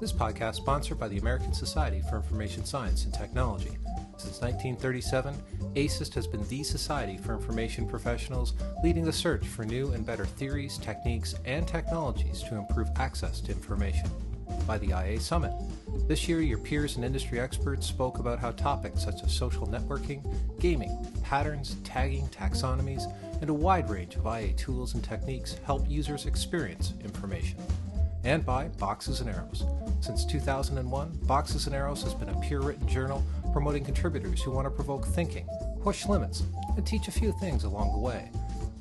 This 0.00 0.12
podcast 0.12 0.50
is 0.50 0.56
sponsored 0.58 1.00
by 1.00 1.08
the 1.08 1.18
American 1.18 1.52
Society 1.52 2.02
for 2.08 2.16
Information 2.18 2.64
Science 2.64 3.04
and 3.04 3.12
Technology. 3.12 3.76
Since 4.16 4.40
1937, 4.40 5.34
ASIST 5.74 6.14
has 6.14 6.28
been 6.28 6.46
the 6.46 6.62
society 6.62 7.16
for 7.16 7.34
information 7.34 7.84
professionals 7.84 8.54
leading 8.84 9.04
the 9.04 9.12
search 9.12 9.44
for 9.44 9.64
new 9.64 9.90
and 9.92 10.06
better 10.06 10.24
theories, 10.24 10.78
techniques, 10.78 11.34
and 11.44 11.66
technologies 11.66 12.44
to 12.44 12.54
improve 12.54 12.88
access 12.94 13.40
to 13.40 13.50
information. 13.50 14.08
By 14.68 14.78
the 14.78 14.90
IA 14.90 15.18
Summit. 15.18 15.52
This 16.06 16.28
year, 16.28 16.42
your 16.42 16.58
peers 16.58 16.94
and 16.94 17.04
industry 17.04 17.40
experts 17.40 17.84
spoke 17.84 18.20
about 18.20 18.38
how 18.38 18.52
topics 18.52 19.02
such 19.02 19.24
as 19.24 19.32
social 19.32 19.66
networking, 19.66 20.22
gaming, 20.60 20.96
patterns, 21.24 21.74
tagging, 21.82 22.28
taxonomies, 22.28 23.12
and 23.40 23.50
a 23.50 23.54
wide 23.54 23.90
range 23.90 24.14
of 24.14 24.26
IA 24.26 24.52
tools 24.52 24.94
and 24.94 25.02
techniques 25.02 25.56
help 25.64 25.90
users 25.90 26.26
experience 26.26 26.94
information 27.02 27.58
and 28.24 28.44
by 28.44 28.68
Boxes 28.68 29.20
and 29.20 29.30
Arrows. 29.30 29.64
Since 30.00 30.24
2001, 30.24 31.18
Boxes 31.22 31.66
and 31.66 31.74
Arrows 31.74 32.02
has 32.02 32.14
been 32.14 32.28
a 32.28 32.40
peer 32.40 32.60
written 32.60 32.86
journal 32.88 33.24
promoting 33.52 33.84
contributors 33.84 34.42
who 34.42 34.50
want 34.50 34.66
to 34.66 34.70
provoke 34.70 35.06
thinking, 35.06 35.48
push 35.82 36.06
limits, 36.06 36.42
and 36.76 36.86
teach 36.86 37.08
a 37.08 37.12
few 37.12 37.32
things 37.40 37.64
along 37.64 37.92
the 37.92 37.98
way. 37.98 38.30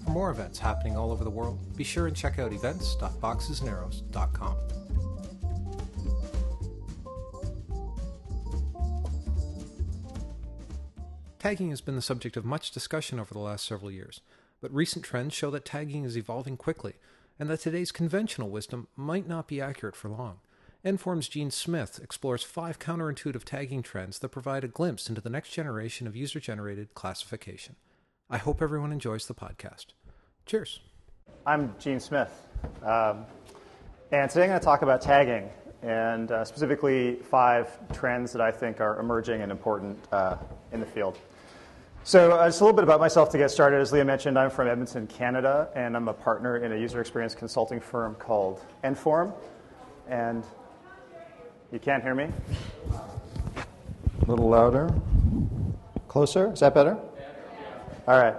For 0.04 0.12
more 0.12 0.32
events 0.32 0.60
happening 0.60 0.96
all 0.96 1.12
over 1.12 1.24
the 1.24 1.30
world, 1.30 1.60
be 1.76 1.84
sure 1.84 2.08
and 2.08 2.16
check 2.16 2.40
out 2.40 2.54
events.boxesandarrows.com. 2.54 4.56
Tagging 11.40 11.70
has 11.70 11.82
been 11.82 11.96
the 11.96 12.02
subject 12.02 12.36
of 12.36 12.46
much 12.46 12.72
discussion 12.72 13.20
over 13.20 13.34
the 13.34 13.40
last 13.40 13.66
several 13.66 13.90
years, 13.90 14.20
but 14.60 14.74
recent 14.74 15.06
trends 15.06 15.34
show 15.34 15.50
that 15.52 15.66
tagging 15.66 16.04
is 16.04 16.18
evolving 16.18 16.58
quickly 16.58 16.96
and 17.40 17.50
that 17.50 17.60
today's 17.60 17.92
conventional 17.92 18.50
wisdom 18.50 18.88
might 18.96 19.28
not 19.28 19.48
be 19.48 19.62
accurate 19.62 19.96
for 19.96 20.10
long. 20.10 20.40
nForm's 20.86 21.28
Gene 21.28 21.52
Smith 21.52 22.00
explores 22.02 22.44
five 22.44 22.80
counterintuitive 22.80 23.44
tagging 23.44 23.84
trends 23.84 24.20
that 24.20 24.30
provide 24.30 24.64
a 24.64 24.68
glimpse 24.68 25.10
into 25.10 25.22
the 25.22 25.30
next 25.30 25.50
generation 25.50 26.08
of 26.08 26.16
user 26.16 26.40
generated 26.40 26.94
classification. 26.94 27.76
I 28.30 28.38
hope 28.38 28.62
everyone 28.62 28.92
enjoys 28.92 29.26
the 29.26 29.34
podcast. 29.34 29.88
Cheers. 30.46 30.82
I'm 31.46 31.74
Gene 31.80 32.00
Smith, 32.00 32.32
um, 32.84 33.26
and 34.12 34.30
today 34.30 34.44
I'm 34.44 34.50
going 34.50 34.60
to 34.60 34.66
talk 34.66 34.82
about 34.82 35.02
tagging 35.02 35.50
and 35.82 36.32
uh, 36.32 36.44
specifically 36.44 37.16
five 37.16 37.70
trends 37.94 38.32
that 38.34 38.42
I 38.42 38.52
think 38.52 38.82
are 38.82 39.00
emerging 39.00 39.42
and 39.42 39.52
important 39.52 39.98
uh, 40.12 40.38
in 40.72 40.80
the 40.80 40.86
field. 40.86 41.18
So, 42.08 42.32
uh, 42.32 42.48
just 42.48 42.62
a 42.62 42.64
little 42.64 42.74
bit 42.74 42.86
about 42.86 43.02
myself 43.02 43.32
to 43.32 43.38
get 43.38 43.52
started. 43.52 43.82
As 43.82 43.92
Leah 43.92 44.06
mentioned, 44.06 44.40
I'm 44.40 44.50
from 44.50 44.70
Edmonton, 44.70 45.08
Canada, 45.08 45.68
and 45.76 45.94
I'm 45.94 46.08
a 46.08 46.14
partner 46.14 46.56
in 46.56 46.72
a 46.72 46.78
user 46.78 47.02
experience 47.02 47.36
consulting 47.36 47.82
firm 47.82 48.16
called 48.16 48.62
nForm. 48.82 49.34
And 50.08 50.46
you 51.70 51.80
can't 51.80 52.02
hear 52.02 52.16
me? 52.16 52.30
A 52.94 54.26
little 54.26 54.48
louder. 54.48 54.90
Closer? 56.08 56.54
Is 56.54 56.62
that 56.62 56.74
better? 56.74 56.98
All 58.08 58.18
right. 58.18 58.38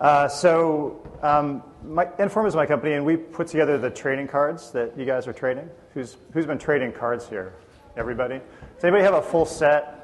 Uh, 0.00 0.26
so, 0.26 1.06
um, 1.20 1.62
my, 1.84 2.06
nForm 2.06 2.48
is 2.48 2.56
my 2.56 2.64
company, 2.64 2.94
and 2.94 3.04
we 3.04 3.18
put 3.18 3.48
together 3.48 3.76
the 3.76 3.90
trading 3.90 4.28
cards 4.28 4.70
that 4.70 4.98
you 4.98 5.04
guys 5.04 5.28
are 5.28 5.34
trading. 5.34 5.68
Who's, 5.92 6.16
who's 6.32 6.46
been 6.46 6.56
trading 6.56 6.92
cards 6.92 7.28
here? 7.28 7.52
Everybody? 7.98 8.40
Does 8.76 8.84
anybody 8.84 9.04
have 9.04 9.12
a 9.12 9.20
full 9.20 9.44
set 9.44 9.95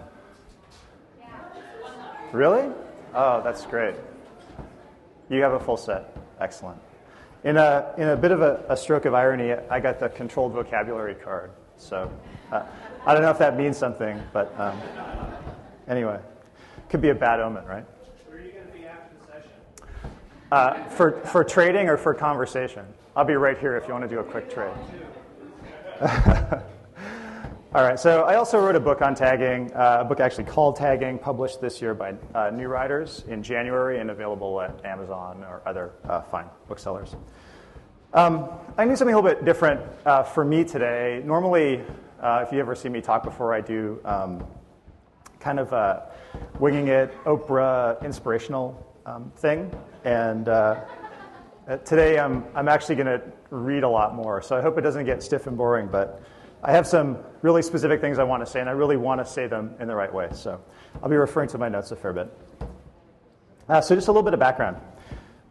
Really? 2.33 2.71
Oh, 3.15 3.43
that's 3.43 3.67
great. 3.67 3.95
You 5.29 5.43
have 5.43 5.53
a 5.53 5.61
full 5.61 5.77
set. 5.77 6.17
Excellent. 6.41 6.79
In 7.45 7.57
a, 7.57 7.93
in 7.99 8.09
a 8.09 8.17
bit 8.17 8.31
of 8.31 8.41
a, 8.41 8.65
a 8.69 8.77
stroke 8.77 9.05
of 9.05 9.15
irony, 9.15 9.53
I 9.53 9.81
got 9.81 10.01
the 10.01 10.09
controlled 10.09 10.53
vocabulary 10.53 11.15
card. 11.15 11.51
So 11.77 12.11
uh, 12.51 12.63
I 13.05 13.13
don't 13.13 13.23
know 13.23 13.31
if 13.31 13.39
that 13.39 13.57
means 13.57 13.77
something, 13.77 14.21
but 14.33 14.59
um, 14.59 14.81
anyway, 15.89 16.19
could 16.89 17.03
be 17.03 17.11
a 17.11 17.15
bad 17.15 17.41
omen, 17.41 17.65
right? 17.67 17.85
Where 18.29 18.39
are 18.39 18.41
you 18.41 18.53
going 18.53 18.67
to 18.67 18.73
be 18.73 18.87
after 18.87 19.15
the 19.21 19.27
session? 19.33 19.51
Uh, 20.51 20.85
for, 20.91 21.21
for 21.27 21.45
trading 21.45 21.89
or 21.89 21.97
for 21.97 22.15
conversation? 22.15 22.87
I'll 23.15 23.25
be 23.25 23.35
right 23.35 23.59
here 23.59 23.77
if 23.77 23.87
you 23.87 23.93
want 23.93 24.05
to 24.05 24.09
do 24.09 24.21
a 24.21 24.25
quick 24.25 24.49
trade. 24.49 24.73
All 27.75 27.83
right, 27.83 27.99
so 27.99 28.25
I 28.25 28.35
also 28.35 28.61
wrote 28.61 28.77
a 28.77 28.81
book 28.81 29.01
on 29.01 29.15
tagging, 29.15 29.73
uh, 29.73 30.01
a 30.01 30.05
book 30.05 30.21
actually 30.21 30.45
called 30.45 30.77
Tagging, 30.77 31.19
published 31.19 31.63
this 31.63 31.81
year 31.81 31.95
by 31.95 32.15
uh, 32.35 32.51
New 32.51 32.69
Riders 32.69 33.25
in 33.29 33.43
January 33.43 33.99
and 33.99 34.11
available 34.11 34.61
at 34.61 34.85
Amazon 34.85 35.43
or 35.43 35.63
other 35.65 35.93
uh, 36.07 36.21
fine 36.21 36.45
booksellers. 36.69 37.17
Um, 38.13 38.51
I 38.77 38.85
need 38.85 38.99
something 38.99 39.15
a 39.15 39.19
little 39.19 39.31
bit 39.31 39.47
different 39.47 39.81
uh, 40.05 40.23
for 40.23 40.45
me 40.45 40.65
today. 40.65 41.23
Normally, 41.25 41.83
uh, 42.21 42.45
if 42.47 42.53
you 42.53 42.61
ever 42.61 42.75
see 42.75 42.91
me 42.91 43.01
talk 43.01 43.23
before, 43.23 43.55
I 43.55 43.63
do 43.63 43.99
um, 44.05 44.47
kind 45.41 45.59
of 45.59 45.73
a 45.73 46.13
winging 46.59 46.89
it, 46.89 47.11
Oprah 47.25 48.05
inspirational 48.05 48.87
um, 49.07 49.33
thing. 49.37 49.75
And 50.05 50.47
uh, 50.47 50.85
today 51.87 52.19
I'm, 52.19 52.45
I'm 52.55 52.69
actually 52.69 52.97
going 52.97 53.19
to 53.19 53.23
read 53.49 53.83
a 53.83 53.89
lot 53.89 54.15
more, 54.15 54.43
so 54.43 54.59
I 54.59 54.61
hope 54.61 54.77
it 54.77 54.83
doesn't 54.83 55.07
get 55.07 55.23
stiff 55.23 55.47
and 55.47 55.57
boring, 55.57 55.89
but 55.91 56.23
I 56.65 56.71
have 56.71 56.87
some 56.87 57.19
really 57.43 57.61
specific 57.61 58.01
things 58.01 58.21
I 58.21 58.25
want 58.25 58.45
to 58.45 58.51
say, 58.51 58.61
and 58.61 58.69
I 58.69 58.73
really 58.73 58.97
want 58.97 59.21
to 59.21 59.25
say 59.25 59.49
them 59.49 59.75
in 59.81 59.89
the 59.89 59.97
right 59.97 60.13
way. 60.13 60.29
So 60.33 60.61
I'll 61.03 61.09
be 61.09 61.17
referring 61.17 61.49
to 61.51 61.59
my 61.59 61.69
notes 61.69 61.91
a 61.91 61.97
fair 61.97 62.13
bit. 62.13 62.33
Uh, 63.69 63.81
so, 63.81 63.95
just 63.95 64.09
a 64.09 64.13
little 64.13 64.23
bit 64.23 64.35
of 64.35 64.41
background. 64.41 64.77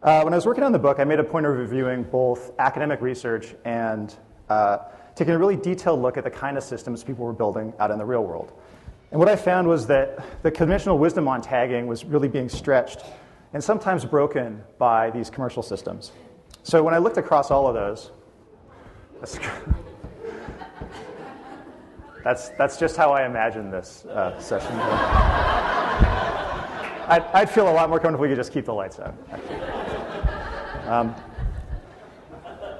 Uh, 0.02 0.22
when 0.22 0.32
I 0.32 0.36
was 0.36 0.46
working 0.46 0.64
on 0.64 0.72
the 0.72 0.78
book, 0.78 1.00
I 1.00 1.04
made 1.04 1.18
a 1.18 1.24
point 1.24 1.44
of 1.46 1.56
reviewing 1.56 2.02
both 2.02 2.52
academic 2.58 3.00
research 3.00 3.54
and 3.64 4.14
uh, 4.48 4.78
taking 5.14 5.34
a 5.34 5.38
really 5.38 5.56
detailed 5.56 6.00
look 6.00 6.16
at 6.16 6.24
the 6.24 6.30
kind 6.30 6.56
of 6.56 6.64
systems 6.64 7.04
people 7.04 7.24
were 7.24 7.32
building 7.32 7.72
out 7.78 7.90
in 7.90 7.98
the 7.98 8.04
real 8.04 8.24
world. 8.24 8.52
And 9.10 9.18
what 9.18 9.28
I 9.28 9.36
found 9.36 9.68
was 9.68 9.86
that 9.88 10.42
the 10.42 10.50
conventional 10.50 10.98
wisdom 10.98 11.28
on 11.28 11.42
tagging 11.42 11.86
was 11.86 12.04
really 12.04 12.28
being 12.28 12.48
stretched 12.48 13.04
and 13.52 13.62
sometimes 13.62 14.04
broken 14.04 14.62
by 14.78 15.10
these 15.10 15.28
commercial 15.28 15.62
systems. 15.62 16.12
So, 16.62 16.82
when 16.82 16.94
I 16.94 16.98
looked 16.98 17.18
across 17.18 17.50
all 17.50 17.66
of 17.66 17.74
those, 17.74 18.10
That's, 22.24 22.50
that's 22.50 22.78
just 22.78 22.96
how 22.96 23.12
I 23.12 23.26
imagine 23.26 23.70
this 23.70 24.04
uh, 24.06 24.38
session. 24.38 24.72
I'd, 27.08 27.24
I'd, 27.34 27.50
feel 27.50 27.68
a 27.68 27.72
lot 27.72 27.88
more 27.88 27.98
comfortable 27.98 28.24
if 28.24 28.30
we 28.30 28.34
could 28.34 28.40
just 28.40 28.52
keep 28.52 28.64
the 28.64 28.72
lights 28.72 29.00
out. 29.00 29.14
Um, 30.86 31.14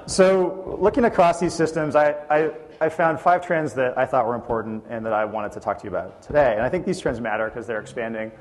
so, 0.05 0.77
looking 0.79 1.05
across 1.05 1.39
these 1.39 1.53
systems, 1.53 1.95
I, 1.95 2.11
I, 2.29 2.51
I, 2.81 2.89
found 2.89 3.19
five 3.19 3.45
trends 3.45 3.73
that 3.73 3.97
I 3.97 4.05
thought 4.05 4.25
were 4.25 4.35
important 4.35 4.83
and 4.89 5.05
that 5.05 5.13
I 5.13 5.25
wanted 5.25 5.51
to 5.53 5.59
talk 5.59 5.77
to 5.79 5.83
you 5.83 5.89
about 5.89 6.21
today. 6.21 6.53
And 6.53 6.61
I 6.61 6.69
think 6.69 6.85
these 6.85 6.99
trends 6.99 7.19
matter 7.21 7.45
because 7.45 7.67
they're 7.67 7.79
expanding 7.79 8.31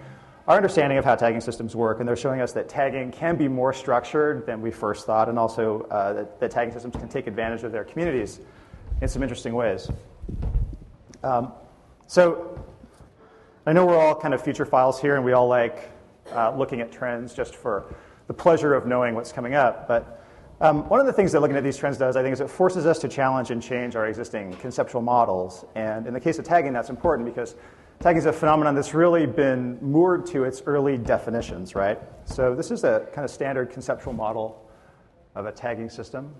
our 0.49 0.57
understanding 0.57 0.99
of 0.99 1.05
how 1.05 1.15
tagging 1.15 1.41
systems 1.41 1.77
work, 1.77 2.01
and 2.01 2.09
they're 2.09 2.17
showing 2.17 2.41
us 2.41 2.53
that 2.53 2.69
tagging 2.69 3.13
can 3.13 3.37
be 3.37 3.47
more 3.47 3.73
structured 3.73 4.45
than 4.45 4.61
we 4.61 4.73
first 4.73 5.07
thought, 5.07 5.29
and 5.29 5.39
also 5.39 5.83
uh, 5.83 6.13
that, 6.15 6.41
that 6.41 6.51
tagging 6.51 6.73
systems 6.73 6.97
can 6.97 7.09
take 7.09 7.29
advantage 7.29 7.63
of 7.63 7.71
their 7.71 7.85
communities 7.85 8.41
in 9.01 9.09
some 9.09 9.23
interesting 9.23 9.55
ways. 9.55 9.89
Um, 11.23 11.53
so 12.09 12.59
I 13.65 13.73
know 13.73 13.87
we're 13.87 13.99
all 13.99 14.15
kind 14.15 14.35
of 14.35 14.43
future 14.43 14.67
files 14.67 15.01
here, 15.01 15.15
and 15.15 15.25
we 15.25 15.33
all 15.33 15.47
like 15.47 15.91
uh, 16.33 16.57
looking 16.57 16.81
at 16.81 16.91
trends 16.91 17.33
just 17.33 17.55
for 17.55 17.95
the 18.27 18.35
pleasure 18.35 18.75
of 18.75 18.87
knowing 18.87 19.15
what's 19.15 19.31
coming 19.31 19.55
up. 19.55 19.87
But 19.87 20.25
um, 20.61 20.89
one 20.89 20.99
of 20.99 21.07
the 21.07 21.13
things 21.13 21.31
that 21.33 21.41
looking 21.41 21.57
at 21.57 21.63
these 21.63 21.77
trends 21.77 21.97
does, 21.97 22.17
I 22.17 22.23
think, 22.23 22.33
is 22.33 22.41
it 22.41 22.51
forces 22.51 22.87
us 22.87 22.99
to 23.01 23.09
challenge 23.09 23.51
and 23.53 23.63
change 23.63 23.95
our 23.95 24.07
existing 24.07 24.55
conceptual 24.55 25.01
models. 25.01 25.65
And 25.77 26.07
in 26.07 26.15
the 26.15 26.21
case 26.21 26.39
of 26.39 26.45
tagging, 26.45 26.73
that's 26.73 26.91
important 26.91 27.27
because 27.27 27.55
tagging 28.01 28.19
is 28.19 28.27
a 28.27 28.33
phenomenon 28.33 28.75
that's 28.75 28.95
really 28.95 29.27
been 29.27 29.79
moored 29.81 30.27
to 30.27 30.45
its 30.45 30.63
early 30.67 30.99
definitions, 30.99 31.77
right? 31.77 32.01
So 32.25 32.55
this 32.55 32.73
is 32.73 32.83
a 32.83 33.07
kind 33.13 33.25
of 33.25 33.31
standard 33.31 33.71
conceptual 33.71 34.13
model 34.13 34.69
of 35.37 35.47
a 35.47 35.53
tagging 35.53 35.89
system 35.89 36.35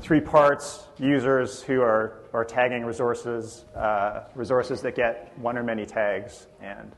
three 0.00 0.20
parts 0.20 0.86
users 0.98 1.62
who 1.62 1.80
are, 1.80 2.23
are 2.34 2.44
tagging 2.44 2.84
resources, 2.84 3.64
uh, 3.76 4.24
resources 4.34 4.82
that 4.82 4.96
get 4.96 5.32
one 5.38 5.56
or 5.56 5.62
many 5.62 5.86
tags, 5.86 6.48
and 6.60 6.92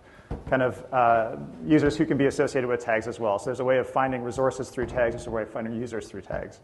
kind 0.48 0.62
of 0.62 0.84
uh, 0.92 1.36
users 1.64 1.96
who 1.96 2.06
can 2.06 2.16
be 2.16 2.26
associated 2.26 2.66
with 2.68 2.80
tags 2.80 3.06
as 3.06 3.20
well. 3.20 3.38
So 3.38 3.46
there's 3.46 3.60
a 3.60 3.64
way 3.64 3.78
of 3.78 3.88
finding 3.88 4.22
resources 4.22 4.70
through 4.70 4.86
tags, 4.86 5.14
there's 5.14 5.26
a 5.26 5.30
way 5.30 5.42
of 5.42 5.50
finding 5.50 5.78
users 5.78 6.08
through 6.08 6.22
tags. 6.22 6.60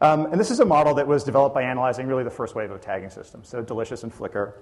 Um, 0.00 0.26
and 0.26 0.38
this 0.38 0.50
is 0.50 0.60
a 0.60 0.64
model 0.64 0.94
that 0.94 1.06
was 1.06 1.24
developed 1.24 1.54
by 1.54 1.62
analyzing 1.62 2.06
really 2.06 2.22
the 2.22 2.30
first 2.30 2.54
wave 2.54 2.70
of 2.70 2.80
tagging 2.80 3.10
systems, 3.10 3.48
so 3.48 3.60
Delicious 3.60 4.04
and 4.04 4.12
Flickr 4.12 4.52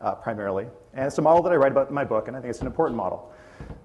uh, 0.00 0.14
primarily. 0.14 0.66
And 0.94 1.06
it's 1.06 1.18
a 1.18 1.22
model 1.22 1.42
that 1.42 1.52
I 1.52 1.56
write 1.56 1.72
about 1.72 1.88
in 1.88 1.94
my 1.94 2.04
book, 2.04 2.28
and 2.28 2.36
I 2.36 2.40
think 2.40 2.50
it's 2.50 2.60
an 2.60 2.66
important 2.66 2.96
model. 2.96 3.32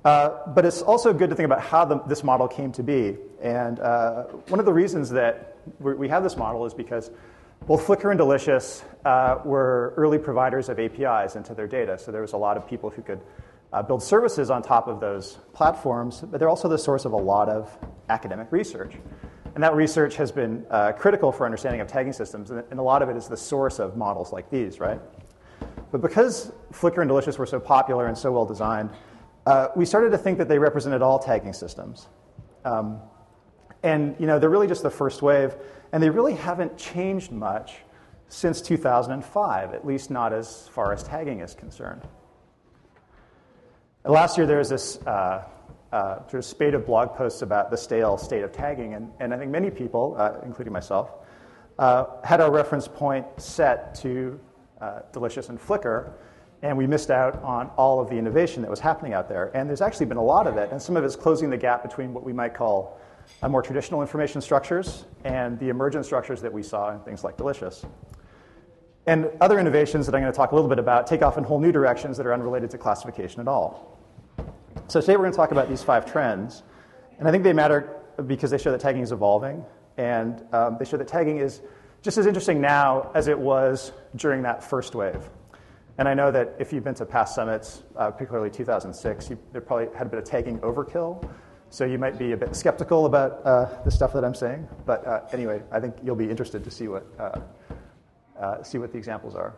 Uh, 0.06 0.48
but 0.48 0.66
it's 0.66 0.82
also 0.82 1.14
good 1.14 1.30
to 1.30 1.36
think 1.36 1.46
about 1.46 1.62
how 1.62 1.86
the, 1.86 2.00
this 2.04 2.24
model 2.24 2.48
came 2.48 2.72
to 2.74 2.84
be. 2.84 3.18
And 3.42 3.80
uh, 3.80 4.24
one 4.50 4.60
of 4.60 4.66
the 4.66 4.74
reasons 4.74 5.10
that 5.12 5.58
we 5.80 6.08
have 6.10 6.24
this 6.24 6.38
model 6.38 6.66
is 6.66 6.74
because 6.74 7.10
both 7.66 7.86
Flickr 7.86 8.12
and 8.12 8.18
Delicious 8.18 8.84
uh, 9.06 9.40
were 9.44 9.94
early 9.98 10.18
providers 10.18 10.70
of 10.70 10.80
APIs 10.80 11.36
into 11.36 11.54
their 11.54 11.68
data. 11.68 11.98
So 11.98 12.12
there 12.12 12.22
was 12.22 12.34
a 12.34 12.38
lot 12.38 12.58
of 12.58 12.68
people 12.68 12.90
who 12.90 13.02
could 13.02 13.22
uh, 13.74 13.82
build 13.82 14.02
services 14.02 14.50
on 14.50 14.62
top 14.62 14.88
of 14.88 15.00
those 15.00 15.40
platforms, 15.54 16.22
but 16.22 16.40
they're 16.40 16.50
also 16.50 16.70
the 16.70 16.78
source 16.78 17.06
of 17.06 17.14
a 17.14 17.18
lot 17.18 17.50
of 17.50 17.78
academic 18.10 18.52
research. 18.52 18.96
And 19.56 19.64
that 19.64 19.76
research 19.76 20.16
has 20.18 20.32
been 20.32 20.66
uh, 20.70 20.92
critical 20.92 21.32
for 21.32 21.46
understanding 21.46 21.82
of 21.82 21.88
tagging 21.88 22.14
systems, 22.14 22.52
and, 22.52 22.80
a 22.80 22.82
lot 22.82 23.02
of 23.02 23.10
it 23.10 23.18
is 23.18 23.28
the 23.28 23.38
source 23.38 23.80
of 23.80 23.98
models 23.98 24.32
like 24.32 24.50
these, 24.50 24.80
right? 24.80 25.02
But 25.92 26.02
because 26.02 26.52
Flickr 26.72 27.00
and 27.00 27.08
Delicious 27.08 27.38
were 27.38 27.46
so 27.46 27.60
popular 27.60 28.08
and 28.08 28.18
so 28.18 28.32
well 28.32 28.46
designed, 28.46 28.92
uh, 29.46 29.70
we 29.76 29.86
started 29.86 30.12
to 30.12 30.18
think 30.18 30.38
that 30.38 30.48
they 30.48 30.60
represented 30.60 31.02
all 31.02 31.18
tagging 31.18 31.54
systems. 31.54 32.08
Um, 32.66 33.00
and 33.84 34.16
you 34.20 34.28
know, 34.28 34.40
they're 34.40 34.50
really 34.50 34.68
just 34.68 34.84
the 34.84 34.90
first 34.90 35.22
wave, 35.22 35.56
and 35.92 36.02
they 36.02 36.10
really 36.10 36.34
haven't 36.34 36.78
changed 36.78 37.32
much 37.32 37.76
since 38.30 38.62
2005, 38.62 39.74
at 39.74 39.86
least 39.86 40.12
not 40.12 40.34
as 40.34 40.68
far 40.70 40.92
as 40.92 41.04
tagging 41.04 41.40
is 41.40 41.54
concerned. 41.54 42.02
Last 44.04 44.38
year, 44.38 44.46
there 44.46 44.58
was 44.58 44.70
this 44.70 44.98
uh, 45.06 45.44
uh, 45.92 46.20
sort 46.28 46.36
of 46.36 46.46
spate 46.46 46.74
of 46.74 46.86
blog 46.86 47.16
posts 47.16 47.42
about 47.42 47.72
the 47.72 47.78
stale 47.78 48.18
state 48.18 48.44
of 48.44 48.52
tagging, 48.52 48.94
and, 48.94 49.12
and 49.20 49.34
I 49.34 49.38
think 49.38 49.52
many 49.52 49.70
people, 49.70 50.16
uh, 50.18 50.34
including 50.46 50.74
myself, 50.74 51.12
uh, 51.80 52.06
had 52.24 52.42
our 52.42 52.52
reference 52.52 52.88
point 52.88 53.26
set 53.38 53.96
to 53.96 54.40
uh, 54.82 55.00
Delicious 55.14 55.50
and 55.50 55.60
Flickr, 55.60 56.12
and 56.64 56.78
we 56.78 56.88
missed 56.88 57.12
out 57.12 57.42
on 57.44 57.68
all 57.78 58.00
of 58.00 58.10
the 58.10 58.16
innovation 58.16 58.62
that 58.64 58.72
was 58.72 58.80
happening 58.80 59.14
out 59.14 59.30
there. 59.30 59.52
And 59.56 59.70
there's 59.70 59.82
actually 59.82 60.08
been 60.08 60.18
a 60.18 60.24
lot 60.24 60.48
of 60.48 60.58
it, 60.58 60.72
and 60.72 60.82
some 60.82 60.98
of 60.98 61.04
it's 61.04 61.16
closing 61.16 61.50
the 61.50 61.58
gap 61.58 61.84
between 61.84 62.14
what 62.14 62.24
we 62.24 62.34
might 62.34 62.54
call 62.54 63.00
more 63.48 63.62
traditional 63.62 64.02
information 64.02 64.42
structures 64.42 65.06
and 65.24 65.60
the 65.60 65.70
emergent 65.70 66.06
structures 66.06 66.42
that 66.42 66.52
we 66.52 66.64
saw 66.64 66.92
in 66.92 67.00
things 67.02 67.24
like 67.24 67.38
Delicious. 67.38 67.86
And 69.06 69.30
other 69.40 69.58
innovations 69.58 70.06
that 70.06 70.16
I'm 70.16 70.22
going 70.22 70.34
to 70.34 70.36
talk 70.36 70.52
a 70.52 70.56
little 70.56 70.70
bit 70.70 70.80
about 70.80 71.08
take 71.08 71.22
off 71.22 71.38
in 71.38 71.44
whole 71.44 71.60
new 71.60 71.72
directions 71.72 72.18
that 72.18 72.26
are 72.26 72.34
unrelated 72.34 72.70
to 72.72 72.78
classification 72.78 73.40
at 73.40 73.48
all. 73.48 73.98
So 74.88 75.00
today 75.00 75.16
we're 75.16 75.24
going 75.24 75.32
to 75.32 75.38
talk 75.38 75.52
about 75.52 75.70
these 75.70 75.82
five 75.82 76.06
trends, 76.06 76.64
and 77.20 77.28
I 77.28 77.32
think 77.32 77.44
they 77.44 77.54
matter 77.54 78.02
because 78.26 78.52
they 78.52 78.58
show 78.58 78.72
that 78.72 78.82
tagging 78.82 79.02
is 79.02 79.12
evolving, 79.12 79.64
and 79.98 80.44
um, 80.54 80.78
they 80.78 80.86
show 80.86 80.98
that 80.98 81.08
tagging 81.08 81.38
is 81.38 81.62
just 82.02 82.18
as 82.18 82.26
interesting 82.26 82.60
now 82.62 83.12
as 83.16 83.28
it 83.28 83.38
was 83.38 83.92
during 84.16 84.42
that 84.44 84.64
first 84.64 84.94
wave. 84.94 85.30
And 85.98 86.08
I 86.08 86.14
know 86.14 86.30
that 86.32 86.56
if 86.60 86.72
you've 86.72 86.84
been 86.84 86.96
to 86.96 87.06
past 87.06 87.34
summits, 87.34 87.84
uh, 87.96 88.12
particularly 88.12 88.50
2006, 88.50 89.30
you 89.30 89.40
there 89.52 89.62
probably 89.62 89.88
had 89.98 90.08
a 90.08 90.10
bit 90.10 90.20
of 90.20 90.26
tagging 90.26 90.60
overkill. 90.60 91.28
So 91.70 91.84
you 91.86 91.98
might 91.98 92.18
be 92.18 92.32
a 92.32 92.38
bit 92.38 92.56
skeptical 92.56 93.06
about 93.06 93.46
uh, 93.46 93.84
the 93.84 93.92
stuff 93.92 94.14
that 94.14 94.24
I'm 94.24 94.34
saying. 94.36 94.68
But 94.86 95.06
uh, 95.06 95.22
anyway, 95.34 95.62
I 95.72 95.80
think 95.80 95.96
you'll 96.04 96.16
be 96.16 96.30
interested 96.30 96.64
to 96.64 96.72
see 96.72 96.88
what, 96.88 97.06
uh, 97.20 97.40
uh, 98.40 98.64
see 98.64 98.78
what 98.78 98.92
the 98.92 98.98
examples 98.98 99.36
are. 99.36 99.54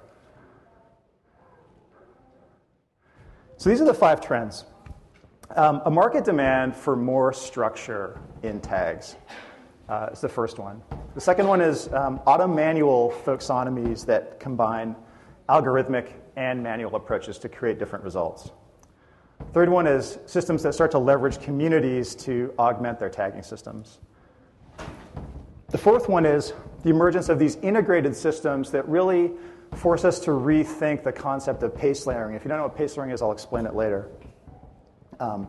So 3.58 3.70
these 3.70 3.82
are 3.82 3.86
the 3.86 3.94
five 3.94 4.22
trends. 4.22 4.66
Um, 5.56 5.82
a 5.86 5.92
market 5.92 6.24
demand 6.26 6.76
for 6.76 6.96
more 6.96 7.34
structure 7.34 8.20
in 8.44 8.62
tags 8.62 9.16
uh, 9.88 10.10
is 10.12 10.22
the 10.22 10.30
first 10.30 10.60
one. 10.60 10.82
The 11.16 11.22
second 11.22 11.48
one 11.48 11.60
is 11.60 11.92
um, 11.94 12.22
auto-manual 12.26 13.14
folksonomies 13.26 14.06
that 14.06 14.40
combine 14.40 14.96
algorithmic 15.50 16.14
and 16.36 16.64
manual 16.64 16.96
approaches 16.96 17.38
to 17.40 17.50
create 17.50 17.80
different 17.80 18.04
results. 18.04 18.52
Third 19.54 19.70
one 19.70 19.88
is 19.88 20.20
systems 20.28 20.62
that 20.64 20.74
start 20.74 20.92
to 20.92 21.00
leverage 21.00 21.40
communities 21.42 22.14
to 22.16 22.54
augment 22.60 23.00
their 23.00 23.10
tagging 23.10 23.42
systems. 23.42 24.00
The 25.70 25.78
fourth 25.78 26.08
one 26.08 26.26
is 26.26 26.54
the 26.84 26.90
emergence 26.90 27.30
of 27.30 27.40
these 27.40 27.56
integrated 27.58 28.16
systems 28.16 28.72
that 28.72 28.88
really 28.88 29.32
force 29.76 30.06
us 30.06 30.20
to 30.22 30.32
rethink 30.32 31.04
the 31.04 31.12
concept 31.12 31.64
of 31.64 31.76
pace 31.76 32.06
layering. 32.06 32.36
If 32.36 32.44
you 32.44 32.50
don't 32.50 32.58
know 32.58 32.64
what 32.64 32.76
pace 32.76 32.96
layering 32.96 33.12
is, 33.12 33.22
I'll 33.22 33.32
explain 33.32 33.66
it 33.66 33.76
later. 33.76 34.10
Um, 35.20 35.48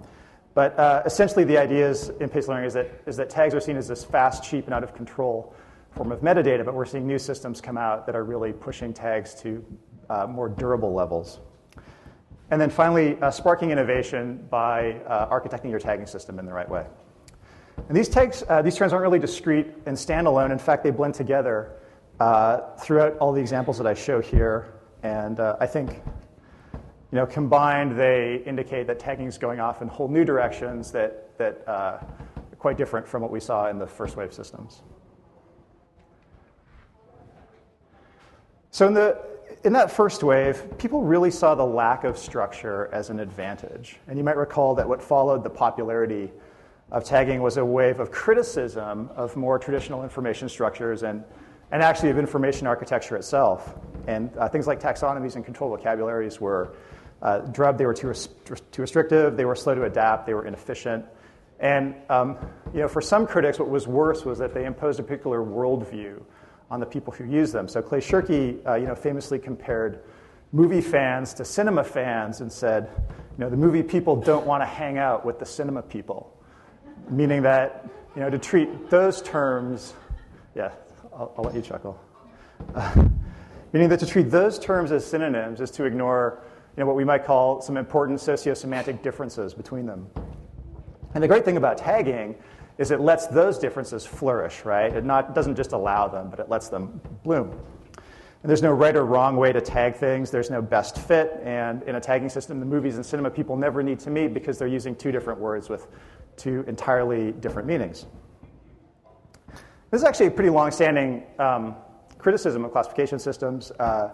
but 0.54 0.78
uh, 0.78 1.02
essentially, 1.04 1.44
the 1.44 1.58
idea 1.58 1.88
is, 1.88 2.08
in 2.20 2.28
pace 2.28 2.48
layering 2.48 2.66
is 2.66 2.74
that, 2.74 2.90
is 3.06 3.16
that 3.16 3.30
tags 3.30 3.54
are 3.54 3.60
seen 3.60 3.76
as 3.76 3.86
this 3.86 4.04
fast, 4.04 4.42
cheap, 4.42 4.64
and 4.64 4.74
out 4.74 4.82
of 4.82 4.94
control 4.94 5.54
form 5.92 6.12
of 6.12 6.20
metadata, 6.20 6.64
but 6.64 6.74
we're 6.74 6.84
seeing 6.84 7.06
new 7.06 7.18
systems 7.18 7.60
come 7.60 7.76
out 7.76 8.06
that 8.06 8.14
are 8.14 8.24
really 8.24 8.52
pushing 8.52 8.92
tags 8.92 9.34
to 9.34 9.64
uh, 10.08 10.26
more 10.26 10.48
durable 10.48 10.92
levels. 10.92 11.40
And 12.50 12.60
then 12.60 12.70
finally, 12.70 13.16
uh, 13.22 13.30
sparking 13.30 13.70
innovation 13.70 14.44
by 14.50 14.94
uh, 15.06 15.28
architecting 15.28 15.70
your 15.70 15.78
tagging 15.78 16.06
system 16.06 16.38
in 16.38 16.46
the 16.46 16.52
right 16.52 16.68
way. 16.68 16.84
And 17.88 17.96
these, 17.96 18.08
tags, 18.08 18.42
uh, 18.48 18.60
these 18.60 18.76
trends 18.76 18.92
aren't 18.92 19.02
really 19.02 19.20
discrete 19.20 19.68
and 19.86 19.96
standalone. 19.96 20.50
In 20.50 20.58
fact, 20.58 20.82
they 20.82 20.90
blend 20.90 21.14
together 21.14 21.72
uh, 22.18 22.74
throughout 22.76 23.16
all 23.18 23.32
the 23.32 23.40
examples 23.40 23.78
that 23.78 23.86
I 23.86 23.94
show 23.94 24.20
here. 24.20 24.74
And 25.02 25.38
uh, 25.38 25.56
I 25.60 25.66
think, 25.66 26.02
you 26.74 26.80
know, 27.12 27.26
combined, 27.26 27.98
they 27.98 28.42
indicate 28.44 28.86
that 28.88 28.98
tagging 28.98 29.26
is 29.26 29.38
going 29.38 29.60
off 29.60 29.80
in 29.80 29.88
whole 29.88 30.08
new 30.08 30.24
directions 30.24 30.90
that, 30.92 31.36
that 31.38 31.62
are 31.66 32.04
quite 32.58 32.76
different 32.76 33.08
from 33.08 33.22
what 33.22 33.30
we 33.30 33.40
saw 33.40 33.68
in 33.68 33.78
the 33.78 33.86
first 33.86 34.16
wave 34.16 34.34
systems. 34.34 34.82
So 38.70 38.86
in 38.86 38.94
the 38.94 39.18
in 39.62 39.74
that 39.74 39.90
first 39.90 40.22
wave, 40.22 40.78
people 40.78 41.02
really 41.02 41.30
saw 41.30 41.54
the 41.54 41.64
lack 41.64 42.04
of 42.04 42.16
structure 42.16 42.88
as 42.92 43.10
an 43.10 43.20
advantage. 43.20 43.98
And 44.08 44.16
you 44.16 44.24
might 44.24 44.36
recall 44.36 44.74
that 44.76 44.88
what 44.88 45.02
followed 45.02 45.44
the 45.44 45.50
popularity 45.50 46.30
of 46.90 47.04
tagging 47.04 47.42
was 47.42 47.56
a 47.56 47.64
wave 47.64 48.00
of 48.00 48.10
criticism 48.10 49.10
of 49.14 49.36
more 49.36 49.58
traditional 49.58 50.02
information 50.02 50.48
structures 50.48 51.02
and, 51.02 51.22
and 51.72 51.82
actually 51.82 52.10
of 52.10 52.18
information 52.18 52.66
architecture 52.66 53.16
itself. 53.16 53.74
And 54.06 54.34
uh, 54.38 54.48
things 54.48 54.66
like 54.66 54.80
taxonomies 54.80 55.36
and 55.36 55.44
control 55.44 55.70
vocabularies 55.70 56.40
were 56.40 56.74
uh, 57.20 57.40
drubbed, 57.40 57.78
they 57.78 57.86
were 57.86 57.94
too, 57.94 58.14
too 58.72 58.82
restrictive, 58.82 59.36
they 59.36 59.44
were 59.44 59.54
slow 59.54 59.74
to 59.74 59.84
adapt, 59.84 60.26
they 60.26 60.32
were 60.34 60.46
inefficient. 60.46 61.04
And 61.60 61.94
um, 62.08 62.38
you 62.72 62.80
know, 62.80 62.88
for 62.88 63.02
some 63.02 63.26
critics, 63.26 63.58
what 63.58 63.68
was 63.68 63.86
worse 63.86 64.24
was 64.24 64.38
that 64.38 64.54
they 64.54 64.64
imposed 64.64 64.98
a 64.98 65.02
particular 65.02 65.40
worldview 65.40 66.22
on 66.70 66.80
the 66.80 66.86
people 66.86 67.12
who 67.12 67.24
use 67.24 67.52
them. 67.52 67.66
So 67.68 67.82
Clay 67.82 68.00
Shirky, 68.00 68.64
uh, 68.66 68.74
you 68.74 68.86
know, 68.86 68.94
famously 68.94 69.38
compared 69.38 70.00
movie 70.52 70.80
fans 70.80 71.34
to 71.34 71.44
cinema 71.44 71.84
fans 71.84 72.40
and 72.40 72.50
said, 72.50 72.88
you 72.96 73.44
know, 73.44 73.50
the 73.50 73.56
movie 73.56 73.82
people 73.82 74.16
don't 74.16 74.46
want 74.46 74.62
to 74.62 74.66
hang 74.66 74.98
out 74.98 75.24
with 75.24 75.38
the 75.38 75.46
cinema 75.46 75.82
people, 75.82 76.36
meaning 77.08 77.42
that, 77.42 77.88
you 78.14 78.20
know, 78.20 78.30
to 78.30 78.38
treat 78.38 78.90
those 78.90 79.22
terms, 79.22 79.94
yeah, 80.54 80.70
I'll, 81.12 81.32
I'll 81.36 81.44
let 81.44 81.54
you 81.54 81.62
chuckle. 81.62 81.98
Uh, 82.74 83.04
meaning 83.72 83.88
that 83.88 84.00
to 84.00 84.06
treat 84.06 84.30
those 84.30 84.58
terms 84.58 84.92
as 84.92 85.06
synonyms 85.06 85.60
is 85.60 85.70
to 85.72 85.84
ignore, 85.84 86.42
you 86.76 86.80
know, 86.80 86.86
what 86.86 86.96
we 86.96 87.04
might 87.04 87.24
call 87.24 87.60
some 87.60 87.76
important 87.76 88.20
socio-semantic 88.20 89.02
differences 89.02 89.54
between 89.54 89.86
them. 89.86 90.08
And 91.14 91.22
the 91.22 91.28
great 91.28 91.44
thing 91.44 91.56
about 91.56 91.78
tagging 91.78 92.36
is 92.80 92.90
it 92.90 93.00
lets 93.00 93.26
those 93.26 93.58
differences 93.58 94.06
flourish, 94.06 94.64
right? 94.64 94.96
It 94.96 95.04
not, 95.04 95.34
doesn't 95.34 95.54
just 95.54 95.72
allow 95.72 96.08
them, 96.08 96.30
but 96.30 96.40
it 96.40 96.48
lets 96.48 96.70
them 96.70 96.98
bloom. 97.22 97.50
And 97.50 98.48
there's 98.48 98.62
no 98.62 98.72
right 98.72 98.96
or 98.96 99.04
wrong 99.04 99.36
way 99.36 99.52
to 99.52 99.60
tag 99.60 99.96
things. 99.96 100.30
There's 100.30 100.48
no 100.48 100.62
best 100.62 100.96
fit. 100.96 101.38
And 101.44 101.82
in 101.82 101.96
a 101.96 102.00
tagging 102.00 102.30
system, 102.30 102.58
the 102.58 102.64
movies 102.64 102.96
and 102.96 103.04
cinema 103.04 103.28
people 103.28 103.54
never 103.54 103.82
need 103.82 104.00
to 104.00 104.10
meet 104.10 104.32
because 104.32 104.58
they're 104.58 104.66
using 104.66 104.96
two 104.96 105.12
different 105.12 105.38
words 105.38 105.68
with 105.68 105.88
two 106.38 106.64
entirely 106.66 107.32
different 107.32 107.68
meanings. 107.68 108.06
This 109.90 110.00
is 110.00 110.04
actually 110.04 110.28
a 110.28 110.30
pretty 110.30 110.48
long-standing 110.48 111.24
um, 111.38 111.74
criticism 112.16 112.64
of 112.64 112.72
classification 112.72 113.18
systems. 113.18 113.72
Uh, 113.72 114.08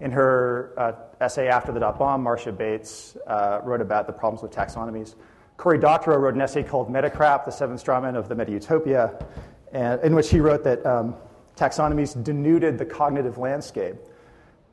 in 0.00 0.10
her 0.10 0.72
uh, 0.78 0.92
essay 1.20 1.48
after 1.48 1.70
the 1.70 1.80
dot 1.80 1.98
bomb, 1.98 2.22
Marcia 2.22 2.52
Bates 2.52 3.18
uh, 3.26 3.60
wrote 3.62 3.82
about 3.82 4.06
the 4.06 4.12
problems 4.12 4.42
with 4.42 4.52
taxonomies. 4.52 5.16
Cory 5.56 5.78
Doctorow 5.78 6.18
wrote 6.18 6.34
an 6.34 6.40
essay 6.40 6.62
called 6.62 6.90
Metacrap, 6.90 7.44
the 7.44 7.50
seven 7.50 7.78
straw 7.78 8.00
men 8.00 8.14
of 8.14 8.28
the 8.28 8.34
Meta-utopia, 8.34 9.24
and, 9.72 10.02
in 10.02 10.14
which 10.14 10.30
he 10.30 10.40
wrote 10.40 10.64
that 10.64 10.84
um, 10.84 11.16
taxonomies 11.56 12.22
denuded 12.22 12.78
the 12.78 12.84
cognitive 12.84 13.38
landscape. 13.38 13.96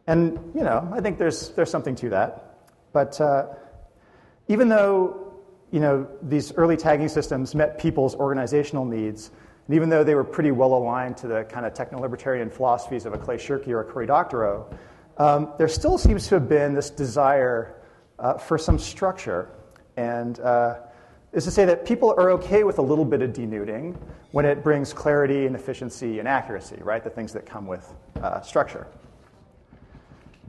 And, 0.07 0.33
you 0.53 0.63
know, 0.63 0.87
I 0.91 0.99
think 0.99 1.17
there's, 1.17 1.49
there's 1.51 1.71
something 1.71 1.95
to 1.95 2.09
that. 2.09 2.67
But 2.91 3.19
uh, 3.21 3.47
even 4.49 4.67
though, 4.67 5.33
you 5.71 5.79
know, 5.79 6.07
these 6.21 6.53
early 6.55 6.75
tagging 6.75 7.07
systems 7.07 7.55
met 7.55 7.79
people's 7.79 8.15
organizational 8.15 8.85
needs, 8.85 9.31
and 9.67 9.75
even 9.75 9.89
though 9.89 10.03
they 10.03 10.15
were 10.15 10.25
pretty 10.25 10.51
well 10.51 10.73
aligned 10.73 11.15
to 11.17 11.27
the 11.27 11.45
kind 11.45 11.65
of 11.65 11.73
techno-libertarian 11.73 12.49
philosophies 12.49 13.05
of 13.05 13.13
a 13.13 13.17
Clay 13.17 13.37
Shirky 13.37 13.69
or 13.69 13.79
a 13.79 13.85
Cory 13.85 14.05
Doctorow, 14.05 14.69
um, 15.17 15.53
there 15.57 15.69
still 15.69 15.97
seems 15.97 16.27
to 16.27 16.35
have 16.35 16.49
been 16.49 16.73
this 16.73 16.89
desire 16.89 17.81
uh, 18.19 18.37
for 18.37 18.57
some 18.57 18.77
structure 18.77 19.49
and 19.97 20.39
uh, 20.39 20.75
is 21.33 21.45
to 21.45 21.51
say 21.51 21.65
that 21.65 21.85
people 21.85 22.13
are 22.17 22.29
okay 22.31 22.63
with 22.63 22.77
a 22.77 22.81
little 22.81 23.05
bit 23.05 23.21
of 23.21 23.33
denuding 23.33 23.97
when 24.31 24.45
it 24.45 24.63
brings 24.63 24.93
clarity 24.93 25.45
and 25.45 25.55
efficiency 25.55 26.19
and 26.19 26.27
accuracy, 26.27 26.77
right? 26.81 27.03
The 27.03 27.09
things 27.09 27.33
that 27.33 27.45
come 27.45 27.65
with 27.65 27.93
uh, 28.21 28.41
structure. 28.41 28.87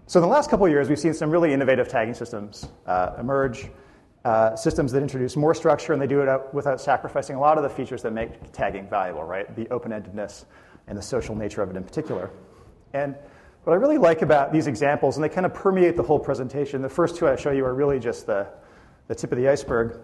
So 0.07 0.21
in 0.21 0.23
the 0.23 0.29
last 0.29 0.51
couple 0.51 0.67
of 0.67 0.73
years, 0.73 0.91
we've 0.91 0.99
seen 0.99 1.15
some 1.15 1.31
really 1.31 1.53
innovative 1.53 1.89
tagging 1.89 2.13
systems 2.13 2.69
uh, 2.87 3.15
emerge, 3.19 3.71
uh, 4.27 4.55
systems 4.57 4.93
that 4.93 5.03
introduce 5.03 5.37
more 5.37 5.55
structure 5.55 5.95
and 5.95 6.01
they 6.01 6.07
do 6.07 6.21
it 6.21 6.41
without 6.53 6.81
sacrificing 6.81 7.37
a 7.37 7.41
lot 7.41 7.57
of 7.57 7.63
the 7.63 7.71
features 7.71 8.03
that 8.03 8.13
make 8.13 8.53
tagging 8.53 8.87
valuable, 8.89 9.25
right? 9.25 9.55
The 9.57 9.67
open-endedness 9.71 10.45
and 10.87 10.99
the 10.99 11.03
social 11.03 11.35
nature 11.35 11.63
of 11.63 11.71
it 11.71 11.77
in 11.77 11.85
particular. 11.85 12.31
And 12.93 13.15
what 13.65 13.73
I 13.73 13.77
really 13.77 13.97
like 13.97 14.21
about 14.21 14.53
these 14.53 14.67
examples, 14.67 15.17
and 15.17 15.25
they 15.25 15.29
kind 15.31 15.47
of 15.47 15.55
permeate 15.55 15.97
the 15.97 16.03
whole 16.03 16.19
presentation, 16.19 16.83
the 16.83 16.89
first 16.89 17.17
two 17.17 17.27
I 17.27 17.37
show 17.37 17.51
you 17.51 17.65
are 17.65 17.75
really 17.75 17.99
just 17.99 18.27
the, 18.27 18.47
the 19.09 19.15
tip 19.15 19.33
of 19.33 19.39
the 19.39 19.49
iceberg, 19.49 20.01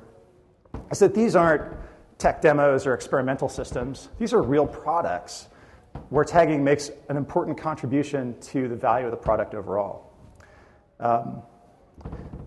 is 0.90 0.98
that 0.98 1.14
these 1.14 1.36
aren't 1.36 1.76
tech 2.18 2.42
demos 2.42 2.86
or 2.86 2.94
experimental 2.94 3.48
systems. 3.48 4.08
These 4.18 4.32
are 4.32 4.42
real 4.42 4.66
products 4.66 5.48
where 6.10 6.24
tagging 6.24 6.62
makes 6.62 6.90
an 7.08 7.16
important 7.16 7.58
contribution 7.58 8.38
to 8.40 8.68
the 8.68 8.76
value 8.76 9.06
of 9.06 9.10
the 9.10 9.16
product 9.16 9.54
overall. 9.54 10.12
Um, 11.00 11.42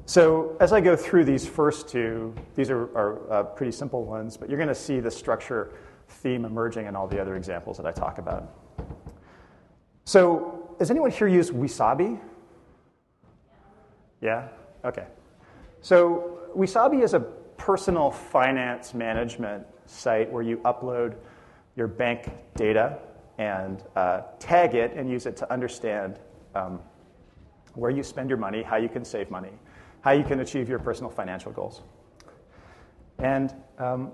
so 0.06 0.56
as 0.60 0.74
I 0.74 0.82
go 0.82 0.96
through 0.96 1.26
these 1.26 1.48
first 1.48 1.88
two, 1.88 2.36
these 2.56 2.70
are, 2.70 2.84
are 2.96 3.32
uh, 3.32 3.44
pretty 3.44 3.72
simple 3.72 4.04
ones, 4.04 4.38
but 4.38 4.50
you're 4.50 4.58
going 4.58 4.70
to 4.70 4.76
see 4.76 5.00
the 5.00 5.12
structure 5.12 5.72
theme 6.08 6.46
emerging 6.46 6.86
in 6.86 6.96
all 6.96 7.08
the 7.08 7.20
other 7.20 7.36
examples 7.36 7.78
that 7.78 7.86
I 7.86 7.92
talk 7.92 8.18
about. 8.18 8.54
So 10.06 10.76
has 10.80 10.92
anyone 10.92 11.12
here 11.12 11.28
used 11.28 11.54
Wesabe? 11.54 12.20
Yeah? 14.22 14.48
Okay. 14.84 15.06
So 15.82 16.33
Wesabe 16.56 17.04
is 17.04 17.14
a 17.14 17.20
personal 17.58 18.12
finance 18.12 18.94
management 18.94 19.66
site 19.86 20.32
where 20.32 20.44
you 20.44 20.58
upload 20.58 21.16
your 21.76 21.88
bank 21.88 22.32
data 22.56 23.00
and 23.38 23.84
uh, 23.96 24.22
tag 24.40 24.76
it 24.76 24.94
and 24.94 25.10
use 25.10 25.26
it 25.26 25.36
to 25.38 25.52
understand 25.52 26.20
um, 26.56 26.80
where 27.74 27.90
you 27.90 28.04
spend 28.04 28.30
your 28.30 28.38
money, 28.38 28.62
how 28.62 28.78
you 28.78 28.90
can 28.90 29.04
save 29.04 29.32
money, 29.32 29.52
how 30.02 30.12
you 30.12 30.24
can 30.24 30.42
achieve 30.42 30.70
your 30.70 30.80
personal 30.80 31.10
financial 31.10 31.52
goals. 31.52 31.82
And 33.20 33.54
um, 33.80 34.12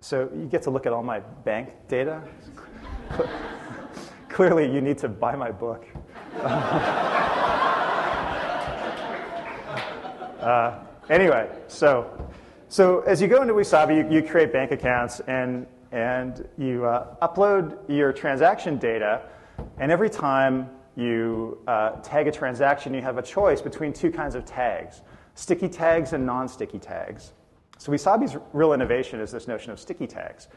so 0.00 0.28
you 0.34 0.46
get 0.46 0.62
to 0.62 0.70
look 0.70 0.86
at 0.86 0.92
all 0.92 1.02
my 1.02 1.20
bank 1.20 1.70
data. 1.88 2.22
Clearly, 4.28 4.72
you 4.72 4.80
need 4.80 4.98
to 4.98 5.08
buy 5.08 5.34
my 5.36 5.50
book. 5.50 5.86
uh, 10.48 10.78
anyway, 11.10 11.46
so, 11.66 12.30
so 12.68 13.00
as 13.00 13.20
you 13.20 13.28
go 13.28 13.42
into 13.42 13.52
Wesabe, 13.52 13.94
you, 13.94 14.16
you 14.16 14.26
create 14.26 14.50
bank 14.50 14.72
accounts 14.72 15.20
and, 15.20 15.66
and 15.92 16.48
you 16.56 16.86
uh, 16.86 17.16
upload 17.20 17.76
your 17.86 18.14
transaction 18.14 18.78
data. 18.78 19.22
And 19.76 19.92
every 19.92 20.08
time 20.08 20.70
you 20.96 21.58
uh, 21.66 21.90
tag 22.02 22.28
a 22.28 22.32
transaction, 22.32 22.94
you 22.94 23.02
have 23.02 23.18
a 23.18 23.22
choice 23.22 23.60
between 23.60 23.92
two 23.92 24.10
kinds 24.10 24.34
of 24.34 24.44
tags 24.46 25.02
sticky 25.34 25.68
tags 25.68 26.14
and 26.14 26.24
non 26.24 26.48
sticky 26.48 26.78
tags. 26.78 27.32
So 27.76 27.92
Wesabe's 27.92 28.36
real 28.52 28.72
innovation 28.72 29.20
is 29.20 29.30
this 29.30 29.46
notion 29.46 29.70
of 29.70 29.78
sticky 29.78 30.06
tags. 30.06 30.48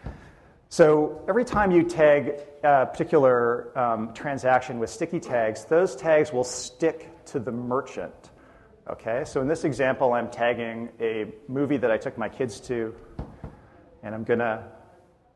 So 0.70 1.24
every 1.28 1.44
time 1.44 1.70
you 1.70 1.84
tag 1.84 2.40
a 2.64 2.86
particular 2.86 3.78
um, 3.78 4.14
transaction 4.14 4.80
with 4.80 4.90
sticky 4.90 5.20
tags, 5.20 5.66
those 5.66 5.96
tags 5.98 6.32
will 6.32 6.46
stick 6.46 7.10
to 7.26 7.40
the 7.40 7.52
merchant. 7.52 8.31
Okay, 8.90 9.24
so 9.26 9.42
in 9.42 9.48
this 9.48 9.64
example, 9.64 10.14
I'm 10.14 10.30
tagging 10.30 10.90
a 11.00 11.28
movie 11.48 11.78
that 11.78 11.92
I 11.92 11.98
took 11.98 12.18
my 12.18 12.28
kids 12.28 12.60
to, 12.62 12.96
and 14.02 14.16
I'm 14.16 14.24
to 14.40 14.64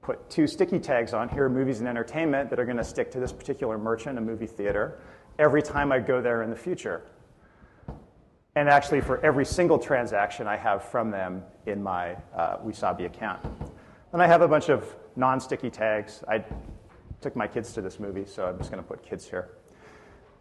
put 0.02 0.28
two 0.32 0.48
sticky 0.48 0.80
tags 0.80 1.14
on 1.14 1.30
here, 1.30 1.48
movies 1.48 1.80
and 1.80 1.88
entertainment, 1.88 2.50
that 2.50 2.60
are 2.60 2.66
to 2.78 2.84
stick 2.84 3.12
to 3.12 3.20
this 3.20 3.32
particular 3.32 3.78
merchant, 3.78 4.18
a 4.18 4.22
movie 4.22 4.48
theater, 4.48 5.00
every 5.38 5.62
time 5.62 5.92
I 5.92 6.00
go 6.00 6.22
there 6.22 6.42
in 6.42 6.50
the 6.50 6.56
future. 6.56 7.04
And 8.56 8.68
actually, 8.68 9.02
for 9.02 9.24
every 9.24 9.46
single 9.46 9.78
transaction 9.78 10.48
I 10.48 10.58
have 10.58 10.84
from 10.84 11.12
them 11.12 11.44
in 11.68 11.84
my 11.84 12.14
uh, 12.36 12.58
Wesabe 12.58 13.06
account. 13.06 13.46
And 14.12 14.24
I 14.24 14.28
have 14.28 14.42
a 14.42 14.48
bunch 14.48 14.70
of 14.70 14.96
non 15.16 15.40
sticky 15.40 15.70
tags. 15.70 16.24
I 16.28 16.44
took 17.22 17.36
my 17.36 17.48
kids 17.48 17.74
to 17.74 17.82
this 17.82 18.00
movie, 18.00 18.26
so 18.26 18.48
I'm 18.48 18.58
just 18.58 18.72
to 18.82 18.88
put 18.88 19.04
kids 19.04 19.30
here. 19.30 19.50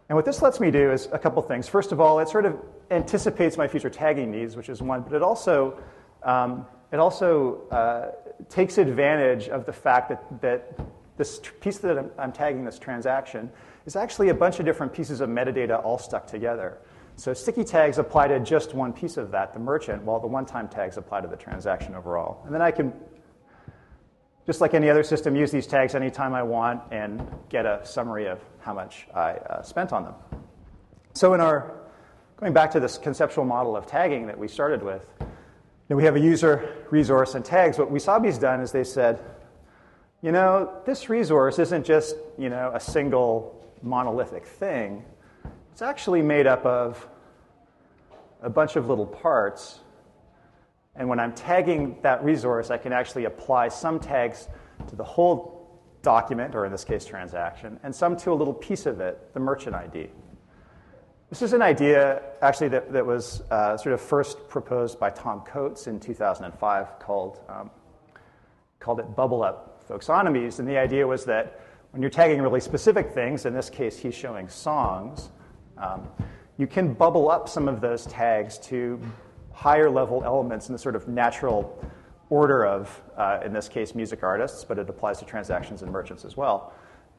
And 0.09 0.15
what 0.15 0.25
this 0.25 0.41
lets 0.41 0.59
me 0.59 0.71
do 0.71 0.91
is 0.91 1.07
a 1.11 1.19
couple 1.19 1.41
things. 1.43 1.67
First 1.67 1.91
of 1.91 1.99
all, 1.99 2.19
it 2.19 2.29
sort 2.29 2.45
of 2.45 2.57
anticipates 2.91 3.57
my 3.57 3.67
future 3.67 3.89
tagging 3.89 4.31
needs, 4.31 4.55
which 4.55 4.69
is 4.69 4.81
one, 4.81 5.01
but 5.01 5.13
it 5.13 5.21
also, 5.21 5.79
um, 6.23 6.65
it 6.91 6.99
also 6.99 7.67
uh, 7.71 8.11
takes 8.49 8.77
advantage 8.77 9.49
of 9.49 9.65
the 9.65 9.73
fact 9.73 10.09
that, 10.09 10.41
that 10.41 10.79
this 11.17 11.41
piece 11.61 11.77
that 11.79 11.97
I'm, 11.97 12.11
I'm 12.17 12.31
tagging, 12.31 12.65
this 12.65 12.79
transaction, 12.79 13.49
is 13.85 13.95
actually 13.95 14.29
a 14.29 14.33
bunch 14.33 14.59
of 14.59 14.65
different 14.65 14.93
pieces 14.93 15.21
of 15.21 15.29
metadata 15.29 15.83
all 15.83 15.97
stuck 15.97 16.27
together. 16.27 16.77
So 17.17 17.33
sticky 17.33 17.63
tags 17.63 17.97
apply 17.97 18.27
to 18.27 18.39
just 18.41 18.73
one 18.73 18.91
piece 18.91 19.15
of 19.15 19.31
that, 19.31 19.53
the 19.53 19.59
merchant, 19.59 20.03
while 20.03 20.19
the 20.19 20.27
one-time 20.27 20.67
tags 20.67 20.97
apply 20.97 21.21
to 21.21 21.27
the 21.27 21.37
transaction 21.37 21.95
overall. 21.95 22.43
And 22.45 22.53
then 22.53 22.61
I 22.61 22.71
can, 22.71 22.91
just 24.45 24.59
like 24.59 24.73
any 24.73 24.89
other 24.89 25.03
system, 25.03 25.35
use 25.35 25.49
these 25.49 25.65
tags 25.65 25.95
anytime 25.95 26.33
I 26.33 26.43
want 26.43 26.81
and 26.91 27.25
get 27.47 27.65
a 27.65 27.79
summary 27.85 28.27
of 28.27 28.41
how 28.59 28.73
much 28.73 29.07
I 29.15 29.31
uh, 29.31 29.61
spent 29.61 29.93
on 29.93 30.03
them. 30.03 30.13
So 31.13 31.33
in 31.33 31.39
our, 31.39 31.84
going 32.37 32.53
back 32.53 32.71
to 32.71 32.79
this 32.79 32.97
conceptual 32.97 33.45
model 33.45 33.75
of 33.77 33.85
tagging 33.85 34.27
that 34.27 34.37
we 34.37 34.47
started 34.47 34.83
with, 34.83 35.07
we 35.87 36.03
have 36.03 36.15
a 36.15 36.19
user, 36.19 36.85
resource, 36.89 37.35
and 37.35 37.45
tags. 37.45 37.77
What 37.77 37.93
Wesabe's 37.93 38.37
done 38.37 38.59
is 38.59 38.71
they 38.71 38.83
said, 38.83 39.23
you 40.21 40.31
know, 40.31 40.81
this 40.85 41.09
resource 41.09 41.59
isn't 41.59 41.85
just, 41.85 42.15
you 42.37 42.49
know, 42.49 42.71
a 42.73 42.79
single 42.79 43.63
monolithic 43.83 44.45
thing. 44.45 45.05
It's 45.71 45.83
actually 45.83 46.23
made 46.23 46.47
up 46.47 46.65
of 46.65 47.07
a 48.41 48.49
bunch 48.49 48.75
of 48.75 48.89
little 48.89 49.05
parts. 49.05 49.79
And 50.95 51.07
when 51.07 51.19
I'm 51.19 51.33
tagging 51.33 51.97
that 52.01 52.23
resource, 52.23 52.71
I 52.71 52.77
can 52.77 52.91
actually 52.91 53.25
apply 53.25 53.67
some 53.67 53.99
tags 53.99 54.47
to 54.87 54.95
the 54.95 55.03
whole 55.03 55.79
document, 56.01 56.55
or 56.55 56.65
in 56.65 56.71
this 56.71 56.83
case, 56.83 57.05
transaction, 57.05 57.79
and 57.83 57.93
some 57.93 58.17
to 58.17 58.31
a 58.31 58.33
little 58.33 58.53
piece 58.53 58.85
of 58.85 58.99
it, 58.99 59.33
the 59.33 59.39
merchant 59.39 59.75
ID. 59.75 60.09
This 61.29 61.41
is 61.41 61.53
an 61.53 61.63
idea, 61.63 62.21
actually, 62.43 62.67
that, 62.69 62.93
that 62.93 63.03
was 63.03 63.41
uh, 63.49 63.77
sort 63.77 63.93
of 63.93 64.01
first 64.01 64.47
proposed 64.47 64.99
by 64.99 65.09
Tom 65.09 65.41
Coates 65.41 65.87
in 65.87 65.99
2005 65.99 66.99
called, 66.99 67.39
um, 67.49 67.71
called 68.79 68.99
it 68.99 69.15
Bubble 69.15 69.43
Up 69.43 69.87
Folksonomies. 69.89 70.59
And 70.59 70.67
the 70.67 70.77
idea 70.77 71.07
was 71.07 71.25
that 71.25 71.61
when 71.89 72.03
you're 72.03 72.11
tagging 72.11 72.43
really 72.43 72.59
specific 72.59 73.11
things, 73.11 73.47
in 73.47 73.55
this 73.55 73.71
case, 73.71 73.97
he's 73.97 74.13
showing 74.13 74.47
songs, 74.47 75.31
um, 75.79 76.07
you 76.57 76.67
can 76.67 76.93
bubble 76.93 77.31
up 77.31 77.49
some 77.49 77.67
of 77.67 77.81
those 77.81 78.05
tags 78.05 78.59
to 78.59 78.99
higher 79.51 79.89
level 79.89 80.23
elements 80.23 80.69
in 80.69 80.73
the 80.73 80.79
sort 80.79 80.95
of 80.95 81.07
natural 81.07 81.83
order 82.29 82.67
of, 82.67 83.01
uh, 83.17 83.39
in 83.43 83.51
this 83.51 83.67
case, 83.67 83.95
music 83.95 84.21
artists, 84.21 84.63
but 84.63 84.77
it 84.77 84.87
applies 84.89 85.17
to 85.19 85.25
transactions 85.25 85.81
and 85.81 85.91
merchants 85.91 86.23
as 86.23 86.37
well. 86.37 86.71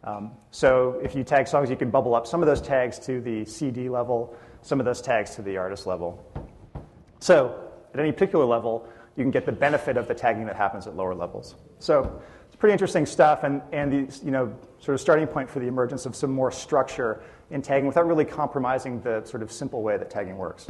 Um, 0.06 0.30
so 0.52 1.00
if 1.02 1.16
you 1.16 1.24
tag 1.24 1.48
songs, 1.48 1.68
you 1.68 1.76
can 1.76 1.90
bubble 1.90 2.14
up 2.14 2.26
some 2.26 2.40
of 2.40 2.46
those 2.46 2.62
tags 2.62 2.98
to 3.00 3.20
the 3.20 3.44
CD 3.44 3.88
level, 3.88 4.36
some 4.62 4.78
of 4.78 4.86
those 4.86 5.02
tags 5.02 5.34
to 5.34 5.42
the 5.42 5.56
artist 5.56 5.86
level. 5.86 6.24
So 7.18 7.70
at 7.92 7.98
any 7.98 8.12
particular 8.12 8.44
level, 8.44 8.88
you 9.16 9.24
can 9.24 9.32
get 9.32 9.46
the 9.46 9.52
benefit 9.52 9.96
of 9.96 10.06
the 10.06 10.14
tagging 10.14 10.46
that 10.46 10.56
happens 10.56 10.86
at 10.86 10.94
lower 10.94 11.14
levels. 11.14 11.56
So 11.80 12.20
it's 12.46 12.54
pretty 12.54 12.72
interesting 12.72 13.04
stuff, 13.04 13.42
and, 13.42 13.62
and 13.72 13.92
the 13.92 14.24
you 14.24 14.30
know, 14.30 14.54
sort 14.78 14.94
of 14.94 15.00
starting 15.00 15.26
point 15.26 15.50
for 15.50 15.58
the 15.58 15.66
emergence 15.66 16.06
of 16.06 16.14
some 16.14 16.30
more 16.30 16.52
structure 16.52 17.22
in 17.50 17.62
tagging 17.62 17.86
without 17.86 18.06
really 18.06 18.24
compromising 18.24 19.00
the 19.00 19.24
sort 19.24 19.42
of 19.42 19.50
simple 19.50 19.82
way 19.82 19.96
that 19.96 20.10
tagging 20.10 20.36
works. 20.36 20.68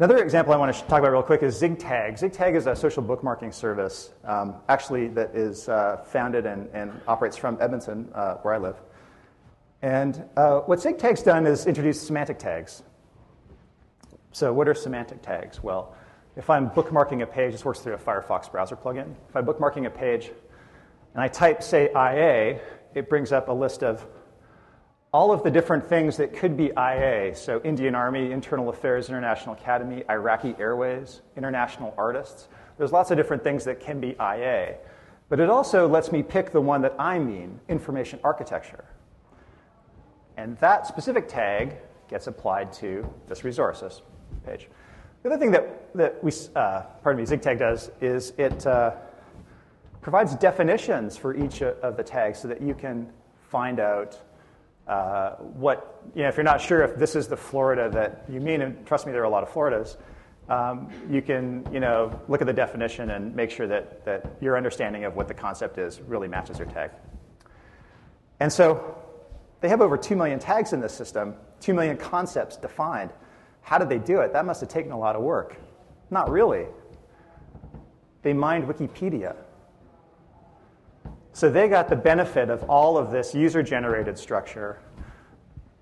Another 0.00 0.24
example 0.24 0.54
I 0.54 0.56
want 0.56 0.74
to 0.74 0.80
talk 0.84 1.00
about 1.00 1.12
real 1.12 1.22
quick 1.22 1.42
is 1.42 1.60
ZigTag. 1.60 2.18
ZigTag 2.18 2.56
is 2.56 2.66
a 2.66 2.74
social 2.74 3.02
bookmarking 3.02 3.52
service, 3.52 4.14
um, 4.24 4.54
actually, 4.70 5.08
that 5.08 5.36
is 5.36 5.68
uh, 5.68 5.98
founded 6.06 6.46
and, 6.46 6.70
and, 6.72 6.90
operates 7.06 7.36
from 7.36 7.58
Edmonton, 7.60 8.08
uh, 8.14 8.36
where 8.36 8.54
I 8.54 8.56
live. 8.56 8.76
And 9.82 10.24
uh, 10.38 10.60
what 10.60 10.78
ZigTag's 10.78 11.22
done 11.22 11.46
is 11.46 11.66
introduce 11.66 12.00
semantic 12.00 12.38
tags. 12.38 12.82
So, 14.32 14.54
what 14.54 14.68
are 14.68 14.74
semantic 14.74 15.20
tags? 15.20 15.62
Well, 15.62 15.94
if 16.34 16.48
I'm 16.48 16.70
bookmarking 16.70 17.22
a 17.22 17.26
page, 17.26 17.52
this 17.52 17.66
works 17.66 17.80
through 17.80 17.92
a 17.92 17.98
Firefox 17.98 18.50
browser 18.50 18.76
plugin. 18.76 19.12
If 19.28 19.36
I'm 19.36 19.44
bookmarking 19.44 19.84
a 19.84 19.90
page 19.90 20.30
and 21.12 21.22
I 21.22 21.28
type, 21.28 21.62
say, 21.62 21.90
IA, 21.90 22.58
it 22.94 23.10
brings 23.10 23.32
up 23.32 23.50
a 23.50 23.52
list 23.52 23.82
of 23.82 24.06
all 25.12 25.32
of 25.32 25.42
the 25.42 25.50
different 25.50 25.84
things 25.84 26.16
that 26.18 26.36
could 26.36 26.56
be 26.56 26.70
IA, 26.78 27.34
so 27.34 27.60
Indian 27.64 27.94
Army, 27.94 28.30
Internal 28.30 28.68
Affairs, 28.68 29.08
International 29.08 29.54
Academy, 29.54 30.04
Iraqi 30.08 30.54
Airways, 30.58 31.22
international 31.36 31.94
artists. 31.98 32.48
There's 32.78 32.92
lots 32.92 33.10
of 33.10 33.16
different 33.16 33.42
things 33.42 33.64
that 33.64 33.80
can 33.80 34.00
be 34.00 34.10
IA. 34.20 34.76
But 35.28 35.40
it 35.40 35.50
also 35.50 35.88
lets 35.88 36.12
me 36.12 36.22
pick 36.22 36.52
the 36.52 36.60
one 36.60 36.82
that 36.82 36.94
I 36.98 37.18
mean, 37.18 37.58
information 37.68 38.20
architecture. 38.22 38.84
And 40.36 40.56
that 40.58 40.86
specific 40.86 41.28
tag 41.28 41.76
gets 42.08 42.26
applied 42.26 42.72
to 42.74 43.08
this 43.28 43.44
resources 43.44 44.02
page. 44.44 44.68
The 45.22 45.28
other 45.28 45.38
thing 45.38 45.50
that, 45.50 45.94
that 45.94 46.24
we, 46.24 46.32
uh, 46.56 46.82
pardon 47.02 47.22
me, 47.22 47.28
ZigTag 47.28 47.58
does 47.58 47.90
is 48.00 48.32
it 48.38 48.66
uh, 48.66 48.92
provides 50.00 50.34
definitions 50.36 51.16
for 51.16 51.36
each 51.36 51.62
of 51.62 51.96
the 51.96 52.02
tags 52.02 52.38
so 52.38 52.48
that 52.48 52.62
you 52.62 52.74
can 52.74 53.12
find 53.50 53.80
out 53.80 54.18
uh, 54.90 55.36
what, 55.36 56.02
you 56.16 56.22
know, 56.22 56.28
if 56.28 56.36
you're 56.36 56.42
not 56.42 56.60
sure 56.60 56.82
if 56.82 56.96
this 56.96 57.14
is 57.14 57.28
the 57.28 57.36
Florida 57.36 57.88
that 57.90 58.24
you 58.28 58.40
mean, 58.40 58.60
and 58.60 58.84
trust 58.84 59.06
me, 59.06 59.12
there 59.12 59.22
are 59.22 59.26
a 59.26 59.30
lot 59.30 59.44
of 59.44 59.48
Floridas, 59.48 59.96
um, 60.48 60.90
you 61.08 61.22
can, 61.22 61.64
you 61.72 61.78
know, 61.78 62.20
look 62.26 62.40
at 62.40 62.48
the 62.48 62.52
definition 62.52 63.10
and 63.10 63.34
make 63.36 63.52
sure 63.52 63.68
that, 63.68 64.04
that 64.04 64.36
your 64.40 64.56
understanding 64.56 65.04
of 65.04 65.14
what 65.14 65.28
the 65.28 65.34
concept 65.34 65.78
is 65.78 66.00
really 66.00 66.26
matches 66.26 66.58
your 66.58 66.66
tag. 66.66 66.90
And 68.40 68.52
so 68.52 68.98
they 69.60 69.68
have 69.68 69.80
over 69.80 69.96
2 69.96 70.16
million 70.16 70.40
tags 70.40 70.72
in 70.72 70.80
this 70.80 70.92
system, 70.92 71.34
2 71.60 71.72
million 71.72 71.96
concepts 71.96 72.56
defined. 72.56 73.12
How 73.62 73.78
did 73.78 73.88
they 73.88 73.98
do 73.98 74.22
it? 74.22 74.32
That 74.32 74.44
must 74.44 74.60
have 74.60 74.70
taken 74.70 74.90
a 74.90 74.98
lot 74.98 75.14
of 75.14 75.22
work. 75.22 75.56
Not 76.10 76.28
really. 76.30 76.66
they 78.22 78.32
mined 78.32 78.64
Wikipedia. 78.64 79.36
So 81.40 81.48
they 81.48 81.68
got 81.68 81.88
the 81.88 81.96
benefit 81.96 82.50
of 82.50 82.68
all 82.68 82.98
of 82.98 83.10
this 83.10 83.34
user 83.34 83.62
generated 83.62 84.18
structure, 84.18 84.78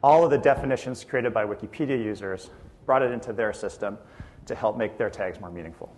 all 0.05 0.23
of 0.23 0.31
the 0.31 0.39
definitions 0.39 1.03
created 1.03 1.35
by 1.35 1.45
Wikipedia 1.45 1.99
users, 1.99 2.51
brought 2.87 3.03
it 3.03 3.11
into 3.11 3.33
their 3.33 3.53
system 3.53 3.99
to 4.47 4.55
help 4.55 4.77
make 4.77 4.97
their 4.97 5.11
tags 5.11 5.41
more 5.41 5.51
meaningful. 5.51 5.93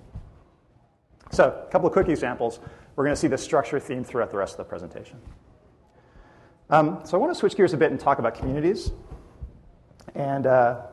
So, 1.31 1.63
a 1.69 1.71
couple 1.71 1.87
of 1.89 1.93
quick 1.93 2.09
examples. 2.09 2.59
We're 2.97 3.05
going 3.05 3.15
to 3.15 3.21
see 3.21 3.29
the 3.29 3.37
structure 3.37 3.79
theme 3.79 4.03
throughout 4.03 4.31
the 4.31 4.39
rest 4.39 4.55
of 4.55 4.57
the 4.57 4.65
presentation. 4.65 5.19
Um, 6.71 7.01
so, 7.05 7.19
I 7.19 7.21
want 7.21 7.31
to 7.31 7.39
switch 7.39 7.55
gears 7.55 7.75
a 7.75 7.77
bit 7.77 7.91
and 7.91 8.01
talk 8.01 8.19
about 8.19 8.37
communities. 8.37 8.93
And 10.15 10.47
uh, 10.47 10.87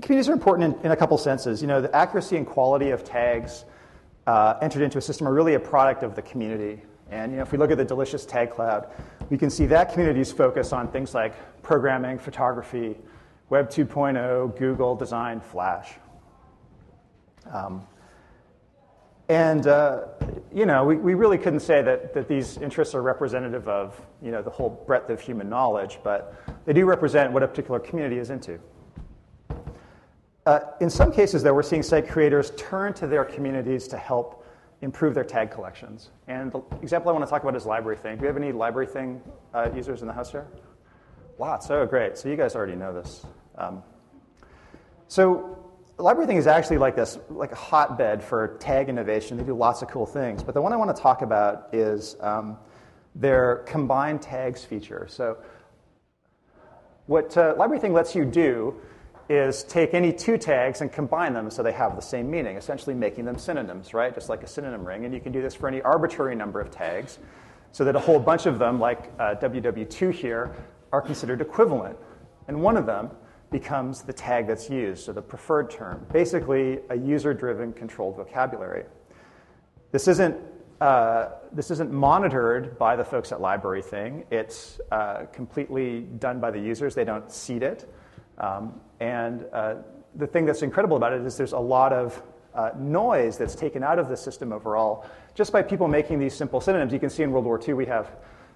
communities 0.00 0.28
are 0.28 0.32
important 0.32 0.76
in, 0.76 0.86
in, 0.86 0.90
a 0.90 0.96
couple 0.96 1.16
senses. 1.18 1.62
You 1.62 1.68
know, 1.68 1.80
the 1.80 1.94
accuracy 1.94 2.36
and 2.36 2.48
quality 2.48 2.90
of 2.90 3.04
tags 3.04 3.64
uh, 4.26 4.54
entered 4.60 4.82
into 4.82 4.98
a 4.98 5.00
system 5.00 5.28
are 5.28 5.32
really 5.32 5.54
a 5.54 5.60
product 5.60 6.02
of 6.02 6.16
the 6.16 6.22
community. 6.22 6.82
And 7.12 7.30
you 7.30 7.36
know, 7.36 7.42
if 7.42 7.52
we 7.52 7.58
look 7.58 7.70
at 7.70 7.76
the 7.76 7.84
delicious 7.84 8.24
tag 8.24 8.50
cloud, 8.50 8.88
we 9.28 9.36
can 9.36 9.50
see 9.50 9.66
that 9.66 9.92
community's 9.92 10.32
focus 10.32 10.72
on 10.72 10.88
things 10.88 11.14
like 11.14 11.62
programming, 11.62 12.18
photography, 12.18 12.96
Web 13.50 13.68
2.0, 13.68 14.58
Google, 14.58 14.96
design, 14.96 15.38
Flash. 15.38 15.92
Um, 17.52 17.86
and 19.28 19.66
uh, 19.66 20.04
you 20.54 20.64
know, 20.64 20.84
we, 20.84 20.96
we 20.96 21.12
really 21.12 21.36
couldn't 21.36 21.60
say 21.60 21.82
that, 21.82 22.14
that 22.14 22.28
these 22.28 22.56
interests 22.56 22.94
are 22.94 23.02
representative 23.02 23.68
of 23.68 24.00
you 24.22 24.30
know, 24.30 24.40
the 24.40 24.50
whole 24.50 24.82
breadth 24.86 25.10
of 25.10 25.20
human 25.20 25.50
knowledge, 25.50 25.98
but 26.02 26.34
they 26.64 26.72
do 26.72 26.86
represent 26.86 27.30
what 27.30 27.42
a 27.42 27.48
particular 27.48 27.78
community 27.78 28.18
is 28.18 28.30
into. 28.30 28.58
Uh, 30.46 30.60
in 30.80 30.88
some 30.88 31.12
cases, 31.12 31.42
though, 31.42 31.52
we're 31.52 31.62
seeing 31.62 31.82
site 31.82 32.08
creators 32.08 32.52
turn 32.56 32.94
to 32.94 33.06
their 33.06 33.24
communities 33.24 33.86
to 33.86 33.98
help 33.98 34.41
improve 34.82 35.14
their 35.14 35.24
tag 35.24 35.50
collections. 35.50 36.10
And 36.28 36.52
the 36.52 36.60
example 36.82 37.08
I 37.08 37.12
want 37.12 37.24
to 37.24 37.30
talk 37.30 37.42
about 37.42 37.56
is 37.56 37.64
LibraryThing. 37.64 38.16
Do 38.16 38.22
we 38.22 38.26
have 38.26 38.36
any 38.36 38.52
LibraryThing 38.52 39.20
uh, 39.54 39.70
users 39.74 40.02
in 40.02 40.08
the 40.08 40.12
house 40.12 40.30
here? 40.30 40.46
Lots. 41.38 41.70
Oh, 41.70 41.86
great. 41.86 42.18
So 42.18 42.28
you 42.28 42.36
guys 42.36 42.54
already 42.54 42.74
know 42.74 42.92
this. 42.92 43.24
Um, 43.56 43.82
so 45.06 45.58
LibraryThing 45.98 46.36
is 46.36 46.46
actually 46.46 46.78
like 46.78 46.96
this, 46.96 47.18
like 47.30 47.52
a 47.52 47.56
hotbed 47.56 48.22
for 48.22 48.56
tag 48.58 48.88
innovation. 48.88 49.36
They 49.36 49.44
do 49.44 49.54
lots 49.54 49.82
of 49.82 49.88
cool 49.88 50.06
things. 50.06 50.42
But 50.42 50.54
the 50.54 50.60
one 50.60 50.72
I 50.72 50.76
want 50.76 50.94
to 50.94 51.00
talk 51.00 51.22
about 51.22 51.68
is 51.72 52.16
um, 52.20 52.58
their 53.14 53.62
combined 53.66 54.20
tags 54.20 54.64
feature. 54.64 55.06
So 55.08 55.38
what 57.06 57.36
uh, 57.36 57.54
LibraryThing 57.54 57.92
lets 57.92 58.14
you 58.16 58.24
do 58.24 58.80
is 59.28 59.62
take 59.64 59.94
any 59.94 60.12
two 60.12 60.36
tags 60.36 60.80
and 60.80 60.92
combine 60.92 61.32
them 61.32 61.50
so 61.50 61.62
they 61.62 61.72
have 61.72 61.96
the 61.96 62.02
same 62.02 62.30
meaning, 62.30 62.56
essentially 62.56 62.94
making 62.94 63.24
them 63.24 63.38
synonyms, 63.38 63.94
right? 63.94 64.14
Just 64.14 64.28
like 64.28 64.42
a 64.42 64.46
synonym 64.46 64.84
ring. 64.84 65.04
And 65.04 65.14
you 65.14 65.20
can 65.20 65.32
do 65.32 65.40
this 65.40 65.54
for 65.54 65.68
any 65.68 65.80
arbitrary 65.82 66.34
number 66.34 66.60
of 66.60 66.70
tags 66.70 67.18
so 67.72 67.84
that 67.84 67.96
a 67.96 67.98
whole 67.98 68.18
bunch 68.18 68.46
of 68.46 68.58
them, 68.58 68.78
like 68.78 69.10
uh, 69.18 69.34
WW2 69.36 70.12
here, 70.12 70.54
are 70.92 71.00
considered 71.00 71.40
equivalent. 71.40 71.96
And 72.48 72.60
one 72.60 72.76
of 72.76 72.86
them 72.86 73.10
becomes 73.50 74.02
the 74.02 74.12
tag 74.12 74.46
that's 74.46 74.68
used, 74.68 75.04
so 75.04 75.12
the 75.12 75.22
preferred 75.22 75.70
term, 75.70 76.06
basically 76.12 76.80
a 76.90 76.96
user 76.96 77.34
driven 77.34 77.72
controlled 77.72 78.16
vocabulary. 78.16 78.84
This 79.90 80.08
isn't, 80.08 80.36
uh, 80.80 81.28
this 81.52 81.70
isn't 81.70 81.92
monitored 81.92 82.78
by 82.78 82.96
the 82.96 83.04
folks 83.04 83.30
at 83.30 83.40
Library 83.40 83.82
Thing. 83.82 84.24
It's 84.30 84.80
uh, 84.90 85.26
completely 85.32 86.00
done 86.18 86.40
by 86.40 86.50
the 86.50 86.58
users. 86.58 86.94
They 86.94 87.04
don't 87.04 87.30
seed 87.30 87.62
it. 87.62 87.92
Um, 88.42 88.80
and 89.00 89.46
uh, 89.52 89.76
the 90.16 90.26
thing 90.26 90.44
that's 90.44 90.62
incredible 90.62 90.96
about 90.96 91.12
it 91.12 91.22
is 91.22 91.36
there's 91.36 91.52
a 91.52 91.58
lot 91.58 91.92
of 91.92 92.22
uh, 92.54 92.70
noise 92.76 93.38
that's 93.38 93.54
taken 93.54 93.82
out 93.82 93.98
of 93.98 94.08
the 94.08 94.16
system 94.16 94.52
overall 94.52 95.06
just 95.34 95.52
by 95.52 95.62
people 95.62 95.88
making 95.88 96.18
these 96.18 96.34
simple 96.34 96.60
synonyms. 96.60 96.92
You 96.92 96.98
can 96.98 97.08
see 97.08 97.22
in 97.22 97.30
World 97.30 97.46
War 97.46 97.58
II 97.66 97.74
we 97.74 97.86
have, 97.86 98.10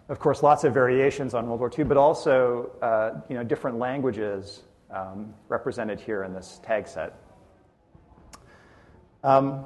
of 0.08 0.18
course, 0.18 0.42
lots 0.42 0.64
of 0.64 0.74
variations 0.74 1.32
on 1.32 1.46
World 1.46 1.60
War 1.60 1.70
II, 1.76 1.84
but 1.84 1.96
also 1.96 2.72
uh, 2.82 3.20
you 3.28 3.36
know, 3.36 3.42
different 3.42 3.78
languages 3.78 4.64
um, 4.90 5.32
represented 5.48 6.00
here 6.00 6.24
in 6.24 6.34
this 6.34 6.60
tag 6.62 6.86
set. 6.86 7.14
Um, 9.24 9.64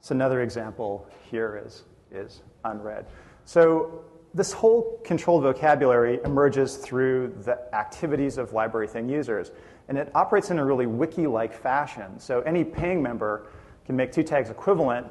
so 0.00 0.14
another 0.14 0.42
example 0.42 1.08
here 1.30 1.60
is, 1.66 1.82
is 2.12 2.42
unread. 2.64 3.06
So 3.44 4.04
this 4.36 4.52
whole 4.52 5.00
controlled 5.02 5.44
vocabulary 5.44 6.20
emerges 6.22 6.76
through 6.76 7.34
the 7.44 7.58
activities 7.74 8.36
of 8.36 8.50
LibraryThing 8.50 9.10
users. 9.10 9.50
And 9.88 9.96
it 9.96 10.10
operates 10.14 10.50
in 10.50 10.58
a 10.58 10.64
really 10.64 10.84
wiki 10.84 11.26
like 11.26 11.54
fashion. 11.54 12.20
So 12.20 12.42
any 12.42 12.62
paying 12.62 13.02
member 13.02 13.46
can 13.86 13.96
make 13.96 14.12
two 14.12 14.22
tags 14.22 14.50
equivalent, 14.50 15.06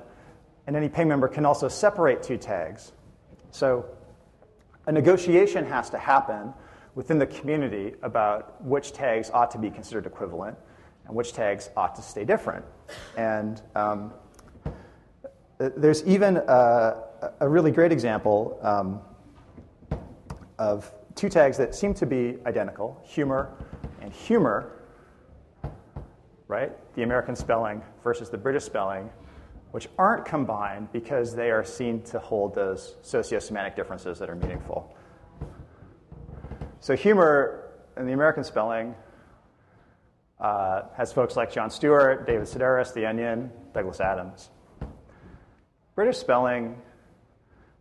and 0.68 0.76
any 0.76 0.90
paying 0.90 1.08
member 1.08 1.28
can 1.28 1.44
also 1.44 1.68
separate 1.68 2.22
two 2.22 2.38
tags. 2.38 2.92
So 3.50 3.86
a 4.86 4.92
negotiation 4.92 5.66
has 5.66 5.90
to 5.90 5.98
happen 5.98 6.54
within 6.94 7.18
the 7.18 7.26
community 7.26 7.96
about 8.04 8.64
which 8.64 8.94
tags 8.94 9.32
ought 9.32 9.50
to 9.52 9.58
be 9.58 9.72
considered 9.72 10.06
equivalent 10.06 10.56
and 11.08 11.16
which 11.16 11.34
tags 11.34 11.72
ought 11.76 11.96
to 11.96 12.04
stay 12.04 12.26
different. 12.26 12.64
And 13.18 13.60
um, 13.74 14.14
there's 15.58 16.06
even 16.06 16.38
a, 16.38 17.04
a, 17.40 17.50
really 17.50 17.72
great 17.72 17.92
example. 17.92 18.60
Um, 18.62 19.02
of 20.58 20.92
two 21.16 21.30
tags 21.30 21.58
that 21.58 21.74
seem 21.76 21.94
to 21.96 22.06
be 22.06 22.38
identical 22.46 23.02
humor 23.04 23.54
and 24.02 24.12
humor, 24.12 24.72
right? 26.48 26.72
The 26.96 27.04
American 27.04 27.36
spelling 27.36 27.82
versus 28.04 28.30
the 28.30 28.38
British 28.38 28.64
spelling, 28.64 29.10
which 29.72 29.88
aren't 29.98 30.26
combined 30.26 30.92
because 30.92 31.36
they 31.36 31.52
are 31.52 31.64
seen 31.64 32.02
to 32.04 32.20
hold 32.20 32.56
those 32.56 32.96
sociosemantic 33.04 33.76
differences 33.76 34.20
that 34.20 34.30
are 34.30 34.36
meaningful. 34.36 34.96
So, 36.80 36.96
humor 36.96 37.72
in 37.98 38.06
the 38.06 38.14
American 38.14 38.44
spelling 38.44 38.96
uh, 40.40 40.84
has 40.96 41.12
folks 41.12 41.36
like 41.36 41.52
Jon 41.52 41.70
Stewart, 41.70 42.28
David 42.28 42.48
Sedaris, 42.48 42.94
The 42.94 43.06
Onion, 43.06 43.50
Douglas 43.74 44.00
Adams. 44.00 44.50
British 45.96 46.18
spelling, 46.18 46.76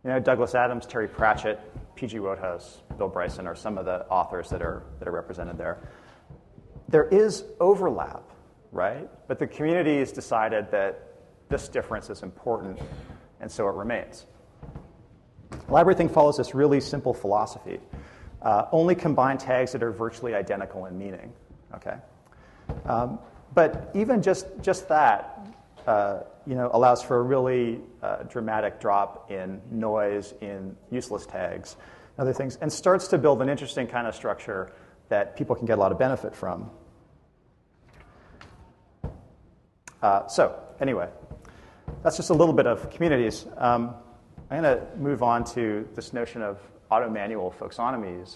you 0.05 0.11
know, 0.11 0.19
Douglas 0.19 0.53
Adams, 0.53 0.85
Terry 0.85 1.07
Pratchett, 1.07 1.59
P.G. 1.95 2.19
Wodehouse, 2.19 2.83
Bill 2.99 3.07
Bryson 3.07 3.47
are 3.47 3.55
some 3.55 3.79
of 3.79 3.85
the 3.85 4.05
authors 4.05 4.51
that 4.51 4.61
are, 4.61 4.83
that 4.99 5.07
are 5.07 5.11
represented 5.11 5.57
there. 5.57 5.79
There 6.87 7.07
is 7.07 7.43
overlap, 7.59 8.21
right? 8.71 9.09
But 9.27 9.39
the 9.39 9.47
community 9.47 9.97
has 9.97 10.11
decided 10.11 10.69
that 10.69 11.07
this 11.49 11.67
difference 11.67 12.11
is 12.11 12.21
important, 12.21 12.79
and 13.41 13.51
so 13.51 13.67
it 13.67 13.73
remains. 13.73 14.27
LibraryThing 15.69 16.11
follows 16.11 16.37
this 16.37 16.53
really 16.53 16.81
simple 16.81 17.13
philosophy. 17.13 17.79
Uh, 18.43 18.67
only 18.71 18.93
combine 18.93 19.39
tags 19.39 19.71
that 19.71 19.81
are 19.81 19.91
virtually 19.91 20.35
identical 20.35 20.85
in 20.85 20.95
meaning, 20.99 21.33
okay? 21.73 21.95
Um, 22.85 23.17
but 23.55 23.89
even 23.95 24.21
just, 24.21 24.45
just 24.61 24.87
that 24.89 25.47
uh, 25.87 26.19
you 26.47 26.55
know, 26.55 26.69
allows 26.73 27.01
for 27.01 27.17
a 27.17 27.21
really 27.21 27.81
uh, 28.01 28.23
dramatic 28.23 28.79
drop 28.79 29.31
in 29.31 29.61
noise 29.71 30.33
in 30.41 30.75
useless 30.91 31.25
tags 31.25 31.75
other 32.17 32.33
things, 32.33 32.57
and 32.61 32.71
starts 32.71 33.09
to 33.09 33.17
build 33.17 33.41
an 33.41 33.49
interesting 33.49 33.87
kind 33.87 34.07
of 34.07 34.15
structure 34.15 34.71
that 35.09 35.35
people 35.35 35.55
can 35.55 35.65
get 35.65 35.77
a 35.77 35.81
lot 35.81 35.91
of 35.91 35.99
benefit 35.99 36.35
from. 36.35 36.69
Uh, 40.01 40.27
so, 40.27 40.57
anyway, 40.79 41.09
that's 42.03 42.17
just 42.17 42.29
a 42.29 42.33
little 42.33 42.53
bit 42.53 42.67
of 42.67 42.89
communities. 42.91 43.45
Um, 43.57 43.95
I'm 44.49 44.61
going 44.61 44.77
to 44.77 44.85
move 44.97 45.23
on 45.23 45.43
to 45.55 45.87
this 45.95 46.13
notion 46.13 46.41
of 46.41 46.59
auto 46.89 47.09
manual 47.09 47.53
folksonomies. 47.59 48.35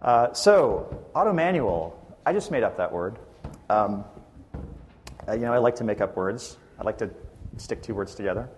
Uh, 0.00 0.32
so, 0.32 1.06
auto 1.14 1.32
manual, 1.32 1.98
I 2.26 2.32
just 2.32 2.50
made 2.50 2.62
up 2.62 2.76
that 2.76 2.92
word. 2.92 3.18
Um, 3.70 4.04
uh, 5.28 5.32
you 5.32 5.42
know, 5.42 5.52
I 5.52 5.58
like 5.58 5.76
to 5.76 5.84
make 5.84 6.00
up 6.00 6.16
words. 6.16 6.58
I 6.78 6.84
like 6.84 6.98
to 6.98 7.10
stick 7.56 7.82
two 7.82 7.94
words 7.94 8.14
together, 8.14 8.48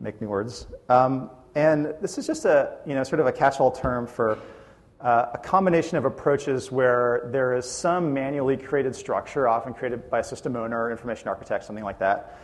make 0.00 0.20
new 0.20 0.28
words. 0.28 0.66
Um, 0.88 1.30
and 1.54 1.94
this 2.00 2.18
is 2.18 2.26
just 2.26 2.44
a, 2.44 2.78
you 2.86 2.94
know, 2.94 3.02
sort 3.02 3.20
of 3.20 3.26
a 3.26 3.32
catch-all 3.32 3.72
term 3.72 4.06
for 4.06 4.38
uh, 5.00 5.26
a 5.34 5.38
combination 5.38 5.96
of 5.96 6.04
approaches 6.04 6.70
where 6.70 7.28
there 7.32 7.54
is 7.54 7.68
some 7.68 8.12
manually 8.12 8.56
created 8.56 8.94
structure, 8.94 9.48
often 9.48 9.72
created 9.72 10.10
by 10.10 10.20
a 10.20 10.24
system 10.24 10.56
owner, 10.56 10.90
information 10.90 11.28
architect, 11.28 11.64
something 11.64 11.84
like 11.84 11.98
that, 11.98 12.38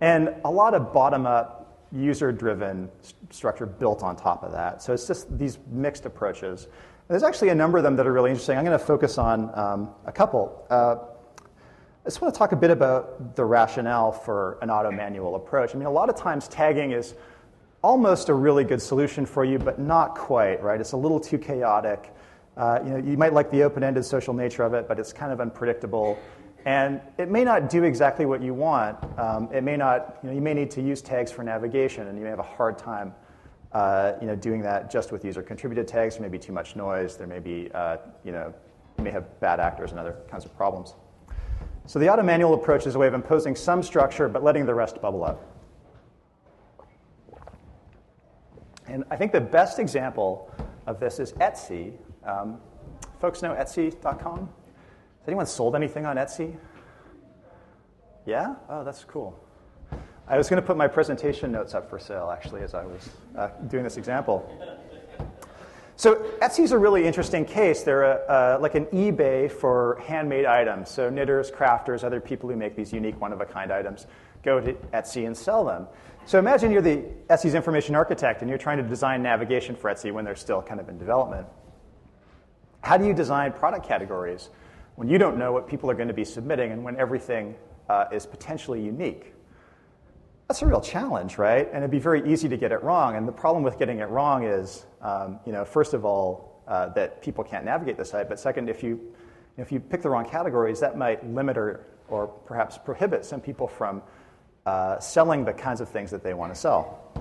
and 0.00 0.34
a 0.44 0.50
lot 0.50 0.74
of 0.74 0.92
bottom-up, 0.92 1.56
user-driven 1.92 2.88
st- 3.00 3.34
structure 3.34 3.66
built 3.66 4.02
on 4.02 4.14
top 4.14 4.44
of 4.44 4.52
that. 4.52 4.82
So 4.82 4.92
it's 4.92 5.06
just 5.06 5.36
these 5.38 5.58
mixed 5.68 6.06
approaches. 6.06 6.64
And 6.64 6.72
there's 7.08 7.24
actually 7.24 7.48
a 7.48 7.54
number 7.54 7.78
of 7.78 7.84
them 7.84 7.96
that 7.96 8.06
are 8.06 8.12
really 8.12 8.30
interesting. 8.30 8.56
I'm 8.56 8.64
going 8.64 8.78
to 8.78 8.84
focus 8.84 9.18
on 9.18 9.50
um, 9.58 9.90
a 10.06 10.12
couple. 10.12 10.66
Uh, 10.70 10.96
I 12.02 12.08
just 12.08 12.22
want 12.22 12.32
to 12.32 12.38
talk 12.38 12.52
a 12.52 12.56
bit 12.56 12.70
about 12.70 13.36
the 13.36 13.44
rationale 13.44 14.10
for 14.10 14.58
an 14.62 14.70
auto 14.70 14.90
manual 14.90 15.36
approach. 15.36 15.74
I 15.74 15.78
mean, 15.78 15.86
a 15.86 15.90
lot 15.90 16.08
of 16.08 16.16
times 16.16 16.48
tagging 16.48 16.92
is 16.92 17.14
almost 17.82 18.30
a 18.30 18.34
really 18.34 18.64
good 18.64 18.80
solution 18.80 19.26
for 19.26 19.44
you, 19.44 19.58
but 19.58 19.78
not 19.78 20.14
quite, 20.14 20.62
right? 20.62 20.80
It's 20.80 20.92
a 20.92 20.96
little 20.96 21.20
too 21.20 21.36
chaotic. 21.36 22.10
Uh, 22.56 22.78
you, 22.82 22.90
know, 22.90 22.96
you 22.96 23.18
might 23.18 23.34
like 23.34 23.50
the 23.50 23.62
open 23.64 23.84
ended 23.84 24.06
social 24.06 24.32
nature 24.32 24.62
of 24.62 24.72
it, 24.72 24.88
but 24.88 24.98
it's 24.98 25.12
kind 25.12 25.30
of 25.30 25.42
unpredictable. 25.42 26.18
And 26.64 27.02
it 27.18 27.30
may 27.30 27.44
not 27.44 27.68
do 27.68 27.84
exactly 27.84 28.24
what 28.24 28.42
you 28.42 28.54
want. 28.54 28.96
Um, 29.18 29.50
it 29.52 29.62
may 29.62 29.76
not, 29.76 30.20
you, 30.22 30.30
know, 30.30 30.34
you 30.34 30.40
may 30.40 30.54
need 30.54 30.70
to 30.70 30.80
use 30.80 31.02
tags 31.02 31.30
for 31.30 31.42
navigation, 31.42 32.06
and 32.06 32.16
you 32.16 32.24
may 32.24 32.30
have 32.30 32.38
a 32.38 32.42
hard 32.42 32.78
time 32.78 33.12
uh, 33.72 34.14
you 34.22 34.26
know, 34.26 34.36
doing 34.36 34.62
that 34.62 34.90
just 34.90 35.12
with 35.12 35.22
user 35.22 35.42
contributed 35.42 35.86
tags. 35.86 36.14
There 36.14 36.22
may 36.22 36.34
be 36.34 36.42
too 36.42 36.52
much 36.54 36.76
noise. 36.76 37.18
There 37.18 37.26
may 37.26 37.40
be, 37.40 37.70
uh, 37.74 37.98
you 38.24 38.32
know, 38.32 38.54
you 38.96 39.04
may 39.04 39.10
have 39.10 39.38
bad 39.40 39.60
actors 39.60 39.90
and 39.90 40.00
other 40.00 40.16
kinds 40.30 40.46
of 40.46 40.56
problems. 40.56 40.94
So 41.86 41.98
the 41.98 42.08
auto 42.08 42.22
manual 42.22 42.54
approach 42.54 42.86
is 42.86 42.94
a 42.94 42.98
way 42.98 43.06
of 43.06 43.14
imposing 43.14 43.56
some 43.56 43.82
structure 43.82 44.28
but 44.28 44.42
letting 44.42 44.66
the 44.66 44.74
rest 44.74 45.00
bubble 45.00 45.24
up. 45.24 45.44
And 48.86 49.04
I 49.10 49.16
think 49.16 49.32
the 49.32 49.40
best 49.40 49.78
example 49.78 50.52
of 50.86 50.98
this 50.98 51.20
is 51.20 51.32
Etsy. 51.34 51.92
Um, 52.24 52.60
folks 53.20 53.42
know 53.42 53.54
Etsy.com? 53.54 54.38
Has 54.40 55.28
anyone 55.28 55.46
sold 55.46 55.76
anything 55.76 56.06
on 56.06 56.16
Etsy? 56.16 56.56
Yeah? 58.26 58.56
Oh, 58.68 58.84
that's 58.84 59.04
cool. 59.04 59.38
I 60.26 60.36
was 60.36 60.48
going 60.48 60.60
to 60.60 60.66
put 60.66 60.76
my 60.76 60.86
presentation 60.86 61.50
notes 61.50 61.74
up 61.74 61.90
for 61.90 61.98
sale, 61.98 62.30
actually, 62.30 62.62
as 62.62 62.74
I 62.74 62.84
was 62.84 63.10
uh, 63.36 63.48
doing 63.68 63.82
this 63.84 63.96
example. 63.96 64.48
So 66.00 66.14
Etsy 66.40 66.60
is 66.60 66.72
a 66.72 66.78
really 66.78 67.06
interesting 67.06 67.44
case. 67.44 67.82
They're 67.82 68.04
a, 68.04 68.56
like 68.58 68.74
an 68.74 68.86
eBay 68.86 69.52
for 69.52 70.02
handmade 70.06 70.46
items. 70.46 70.88
So 70.88 71.10
knitters, 71.10 71.50
crafters, 71.50 72.04
other 72.04 72.22
people 72.22 72.48
who 72.48 72.56
make 72.56 72.74
these 72.74 72.90
unique 72.90 73.20
one-of-a-kind 73.20 73.70
items 73.70 74.06
go 74.42 74.60
to 74.60 74.72
Etsy 74.94 75.26
and 75.26 75.36
sell 75.36 75.62
them. 75.62 75.86
So 76.24 76.38
imagine 76.38 76.72
you're 76.72 76.80
the 76.80 77.04
Etsy's 77.28 77.52
information 77.52 77.94
architect 77.94 78.40
and 78.40 78.48
you're 78.48 78.56
trying 78.56 78.78
to 78.78 78.82
design 78.82 79.22
navigation 79.22 79.76
for 79.76 79.90
Etsy 79.90 80.10
when 80.10 80.24
they're 80.24 80.36
still 80.36 80.62
kind 80.62 80.80
of 80.80 80.88
in 80.88 80.96
development. 80.96 81.46
How 82.80 82.96
do 82.96 83.04
you 83.04 83.12
design 83.12 83.52
product 83.52 83.86
categories 83.86 84.48
when 84.96 85.06
you 85.06 85.18
don't 85.18 85.36
know 85.36 85.52
what 85.52 85.68
people 85.68 85.90
are 85.90 85.94
going 85.94 86.08
to 86.08 86.14
be 86.14 86.24
submitting 86.24 86.72
and 86.72 86.82
when 86.82 86.96
everything 86.96 87.56
uh, 87.90 88.06
is 88.10 88.24
potentially 88.24 88.82
unique? 88.82 89.34
That's 90.50 90.62
a 90.62 90.66
real 90.66 90.80
challenge, 90.80 91.38
right? 91.38 91.68
And 91.68 91.76
it'd 91.76 91.92
be 91.92 92.00
very 92.00 92.28
easy 92.28 92.48
to 92.48 92.56
get 92.56 92.72
it 92.72 92.82
wrong. 92.82 93.14
And 93.14 93.28
the 93.28 93.30
problem 93.30 93.62
with 93.62 93.78
getting 93.78 94.00
it 94.00 94.08
wrong 94.08 94.42
is, 94.42 94.84
um, 95.00 95.38
you 95.46 95.52
know, 95.52 95.64
first 95.64 95.94
of 95.94 96.04
all, 96.04 96.60
uh, 96.66 96.88
that 96.88 97.22
people 97.22 97.44
can't 97.44 97.64
navigate 97.64 97.96
the 97.96 98.04
site. 98.04 98.28
But 98.28 98.40
second, 98.40 98.68
if 98.68 98.82
you, 98.82 99.14
if 99.58 99.70
you 99.70 99.78
pick 99.78 100.02
the 100.02 100.10
wrong 100.10 100.28
categories, 100.28 100.80
that 100.80 100.98
might 100.98 101.24
limit 101.24 101.56
or, 101.56 101.86
or 102.08 102.26
perhaps 102.26 102.76
prohibit 102.78 103.24
some 103.24 103.40
people 103.40 103.68
from 103.68 104.02
uh, 104.66 104.98
selling 104.98 105.44
the 105.44 105.52
kinds 105.52 105.80
of 105.80 105.88
things 105.88 106.10
that 106.10 106.24
they 106.24 106.34
want 106.34 106.52
to 106.52 106.58
sell. 106.58 107.12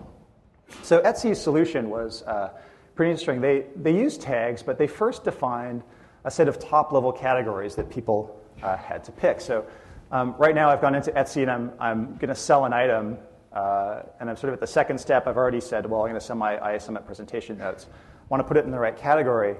So 0.81 0.99
Etsy's 0.99 1.39
solution 1.39 1.91
was 1.91 2.23
uh, 2.23 2.49
pretty 2.95 3.11
interesting. 3.11 3.41
They, 3.41 3.65
they 3.75 3.95
used 3.95 4.21
tags, 4.21 4.63
but 4.63 4.79
they 4.79 4.87
first 4.87 5.23
defined 5.23 5.83
a 6.25 6.31
set 6.31 6.47
of 6.47 6.57
top 6.57 6.91
level 6.91 7.11
categories 7.11 7.75
that 7.75 7.91
people 7.91 8.41
uh, 8.63 8.75
had 8.75 9.03
to 9.03 9.11
pick. 9.11 9.39
So 9.39 9.67
um, 10.11 10.35
right 10.37 10.55
now, 10.55 10.69
I've 10.69 10.81
gone 10.81 10.95
into 10.95 11.11
Etsy 11.11 11.41
and 11.43 11.51
I'm, 11.51 11.71
I'm 11.79 12.05
going 12.15 12.29
to 12.29 12.35
sell 12.35 12.65
an 12.65 12.73
item, 12.73 13.17
uh, 13.53 14.01
and 14.19 14.29
I'm 14.29 14.35
sort 14.35 14.49
of 14.49 14.55
at 14.55 14.59
the 14.59 14.67
second 14.67 14.97
step. 14.97 15.27
I've 15.27 15.37
already 15.37 15.61
said, 15.61 15.85
well, 15.85 16.01
I'm 16.01 16.09
going 16.09 16.19
to 16.19 16.25
sell 16.25 16.35
my 16.35 16.73
IA 16.73 16.79
Summit 16.79 17.05
presentation 17.05 17.57
notes. 17.57 17.87
I 17.91 18.25
want 18.29 18.41
to 18.41 18.47
put 18.47 18.57
it 18.57 18.65
in 18.65 18.71
the 18.71 18.79
right 18.79 18.97
category. 18.97 19.55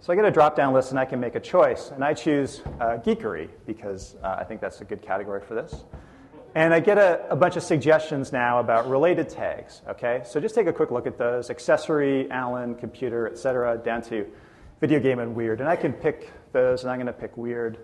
So 0.00 0.12
I 0.12 0.16
get 0.16 0.24
a 0.24 0.30
drop 0.30 0.56
down 0.56 0.72
list 0.72 0.90
and 0.90 0.98
I 0.98 1.04
can 1.04 1.20
make 1.20 1.34
a 1.34 1.40
choice. 1.40 1.90
And 1.90 2.02
I 2.02 2.14
choose 2.14 2.60
uh, 2.80 2.98
geekery 2.98 3.50
because 3.66 4.16
uh, 4.22 4.36
I 4.38 4.44
think 4.44 4.60
that's 4.60 4.80
a 4.80 4.84
good 4.84 5.02
category 5.02 5.40
for 5.40 5.54
this. 5.54 5.84
And 6.54 6.74
I 6.74 6.80
get 6.80 6.98
a, 6.98 7.24
a, 7.30 7.36
bunch 7.36 7.56
of 7.56 7.62
suggestions 7.62 8.30
now 8.30 8.60
about 8.60 8.88
related 8.88 9.28
tags. 9.30 9.80
Okay, 9.88 10.20
so 10.26 10.38
just 10.38 10.54
take 10.54 10.66
a 10.66 10.72
quick 10.72 10.90
look 10.90 11.06
at 11.06 11.16
those: 11.16 11.48
accessory, 11.48 12.30
Allen, 12.30 12.74
computer, 12.74 13.26
et 13.26 13.38
cetera, 13.38 13.78
down 13.78 14.02
to 14.02 14.26
video 14.78 15.00
game 15.00 15.18
and 15.18 15.34
weird. 15.34 15.60
And 15.60 15.68
I 15.68 15.76
can 15.76 15.94
pick 15.94 16.30
those, 16.52 16.82
and 16.82 16.90
I'm 16.90 16.98
going 16.98 17.06
to 17.06 17.12
pick 17.14 17.38
weird. 17.38 17.78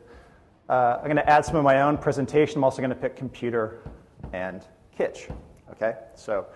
Uh, 0.68 0.98
I'm 0.98 1.04
going 1.04 1.16
to 1.16 1.28
add 1.28 1.46
some 1.46 1.56
of 1.56 1.64
my 1.64 1.80
own 1.80 1.96
presentation. 1.96 2.58
I'm 2.58 2.64
also 2.64 2.78
going 2.78 2.90
to 2.90 2.96
pick 2.96 3.16
computer 3.16 3.80
and 4.34 4.62
kitsch. 4.98 5.34
Okay, 5.70 5.94
so 6.14 6.46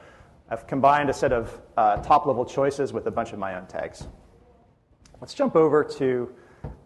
I've 0.50 0.66
combined 0.66 1.08
a 1.08 1.14
set 1.14 1.32
of 1.32 1.58
uh, 1.78 1.96
top-level 1.96 2.44
choices 2.44 2.92
with 2.92 3.06
a 3.06 3.10
bunch 3.10 3.32
of 3.32 3.38
my 3.38 3.54
own 3.54 3.66
tags. 3.66 4.06
Let's 5.20 5.32
jump 5.32 5.56
over 5.56 5.82
to 5.84 6.30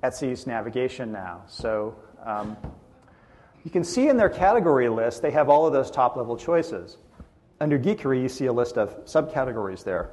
Etsy's 0.05 0.47
navigation 0.47 1.11
now. 1.11 1.43
So 1.49 1.97
um, 2.25 2.57
you 3.65 3.73
can 3.73 3.83
see 3.83 4.09
in 4.09 4.17
their 4.17 4.29
category 4.29 4.89
list 4.89 5.21
they 5.21 5.33
have 5.33 5.49
all 5.49 5.67
of 5.67 5.73
those 5.73 5.91
top-level 5.91 6.37
choices. 6.37 6.99
Under 7.61 7.79
Geekery, 7.79 8.23
you 8.23 8.29
see 8.29 8.47
a 8.47 8.53
list 8.53 8.79
of 8.79 9.05
subcategories 9.05 9.83
there. 9.83 10.11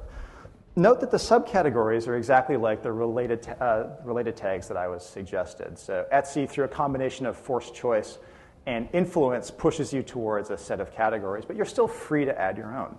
Note 0.76 1.00
that 1.00 1.12
the 1.12 1.18
subcategories 1.18 2.08
are 2.08 2.16
exactly 2.16 2.56
like 2.56 2.82
the 2.82 2.90
related, 2.90 3.46
uh, 3.60 3.84
related 4.02 4.36
tags 4.36 4.66
that 4.66 4.76
I 4.76 4.88
was 4.88 5.06
suggested. 5.06 5.78
So 5.78 6.04
Etsy, 6.12 6.50
through 6.50 6.64
a 6.64 6.68
combination 6.68 7.26
of 7.26 7.36
forced 7.36 7.76
choice 7.76 8.18
and 8.66 8.88
influence, 8.92 9.52
pushes 9.52 9.92
you 9.92 10.02
towards 10.02 10.50
a 10.50 10.58
set 10.58 10.80
of 10.80 10.92
categories, 10.92 11.44
but 11.44 11.54
you're 11.54 11.64
still 11.64 11.86
free 11.86 12.24
to 12.24 12.36
add 12.40 12.56
your 12.56 12.76
own. 12.76 12.98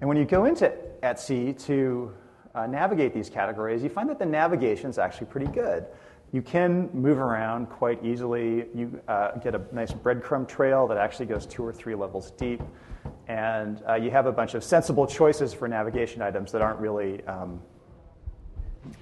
And 0.00 0.08
when 0.08 0.18
you 0.18 0.26
go 0.26 0.44
into 0.44 0.70
Etsy 1.02 1.58
to 1.64 2.12
uh, 2.54 2.66
navigate 2.66 3.14
these 3.14 3.30
categories, 3.30 3.82
you 3.82 3.88
find 3.88 4.10
that 4.10 4.18
the 4.18 4.26
navigation 4.26 4.90
is 4.90 4.98
actually 4.98 5.28
pretty 5.28 5.50
good. 5.50 5.86
You 6.30 6.42
can 6.42 6.90
move 6.92 7.18
around 7.20 7.70
quite 7.70 8.04
easily. 8.04 8.66
You 8.74 9.00
uh, 9.08 9.38
get 9.38 9.54
a 9.54 9.62
nice 9.72 9.92
breadcrumb 9.92 10.46
trail 10.46 10.86
that 10.88 10.98
actually 10.98 11.26
goes 11.26 11.46
two 11.46 11.64
or 11.64 11.72
three 11.72 11.94
levels 11.94 12.32
deep 12.32 12.60
and 13.28 13.82
uh, 13.88 13.94
you 13.94 14.10
have 14.10 14.26
a 14.26 14.32
bunch 14.32 14.54
of 14.54 14.64
sensible 14.64 15.06
choices 15.06 15.52
for 15.52 15.68
navigation 15.68 16.22
items 16.22 16.52
that 16.52 16.62
aren't 16.62 16.80
really 16.80 17.24
um, 17.26 17.60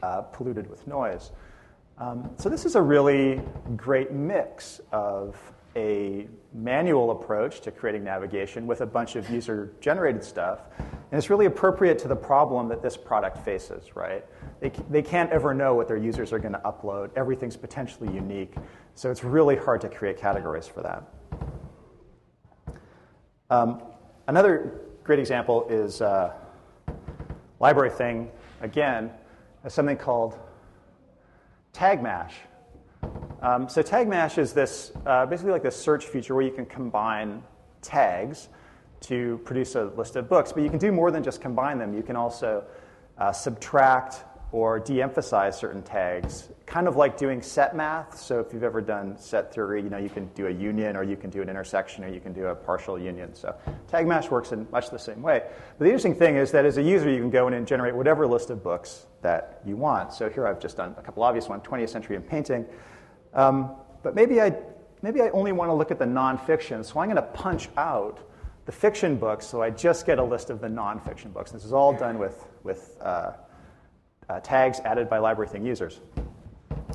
uh, 0.02 0.22
polluted 0.22 0.68
with 0.68 0.86
noise. 0.86 1.30
Um, 1.98 2.30
so 2.38 2.48
this 2.48 2.64
is 2.64 2.76
a 2.76 2.82
really 2.82 3.40
great 3.76 4.12
mix 4.12 4.80
of 4.92 5.36
a 5.76 6.26
manual 6.52 7.12
approach 7.12 7.60
to 7.60 7.70
creating 7.70 8.02
navigation 8.02 8.66
with 8.66 8.80
a 8.80 8.86
bunch 8.86 9.16
of 9.16 9.30
user-generated 9.30 10.24
stuff, 10.24 10.62
and 10.78 11.18
it's 11.18 11.30
really 11.30 11.46
appropriate 11.46 11.98
to 12.00 12.08
the 12.08 12.16
problem 12.16 12.68
that 12.68 12.82
this 12.82 12.96
product 12.96 13.38
faces, 13.44 13.94
right? 13.94 14.24
They, 14.60 14.72
they 14.90 15.02
can't 15.02 15.30
ever 15.30 15.54
know 15.54 15.74
what 15.74 15.86
their 15.86 15.96
users 15.96 16.32
are 16.32 16.40
going 16.40 16.54
to 16.54 16.58
upload. 16.60 17.10
Everything's 17.16 17.56
potentially 17.56 18.12
unique, 18.12 18.54
so 18.94 19.10
it's 19.10 19.22
really 19.22 19.56
hard 19.56 19.80
to 19.82 19.88
create 19.88 20.18
categories 20.18 20.66
for 20.66 20.82
that. 20.82 21.04
Um, 23.48 23.82
Another 24.30 24.82
great 25.02 25.18
example 25.18 25.66
is 25.68 26.00
uh, 26.00 26.32
library 27.58 27.90
thing, 27.90 28.30
again, 28.60 29.10
is 29.64 29.74
something 29.74 29.96
called 29.96 30.38
tag 31.72 32.00
mash. 32.00 32.36
Um, 33.42 33.68
so 33.68 33.82
tag 33.82 34.06
mash 34.06 34.38
is 34.38 34.52
this 34.52 34.92
uh, 35.04 35.26
basically 35.26 35.50
like 35.50 35.64
this 35.64 35.74
search 35.74 36.06
feature 36.06 36.36
where 36.36 36.44
you 36.44 36.52
can 36.52 36.64
combine 36.64 37.42
tags 37.82 38.50
to 39.00 39.40
produce 39.44 39.74
a 39.74 39.86
list 39.96 40.14
of 40.14 40.28
books, 40.28 40.52
but 40.52 40.62
you 40.62 40.70
can 40.70 40.78
do 40.78 40.92
more 40.92 41.10
than 41.10 41.24
just 41.24 41.40
combine 41.40 41.76
them. 41.76 41.92
You 41.92 42.04
can 42.04 42.14
also 42.14 42.62
uh, 43.18 43.32
subtract 43.32 44.22
or 44.52 44.80
de-emphasize 44.80 45.56
certain 45.56 45.82
tags, 45.82 46.48
kind 46.66 46.88
of 46.88 46.96
like 46.96 47.16
doing 47.16 47.40
set 47.40 47.76
math. 47.76 48.18
So 48.18 48.40
if 48.40 48.52
you've 48.52 48.64
ever 48.64 48.80
done 48.80 49.16
set 49.16 49.54
theory, 49.54 49.80
you 49.82 49.90
know 49.90 49.98
you 49.98 50.08
can 50.08 50.26
do 50.34 50.48
a 50.48 50.50
union, 50.50 50.96
or 50.96 51.04
you 51.04 51.16
can 51.16 51.30
do 51.30 51.40
an 51.40 51.48
intersection, 51.48 52.02
or 52.02 52.08
you 52.08 52.20
can 52.20 52.32
do 52.32 52.46
a 52.46 52.54
partial 52.54 52.98
union. 52.98 53.32
So 53.34 53.54
tag 53.86 54.08
mash 54.08 54.28
works 54.28 54.50
in 54.50 54.66
much 54.72 54.90
the 54.90 54.98
same 54.98 55.22
way. 55.22 55.42
But 55.78 55.84
the 55.84 55.86
interesting 55.86 56.16
thing 56.16 56.36
is 56.36 56.50
that 56.50 56.64
as 56.64 56.78
a 56.78 56.82
user, 56.82 57.08
you 57.08 57.20
can 57.20 57.30
go 57.30 57.46
in 57.46 57.54
and 57.54 57.66
generate 57.66 57.94
whatever 57.94 58.26
list 58.26 58.50
of 58.50 58.62
books 58.62 59.06
that 59.22 59.60
you 59.64 59.76
want. 59.76 60.12
So 60.12 60.28
here 60.28 60.46
I've 60.46 60.60
just 60.60 60.76
done 60.76 60.94
a 60.98 61.02
couple 61.02 61.22
obvious 61.22 61.48
ones: 61.48 61.62
20th 61.62 61.90
century 61.90 62.16
and 62.16 62.26
painting. 62.26 62.66
Um, 63.34 63.70
but 64.02 64.16
maybe 64.16 64.40
I 64.40 64.56
maybe 65.02 65.22
I 65.22 65.28
only 65.28 65.52
want 65.52 65.68
to 65.68 65.74
look 65.74 65.92
at 65.92 65.98
the 66.00 66.06
nonfiction, 66.06 66.84
so 66.84 66.98
I'm 66.98 67.06
going 67.08 67.16
to 67.16 67.22
punch 67.22 67.68
out 67.76 68.18
the 68.66 68.72
fiction 68.72 69.16
books, 69.16 69.46
so 69.46 69.62
I 69.62 69.70
just 69.70 70.06
get 70.06 70.18
a 70.18 70.24
list 70.24 70.50
of 70.50 70.60
the 70.60 70.68
nonfiction 70.68 71.32
books. 71.32 71.52
This 71.52 71.64
is 71.64 71.72
all 71.72 71.92
done 71.92 72.18
with 72.18 72.44
with 72.64 72.96
uh, 73.00 73.32
uh, 74.30 74.40
tags 74.40 74.80
added 74.84 75.10
by 75.10 75.18
Library 75.18 75.48
Thing 75.48 75.66
users. 75.66 76.00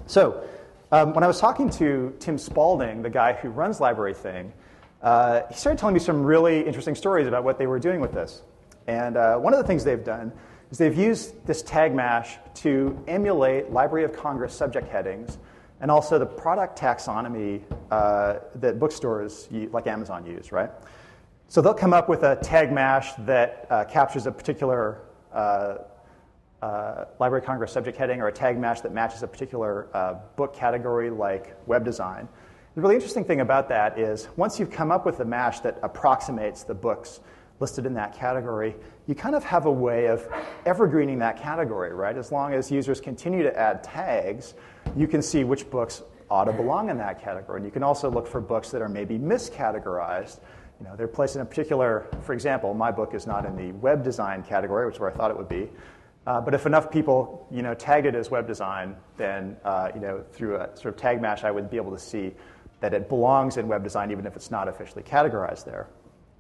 So, 0.08 0.44
um, 0.92 1.14
when 1.14 1.24
I 1.24 1.28
was 1.28 1.40
talking 1.40 1.70
to 1.72 2.16
Tim 2.20 2.38
Spalding, 2.38 3.02
the 3.02 3.10
guy 3.10 3.34
who 3.34 3.50
runs 3.50 3.82
Library 3.82 4.14
Thing, 4.14 4.54
uh, 5.02 5.42
he 5.50 5.56
started 5.56 5.78
telling 5.78 5.94
me 5.94 6.00
some 6.00 6.24
really 6.24 6.66
interesting 6.66 6.96
stories 6.96 7.28
about 7.28 7.44
what 7.44 7.58
they 7.58 7.68
were 7.68 7.80
doing 7.80 8.00
with 8.00 8.14
this. 8.14 8.44
And 8.88 9.18
uh, 9.18 9.38
one 9.38 9.54
of 9.54 9.60
the 9.60 9.68
things 9.68 9.84
they've 9.84 10.04
done 10.04 10.32
is 10.72 10.78
they've 10.78 10.98
used 10.98 11.46
this 11.46 11.62
tag 11.62 11.94
mash 11.94 12.38
to 12.56 12.98
emulate 13.08 13.72
Library 13.72 14.06
of 14.06 14.14
Congress 14.14 14.54
subject 14.54 14.88
headings 14.88 15.38
and 15.82 15.92
also 15.92 16.18
the 16.18 16.26
product 16.26 16.80
taxonomy 16.80 17.62
uh, 17.92 18.40
that 18.56 18.80
bookstores 18.80 19.50
like 19.72 19.88
Amazon 19.88 20.26
use, 20.26 20.52
right? 20.52 20.70
So 21.48 21.62
they'll 21.62 21.74
come 21.74 21.94
up 21.94 22.08
with 22.08 22.24
a 22.24 22.38
tag 22.38 22.72
mash 22.72 23.12
that 23.20 23.68
uh, 23.70 23.84
captures 23.86 24.26
a 24.26 24.32
particular 24.32 25.02
uh, 26.62 27.06
Library 27.20 27.42
of 27.42 27.46
Congress 27.46 27.72
subject 27.72 27.98
heading 27.98 28.22
or 28.22 28.28
a 28.28 28.32
tag 28.32 28.58
mash 28.58 28.82
that 28.82 28.94
matches 28.94 29.24
a 29.24 29.28
particular 29.28 29.88
uh, 29.94 30.16
book 30.36 30.56
category 30.56 31.10
like 31.10 31.56
web 31.68 31.84
design. 31.84 32.28
The 32.76 32.82
really 32.82 32.96
interesting 32.96 33.24
thing 33.24 33.42
about 33.42 33.70
that 33.70 33.98
is 33.98 34.28
once 34.36 34.60
you've 34.60 34.72
come 34.72 34.92
up 34.92 35.06
with 35.06 35.20
a 35.22 35.26
match 35.26 35.62
that 35.64 35.80
approximates 35.82 36.64
the 36.64 36.74
books 36.74 37.22
listed 37.60 37.86
in 37.86 37.94
that 37.94 38.14
category, 38.14 38.76
you 39.08 39.16
kind 39.16 39.36
of 39.36 39.44
have 39.44 39.66
a 39.66 39.72
way 39.72 40.08
of 40.08 40.28
evergreening 40.66 41.20
that 41.20 41.42
category, 41.42 41.94
right? 41.94 42.18
As 42.18 42.32
long 42.32 42.54
as 42.54 42.72
users 42.72 43.00
continue 43.00 43.44
to 43.44 43.58
add 43.58 43.84
tags, 43.84 44.56
you 44.96 45.08
can 45.08 45.22
see 45.22 45.44
which 45.44 45.70
books 45.70 46.04
ought 46.30 46.46
to 46.46 46.54
belong 46.54 46.90
in 46.90 46.98
that 46.98 47.22
category. 47.22 47.58
And 47.58 47.66
you 47.66 47.72
can 47.72 47.84
also 47.84 48.10
look 48.10 48.28
for 48.28 48.42
books 48.42 48.72
that 48.72 48.82
are 48.82 48.90
maybe 48.90 49.18
miscategorized. 49.18 50.40
You 50.80 50.88
know, 50.88 50.96
they're 50.96 51.08
placed 51.08 51.36
in 51.36 51.42
a 51.42 51.46
particular, 51.46 52.08
for 52.24 52.34
example, 52.34 52.74
my 52.74 52.92
book 52.92 53.14
is 53.14 53.26
not 53.26 53.46
in 53.46 53.56
the 53.56 53.72
web 53.74 54.04
design 54.04 54.44
category, 54.44 54.86
which 54.86 54.96
is 54.96 55.00
where 55.00 55.12
I 55.12 55.14
thought 55.14 55.32
it 55.32 55.38
would 55.38 55.48
be. 55.48 55.70
Uh, 56.28 56.42
but 56.42 56.54
if 56.54 56.66
enough 56.66 56.90
people, 56.90 57.48
you 57.52 57.62
know, 57.62 57.74
tagged 57.74 58.08
it 58.08 58.16
as 58.16 58.32
web 58.32 58.48
design, 58.48 58.96
then, 59.16 59.56
uh, 59.64 59.92
you 59.94 60.02
know, 60.02 60.24
through 60.32 60.56
a 60.56 60.76
sort 60.76 60.94
of 60.94 60.98
tag 60.98 61.22
mash, 61.22 61.44
I 61.44 61.52
would 61.52 61.70
be 61.70 61.78
able 61.78 61.92
to 61.92 62.00
see 62.00 62.34
that 62.80 62.94
it 62.94 63.10
belongs 63.10 63.58
in 63.58 63.68
web 63.68 63.84
design, 63.84 64.12
even 64.12 64.26
if 64.26 64.36
it's 64.36 64.50
not 64.50 64.68
officially 64.68 65.04
categorized 65.04 65.66
there. 65.66 65.88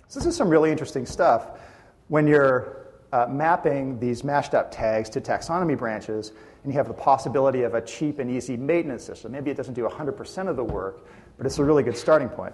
So 0.07 0.19
this 0.19 0.27
is 0.27 0.35
some 0.35 0.49
really 0.49 0.71
interesting 0.71 1.05
stuff 1.05 1.59
when 2.07 2.27
you're 2.27 2.85
uh, 3.13 3.27
mapping 3.29 3.99
these 3.99 4.23
mashed 4.23 4.53
up 4.53 4.71
tags 4.71 5.09
to 5.11 5.21
taxonomy 5.21 5.77
branches, 5.77 6.31
and 6.63 6.73
you 6.73 6.77
have 6.77 6.87
the 6.87 6.93
possibility 6.93 7.61
of 7.61 7.75
a 7.75 7.81
cheap 7.81 8.19
and 8.19 8.29
easy 8.29 8.57
maintenance 8.57 9.03
system. 9.03 9.31
Maybe 9.31 9.51
it 9.51 9.57
doesn't 9.57 9.75
do 9.75 9.87
100% 9.87 10.47
of 10.49 10.55
the 10.55 10.63
work, 10.63 11.07
but 11.37 11.45
it's 11.45 11.59
a 11.59 11.63
really 11.63 11.83
good 11.83 11.97
starting 11.97 12.29
point. 12.29 12.53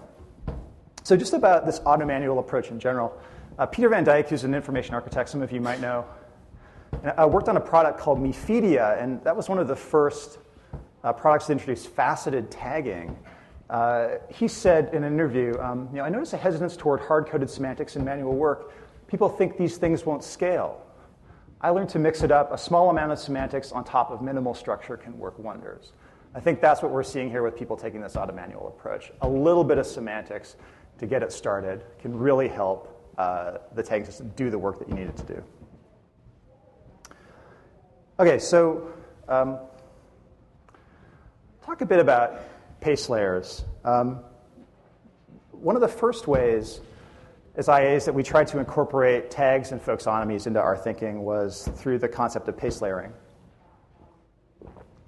So, 1.02 1.16
just 1.16 1.32
about 1.32 1.66
this 1.66 1.80
auto 1.84 2.04
manual 2.04 2.38
approach 2.38 2.70
in 2.70 2.78
general, 2.78 3.18
uh, 3.58 3.66
Peter 3.66 3.88
Van 3.88 4.04
Dijck, 4.04 4.28
who's 4.28 4.44
an 4.44 4.54
information 4.54 4.94
architect, 4.94 5.30
some 5.30 5.42
of 5.42 5.50
you 5.50 5.60
might 5.60 5.80
know, 5.80 6.04
I 7.04 7.26
worked 7.26 7.48
on 7.48 7.56
a 7.56 7.60
product 7.60 7.98
called 7.98 8.20
MeFeedia, 8.20 9.02
and 9.02 9.22
that 9.24 9.36
was 9.36 9.48
one 9.48 9.58
of 9.58 9.66
the 9.66 9.74
first 9.74 10.38
uh, 11.02 11.12
products 11.12 11.46
to 11.46 11.52
introduce 11.52 11.84
faceted 11.84 12.48
tagging. 12.48 13.18
Uh, 13.68 14.18
he 14.28 14.46
said 14.46 14.94
in 14.94 15.02
an 15.02 15.12
interview, 15.12 15.58
um, 15.58 15.88
you 15.90 15.98
know, 15.98 16.04
I 16.04 16.08
notice 16.10 16.32
a 16.32 16.36
hesitance 16.36 16.76
toward 16.76 17.00
hard-coded 17.00 17.50
semantics 17.50 17.96
in 17.96 18.04
manual 18.04 18.34
work. 18.34 18.72
People 19.08 19.28
think 19.28 19.56
these 19.56 19.78
things 19.78 20.06
won't 20.06 20.22
scale. 20.22 20.80
I 21.60 21.70
learned 21.70 21.88
to 21.90 21.98
mix 21.98 22.22
it 22.22 22.30
up. 22.30 22.52
A 22.52 22.58
small 22.58 22.90
amount 22.90 23.10
of 23.10 23.18
semantics 23.18 23.72
on 23.72 23.82
top 23.82 24.12
of 24.12 24.22
minimal 24.22 24.54
structure 24.54 24.96
can 24.96 25.18
work 25.18 25.38
wonders. 25.38 25.92
I 26.36 26.40
think 26.40 26.60
that's 26.60 26.82
what 26.82 26.92
we're 26.92 27.02
seeing 27.02 27.30
here 27.30 27.42
with 27.42 27.56
people 27.56 27.76
taking 27.76 28.00
this 28.00 28.14
auto 28.14 28.32
manual 28.32 28.68
approach. 28.68 29.10
A 29.22 29.28
little 29.28 29.64
bit 29.64 29.78
of 29.78 29.86
semantics 29.86 30.54
to 30.98 31.06
get 31.06 31.22
it 31.22 31.32
started 31.32 31.82
can 31.98 32.16
really 32.16 32.48
help 32.48 33.10
uh, 33.18 33.58
the 33.74 33.82
tagging 33.82 34.06
system 34.06 34.32
do 34.36 34.50
the 34.50 34.58
work 34.58 34.78
that 34.78 34.88
you 34.88 34.94
need 34.94 35.08
it 35.08 35.16
to 35.16 35.24
do. 35.24 35.44
Okay, 38.20 38.38
so 38.38 38.92
um, 39.26 39.58
talk 41.64 41.80
a 41.80 41.86
bit 41.86 41.98
about 41.98 42.40
pace 42.80 43.08
layers. 43.08 43.64
Um, 43.86 44.20
one 45.50 45.76
of 45.76 45.80
the 45.80 45.88
first 45.88 46.28
ways 46.28 46.82
as 47.56 47.68
IAs 47.68 48.04
that 48.04 48.14
we 48.14 48.22
tried 48.22 48.48
to 48.48 48.58
incorporate 48.58 49.30
tags 49.30 49.72
and 49.72 49.80
folksonomies 49.80 50.46
into 50.46 50.60
our 50.60 50.76
thinking 50.76 51.22
was 51.22 51.68
through 51.76 51.98
the 52.00 52.08
concept 52.08 52.48
of 52.48 52.56
pace 52.56 52.82
layering. 52.82 53.14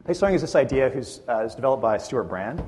Pace 0.07 0.23
layering 0.23 0.37
is 0.37 0.40
this 0.40 0.55
idea 0.55 0.88
who's 0.88 1.21
uh, 1.29 1.45
is 1.45 1.55
developed 1.55 1.83
by 1.83 1.99
Stewart 1.99 2.29
Brand. 2.29 2.62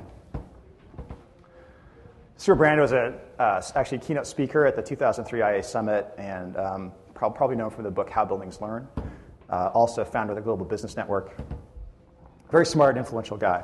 Stewart 2.37 2.59
Brand 2.59 2.79
was 2.79 2.91
a, 2.91 3.19
uh, 3.39 3.59
actually 3.73 3.97
a 3.97 4.01
keynote 4.01 4.27
speaker 4.27 4.67
at 4.67 4.75
the 4.75 4.83
2003 4.83 5.41
IA 5.41 5.63
Summit 5.63 6.07
and 6.19 6.55
um, 6.57 6.91
probably 7.15 7.55
known 7.55 7.71
from 7.71 7.85
the 7.85 7.91
book 7.91 8.11
How 8.11 8.23
Buildings 8.23 8.61
Learn. 8.61 8.87
Uh, 9.49 9.69
also 9.73 10.03
founder 10.03 10.33
of 10.33 10.35
the 10.35 10.41
Global 10.41 10.65
Business 10.65 10.97
Network. 10.97 11.35
Very 12.51 12.65
smart, 12.65 12.97
influential 12.97 13.37
guy. 13.37 13.63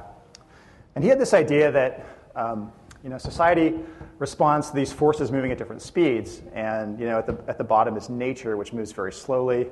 And 0.96 1.04
he 1.04 1.10
had 1.10 1.20
this 1.20 1.34
idea 1.34 1.72
that 1.72 2.06
um, 2.36 2.72
you 3.04 3.10
know, 3.10 3.18
society 3.18 3.76
responds 4.18 4.70
to 4.70 4.76
these 4.76 4.94
forces 4.94 5.32
moving 5.32 5.52
at 5.52 5.58
different 5.58 5.82
speeds. 5.82 6.42
And 6.54 7.00
you 7.00 7.06
know, 7.06 7.20
at, 7.20 7.28
the, 7.28 7.38
at 7.48 7.58
the 7.58 7.64
bottom 7.64 7.98
is 7.98 8.10
nature, 8.10 8.56
which 8.56 8.72
moves 8.72 8.92
very 8.92 9.12
slowly. 9.12 9.68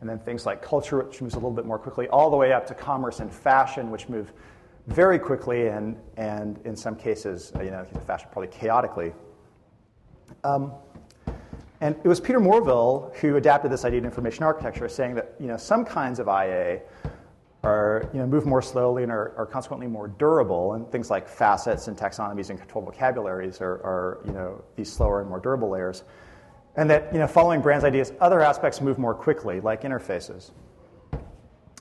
And 0.00 0.10
then 0.10 0.18
things 0.18 0.44
like 0.44 0.60
culture, 0.60 1.02
which 1.02 1.22
moves 1.22 1.34
a 1.34 1.38
little 1.38 1.50
bit 1.50 1.64
more 1.64 1.78
quickly, 1.78 2.08
all 2.08 2.30
the 2.30 2.36
way 2.36 2.52
up 2.52 2.66
to 2.66 2.74
commerce 2.74 3.20
and 3.20 3.32
fashion, 3.32 3.90
which 3.90 4.08
move 4.08 4.32
very 4.86 5.18
quickly 5.18 5.68
and, 5.68 5.96
and 6.18 6.60
in 6.66 6.76
some 6.76 6.94
cases, 6.94 7.52
you 7.58 7.70
know, 7.70 7.86
fashion 8.06 8.28
probably 8.30 8.48
chaotically. 8.48 9.14
Um, 10.42 10.72
and 11.80 11.96
it 12.02 12.08
was 12.08 12.20
Peter 12.20 12.40
Morville 12.40 13.12
who 13.20 13.36
adapted 13.36 13.70
this 13.70 13.84
idea 13.84 13.98
of 13.98 14.04
information 14.04 14.44
architecture, 14.44 14.88
saying 14.88 15.14
that 15.16 15.34
you 15.40 15.46
know, 15.46 15.56
some 15.56 15.84
kinds 15.84 16.18
of 16.18 16.28
IA 16.28 16.80
are, 17.64 18.08
you 18.12 18.18
know, 18.18 18.26
move 18.26 18.46
more 18.46 18.62
slowly 18.62 19.02
and 19.02 19.10
are, 19.10 19.34
are, 19.36 19.46
consequently 19.46 19.86
more 19.86 20.06
durable. 20.06 20.74
And 20.74 20.90
things 20.90 21.10
like 21.10 21.28
facets 21.28 21.88
and 21.88 21.96
taxonomies 21.96 22.50
and 22.50 22.58
control 22.58 22.84
vocabularies 22.84 23.60
are, 23.60 23.72
are, 23.72 24.20
you 24.26 24.32
know, 24.32 24.62
these 24.76 24.92
slower 24.92 25.20
and 25.20 25.28
more 25.28 25.40
durable 25.40 25.70
layers. 25.70 26.04
And 26.76 26.90
that 26.90 27.12
you 27.12 27.18
know, 27.18 27.26
following 27.26 27.62
Brand's 27.62 27.84
ideas, 27.84 28.12
other 28.20 28.40
aspects 28.40 28.80
move 28.80 28.98
more 28.98 29.14
quickly, 29.14 29.60
like 29.60 29.82
interfaces. 29.82 30.50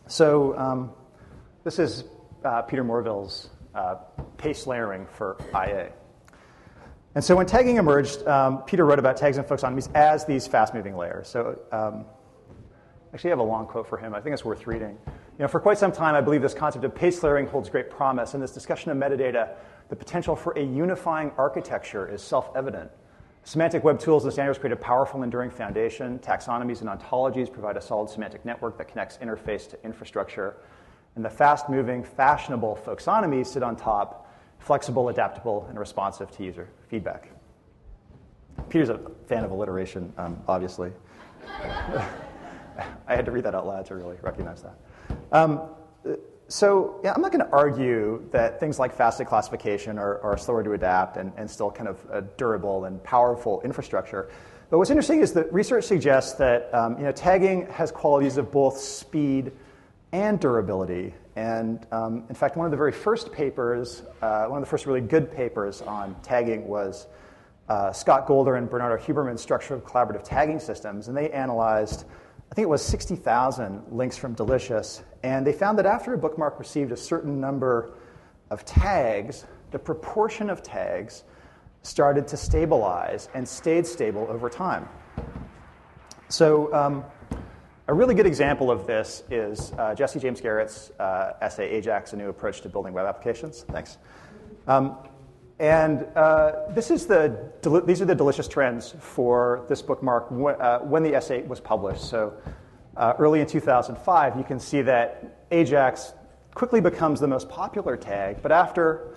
So 0.07 0.57
um, 0.57 0.91
this 1.63 1.79
is 1.79 2.05
uh, 2.45 2.61
Peter 2.61 2.83
Morville's 2.83 3.49
uh, 3.75 3.95
pace 4.37 4.67
layering 4.67 5.05
for 5.05 5.37
IA. 5.53 5.91
And 7.15 7.23
so 7.23 7.35
when 7.35 7.45
tagging 7.45 7.77
emerged, 7.77 8.25
um, 8.27 8.63
Peter 8.63 8.85
wrote 8.85 8.97
about 8.97 9.17
tags 9.17 9.37
and 9.37 9.45
folksonomies 9.45 9.93
as 9.93 10.25
these 10.25 10.47
fast-moving 10.47 10.97
layers. 10.97 11.27
So 11.27 11.59
um, 11.71 12.05
actually, 13.13 13.29
I 13.29 13.33
have 13.33 13.39
a 13.39 13.43
long 13.43 13.67
quote 13.67 13.87
for 13.87 13.97
him. 13.97 14.15
I 14.15 14.19
think 14.19 14.33
it's 14.33 14.43
worth 14.43 14.65
reading. 14.65 14.97
You 15.05 15.39
know, 15.39 15.47
for 15.47 15.59
quite 15.59 15.77
some 15.77 15.91
time, 15.91 16.15
I 16.15 16.21
believe 16.21 16.41
this 16.41 16.55
concept 16.55 16.83
of 16.85 16.95
pace 16.95 17.21
layering 17.21 17.45
holds 17.45 17.69
great 17.69 17.89
promise. 17.89 18.33
In 18.33 18.41
this 18.41 18.51
discussion 18.51 18.89
of 18.89 18.97
metadata, 18.97 19.49
the 19.89 19.95
potential 19.95 20.35
for 20.35 20.53
a 20.53 20.63
unifying 20.63 21.31
architecture 21.37 22.07
is 22.07 22.21
self-evident. 22.21 22.89
Semantic 23.43 23.83
web 23.83 23.99
tools 23.99 24.23
and 24.23 24.33
standards 24.33 24.57
create 24.57 24.73
a 24.73 24.77
powerful, 24.77 25.21
enduring 25.21 25.51
foundation. 25.51 26.17
Taxonomies 26.19 26.81
and 26.81 26.89
ontologies 26.89 27.51
provide 27.51 27.77
a 27.77 27.81
solid 27.81 28.09
semantic 28.09 28.43
network 28.43 28.77
that 28.77 28.87
connects 28.87 29.17
interface 29.17 29.69
to 29.69 29.77
infrastructure. 29.83 30.55
And 31.15 31.23
the 31.23 31.29
fast-moving, 31.29 32.05
fashionable 32.05 32.79
folksonomies 32.83 33.47
sit 33.47 33.61
on 33.61 33.75
top, 33.75 34.22
flexible, 34.63 35.09
adaptable, 35.09 35.65
and 35.69 35.77
responsive 35.77 36.31
to 36.31 36.43
user 36.43 36.69
feedback. 36.87 37.29
Peter's 38.69 38.89
a 38.89 38.99
fan 39.27 39.43
of 39.43 39.51
alliteration, 39.51 40.11
um, 40.17 40.41
obviously. 40.47 40.91
I 43.07 43.15
had 43.15 43.25
to 43.25 43.31
read 43.31 43.43
that 43.43 43.53
out 43.53 43.67
loud 43.67 43.85
to 43.87 43.95
really 43.95 44.17
recognize 44.21 44.63
that. 44.63 44.75
Um, 45.31 45.61
so 46.47 46.99
yeah, 47.03 47.13
I'm 47.13 47.21
not 47.21 47.31
going 47.31 47.45
to 47.45 47.51
argue 47.51 48.23
that 48.31 48.59
things 48.59 48.79
like 48.79 48.93
faceted 48.93 49.27
classification 49.27 49.97
are, 49.97 50.21
are 50.21 50.37
slower 50.37 50.63
to 50.63 50.73
adapt 50.73 51.17
and, 51.17 51.31
and 51.37 51.49
still 51.49 51.71
kind 51.71 51.87
of 51.87 51.99
a 52.11 52.21
durable 52.21 52.85
and 52.85 53.03
powerful 53.03 53.61
infrastructure. 53.61 54.29
But 54.69 54.77
what's 54.77 54.89
interesting 54.89 55.19
is 55.19 55.33
that 55.33 55.51
research 55.53 55.83
suggests 55.85 56.33
that 56.33 56.73
um, 56.73 56.97
you 56.97 57.03
know, 57.03 57.11
tagging 57.11 57.67
has 57.67 57.91
qualities 57.91 58.37
of 58.37 58.51
both 58.51 58.77
speed 58.77 59.51
and 60.11 60.39
durability. 60.39 61.13
And 61.35 61.85
um, 61.91 62.25
in 62.29 62.35
fact, 62.35 62.57
one 62.57 62.65
of 62.65 62.71
the 62.71 62.77
very 62.77 62.91
first 62.91 63.31
papers, 63.31 64.03
uh, 64.21 64.45
one 64.45 64.59
of 64.59 64.63
the 64.63 64.69
first 64.69 64.85
really 64.85 65.01
good 65.01 65.31
papers 65.31 65.81
on 65.81 66.15
tagging 66.21 66.67
was 66.67 67.07
uh, 67.69 67.91
Scott 67.91 68.27
Golder 68.27 68.55
and 68.55 68.69
Bernardo 68.69 69.01
Huberman's 69.03 69.41
Structure 69.41 69.73
of 69.73 69.83
Collaborative 69.83 70.23
Tagging 70.23 70.59
Systems. 70.59 71.07
And 71.07 71.17
they 71.17 71.31
analyzed, 71.31 72.05
I 72.51 72.55
think 72.55 72.65
it 72.65 72.69
was 72.69 72.83
60,000 72.83 73.83
links 73.91 74.17
from 74.17 74.33
Delicious. 74.33 75.01
And 75.23 75.47
they 75.47 75.53
found 75.53 75.77
that 75.79 75.85
after 75.85 76.13
a 76.13 76.17
bookmark 76.17 76.59
received 76.59 76.91
a 76.91 76.97
certain 76.97 77.39
number 77.39 77.93
of 78.51 78.63
tags, 78.65 79.45
the 79.71 79.79
proportion 79.79 80.49
of 80.49 80.61
tags 80.61 81.23
started 81.81 82.27
to 82.27 82.37
stabilize 82.37 83.29
and 83.33 83.47
stayed 83.47 83.87
stable 83.87 84.27
over 84.29 84.49
time. 84.49 84.87
So, 86.29 86.73
um, 86.73 87.03
a 87.87 87.93
really 87.93 88.15
good 88.15 88.25
example 88.25 88.71
of 88.71 88.87
this 88.87 89.23
is 89.29 89.73
uh, 89.73 89.93
Jesse 89.93 90.19
James 90.19 90.39
Garrett's 90.39 90.91
uh, 90.99 91.33
essay, 91.41 91.69
Ajax, 91.69 92.13
A 92.13 92.15
New 92.15 92.29
Approach 92.29 92.61
to 92.61 92.69
Building 92.69 92.93
Web 92.93 93.05
Applications. 93.05 93.63
Thanks. 93.63 93.97
Um, 94.67 94.95
and 95.59 96.05
uh, 96.15 96.69
this 96.69 96.89
is 96.89 97.05
the, 97.07 97.51
these 97.85 98.01
are 98.01 98.05
the 98.05 98.15
delicious 98.15 98.47
trends 98.47 98.95
for 98.99 99.65
this 99.67 99.81
bookmark 99.81 100.31
when, 100.31 100.55
uh, 100.61 100.79
when 100.79 101.03
the 101.03 101.13
essay 101.13 101.43
was 101.43 101.59
published. 101.59 102.09
So 102.09 102.33
uh, 102.95 103.13
early 103.19 103.41
in 103.41 103.47
2005, 103.47 104.37
you 104.37 104.43
can 104.45 104.59
see 104.59 104.81
that 104.83 105.45
Ajax 105.51 106.13
quickly 106.55 106.79
becomes 106.79 107.19
the 107.19 107.27
most 107.27 107.49
popular 107.49 107.97
tag, 107.97 108.37
but 108.41 108.51
after, 108.51 109.15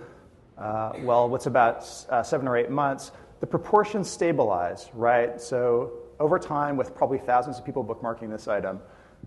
uh, 0.59 0.93
well, 1.03 1.29
what's 1.29 1.47
about 1.47 1.87
seven 2.27 2.49
or 2.49 2.57
eight 2.57 2.71
months, 2.71 3.13
the 3.39 3.47
proportions 3.47 4.11
stabilize, 4.11 4.91
right? 4.93 5.41
So 5.41 5.93
over 6.19 6.39
time, 6.39 6.77
with 6.77 6.95
probably 6.95 7.19
thousands 7.19 7.59
of 7.59 7.65
people 7.65 7.85
bookmarking 7.85 8.31
this 8.31 8.49
item, 8.49 8.81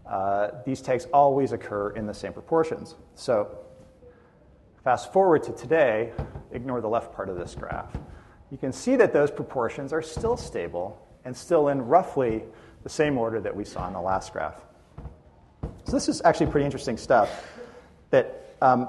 uh, 0.06 0.50
these 0.66 0.82
tags 0.82 1.06
always 1.14 1.52
occur 1.52 1.92
in 1.92 2.06
the 2.06 2.14
same 2.14 2.34
proportions. 2.34 2.96
So 3.16 3.58
fast 4.84 5.14
forward 5.14 5.44
to 5.44 5.52
today, 5.52 6.12
ignore 6.52 6.82
the 6.82 6.88
left 6.88 7.14
part 7.14 7.30
of 7.30 7.38
this 7.38 7.56
graph. 7.56 7.96
You 8.52 8.58
can 8.58 8.72
see 8.72 8.96
that 8.96 9.14
those 9.14 9.30
proportions 9.30 9.94
are 9.94 10.02
still 10.02 10.38
stable 10.38 11.06
and 11.26 11.36
still 11.36 11.68
in 11.68 11.82
roughly 11.82 12.44
the 12.84 12.90
same 12.90 13.18
order 13.18 13.40
that 13.42 13.56
we 13.56 13.66
saw 13.66 13.88
in 13.88 13.94
the 13.94 14.02
last 14.02 14.34
graph. 14.34 14.62
So 15.84 15.92
this 15.92 16.10
is 16.10 16.22
actually 16.24 16.48
pretty 16.48 16.66
interesting 16.66 16.98
stuff 16.98 17.48
that 18.10 18.56
um, 18.62 18.88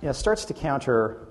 you 0.00 0.06
know, 0.06 0.12
starts 0.12 0.44
to 0.46 0.54
counter 0.54 1.28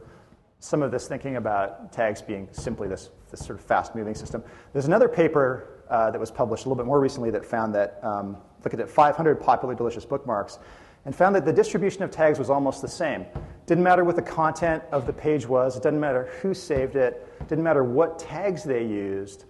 some 0.59 0.81
of 0.81 0.91
this 0.91 1.07
thinking 1.07 1.37
about 1.37 1.91
tags 1.91 2.21
being 2.21 2.47
simply 2.51 2.87
this, 2.87 3.09
this 3.31 3.39
sort 3.39 3.59
of 3.59 3.65
fast-moving 3.65 4.15
system. 4.15 4.43
There's 4.71 4.85
another 4.85 5.09
paper 5.09 5.72
uh, 5.93 6.09
that 6.09 6.19
was 6.19 6.31
published 6.31 6.65
a 6.65 6.67
little 6.67 6.75
bit 6.75 6.87
more 6.87 6.99
recently 6.99 7.29
that 7.29 7.45
found 7.45 7.73
that, 7.75 7.99
um, 8.01 8.35
looked 8.63 8.73
at 8.73 8.89
500 8.89 9.39
popular 9.39 9.75
delicious 9.75 10.03
bookmarks, 10.03 10.57
and 11.05 11.15
found 11.15 11.35
that 11.35 11.45
the 11.45 11.53
distribution 11.53 12.01
of 12.01 12.09
tags 12.09 12.39
was 12.39 12.49
almost 12.49 12.81
the 12.81 12.87
same. 12.87 13.27
Didn't 13.67 13.83
matter 13.83 14.03
what 14.03 14.15
the 14.15 14.21
content 14.21 14.81
of 14.91 15.05
the 15.05 15.13
page 15.13 15.45
was, 15.45 15.77
it 15.77 15.83
didn't 15.83 15.99
matter 15.99 16.31
who 16.41 16.55
saved 16.55 16.95
it, 16.95 17.47
didn't 17.47 17.63
matter 17.63 17.83
what 17.83 18.17
tags 18.17 18.63
they 18.63 18.83
used. 18.83 19.45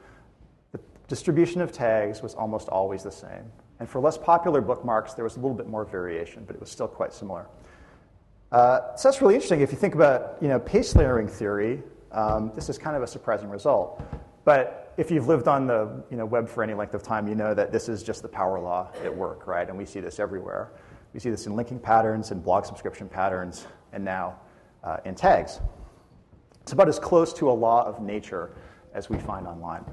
The 0.73 0.81
distribution 1.07 1.61
of 1.61 1.71
tags 1.71 2.21
was 2.21 2.35
almost 2.35 2.67
always 2.67 3.03
the 3.03 3.11
same. 3.11 3.49
And 3.79 3.87
for 3.87 4.01
less 4.01 4.17
popular 4.17 4.59
bookmarks, 4.59 5.13
there 5.13 5.23
was 5.23 5.37
a 5.37 5.39
little 5.39 5.55
bit 5.55 5.69
more 5.69 5.85
variation, 5.85 6.43
but 6.45 6.57
it 6.57 6.59
was 6.59 6.69
still 6.69 6.89
quite 6.89 7.13
similar. 7.13 7.47
Uh, 8.51 8.95
so 8.97 9.07
that's 9.07 9.21
really 9.21 9.35
interesting. 9.35 9.61
If 9.61 9.71
you 9.71 9.77
think 9.77 9.95
about 9.95 10.37
you 10.41 10.49
know, 10.49 10.59
pace 10.59 10.93
layering 10.93 11.29
theory, 11.29 11.81
um, 12.11 12.51
this 12.53 12.67
is 12.67 12.77
kind 12.77 12.97
of 12.97 13.01
a 13.01 13.07
surprising 13.07 13.49
result. 13.49 14.03
But 14.45 14.93
if 14.97 15.09
you've 15.09 15.27
lived 15.27 15.47
on 15.47 15.67
the 15.67 16.03
you 16.11 16.17
know, 16.17 16.25
web 16.25 16.47
for 16.47 16.63
any 16.63 16.73
length 16.73 16.93
of 16.93 17.03
time, 17.03 17.27
you 17.27 17.35
know 17.35 17.53
that 17.53 17.71
this 17.71 17.89
is 17.89 18.03
just 18.03 18.21
the 18.21 18.27
power 18.27 18.59
law 18.59 18.89
at 19.03 19.15
work, 19.15 19.47
right? 19.47 19.67
And 19.67 19.77
we 19.77 19.85
see 19.85 19.99
this 19.99 20.19
everywhere. 20.19 20.71
We 21.13 21.19
see 21.19 21.29
this 21.29 21.47
in 21.47 21.55
linking 21.55 21.79
patterns, 21.79 22.31
in 22.31 22.39
blog 22.39 22.65
subscription 22.65 23.07
patterns, 23.07 23.67
and 23.91 24.03
now 24.03 24.35
uh, 24.83 24.97
in 25.05 25.15
tags. 25.15 25.61
It's 26.61 26.71
about 26.71 26.87
as 26.87 26.99
close 26.99 27.33
to 27.33 27.49
a 27.49 27.53
law 27.53 27.85
of 27.85 28.01
nature 28.01 28.51
as 28.93 29.09
we 29.09 29.17
find 29.17 29.47
online. 29.47 29.83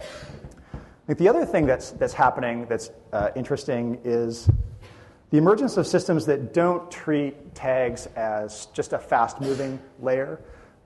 I 0.74 0.78
think 1.06 1.18
the 1.18 1.28
other 1.28 1.44
thing 1.44 1.66
that's, 1.66 1.90
that's 1.92 2.12
happening 2.12 2.66
that's 2.68 2.90
uh, 3.12 3.30
interesting 3.34 3.98
is 4.04 4.48
the 5.30 5.38
emergence 5.38 5.76
of 5.76 5.86
systems 5.86 6.26
that 6.26 6.52
don't 6.52 6.90
treat 6.90 7.54
tags 7.54 8.06
as 8.16 8.66
just 8.66 8.92
a 8.92 8.98
fast 8.98 9.40
moving 9.40 9.78
layer, 10.00 10.40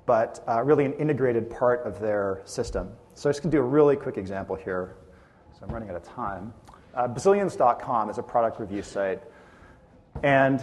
but 0.07 0.45
uh, 0.49 0.63
really 0.63 0.85
an 0.85 0.93
integrated 0.95 1.51
part 1.51 1.85
of 1.87 2.01
their 2.01 2.43
system. 2.45 2.91
So 3.15 3.29
I'm 3.29 3.33
just 3.33 3.43
going 3.43 3.51
to 3.51 3.57
do 3.57 3.63
a 3.63 3.67
really 3.67 3.97
quick 3.97 4.19
example 4.19 4.57
here. 4.57 4.97
So 5.53 5.65
I'm 5.67 5.73
running 5.73 5.89
out 5.89 5.97
of 5.97 6.03
time. 6.03 6.53
Uh, 6.95 7.09
Buzzillions.com 7.09 8.11
is 8.11 8.19
a 8.19 8.23
product 8.23 8.61
review 8.61 8.83
site. 8.83 9.23
And 10.23 10.63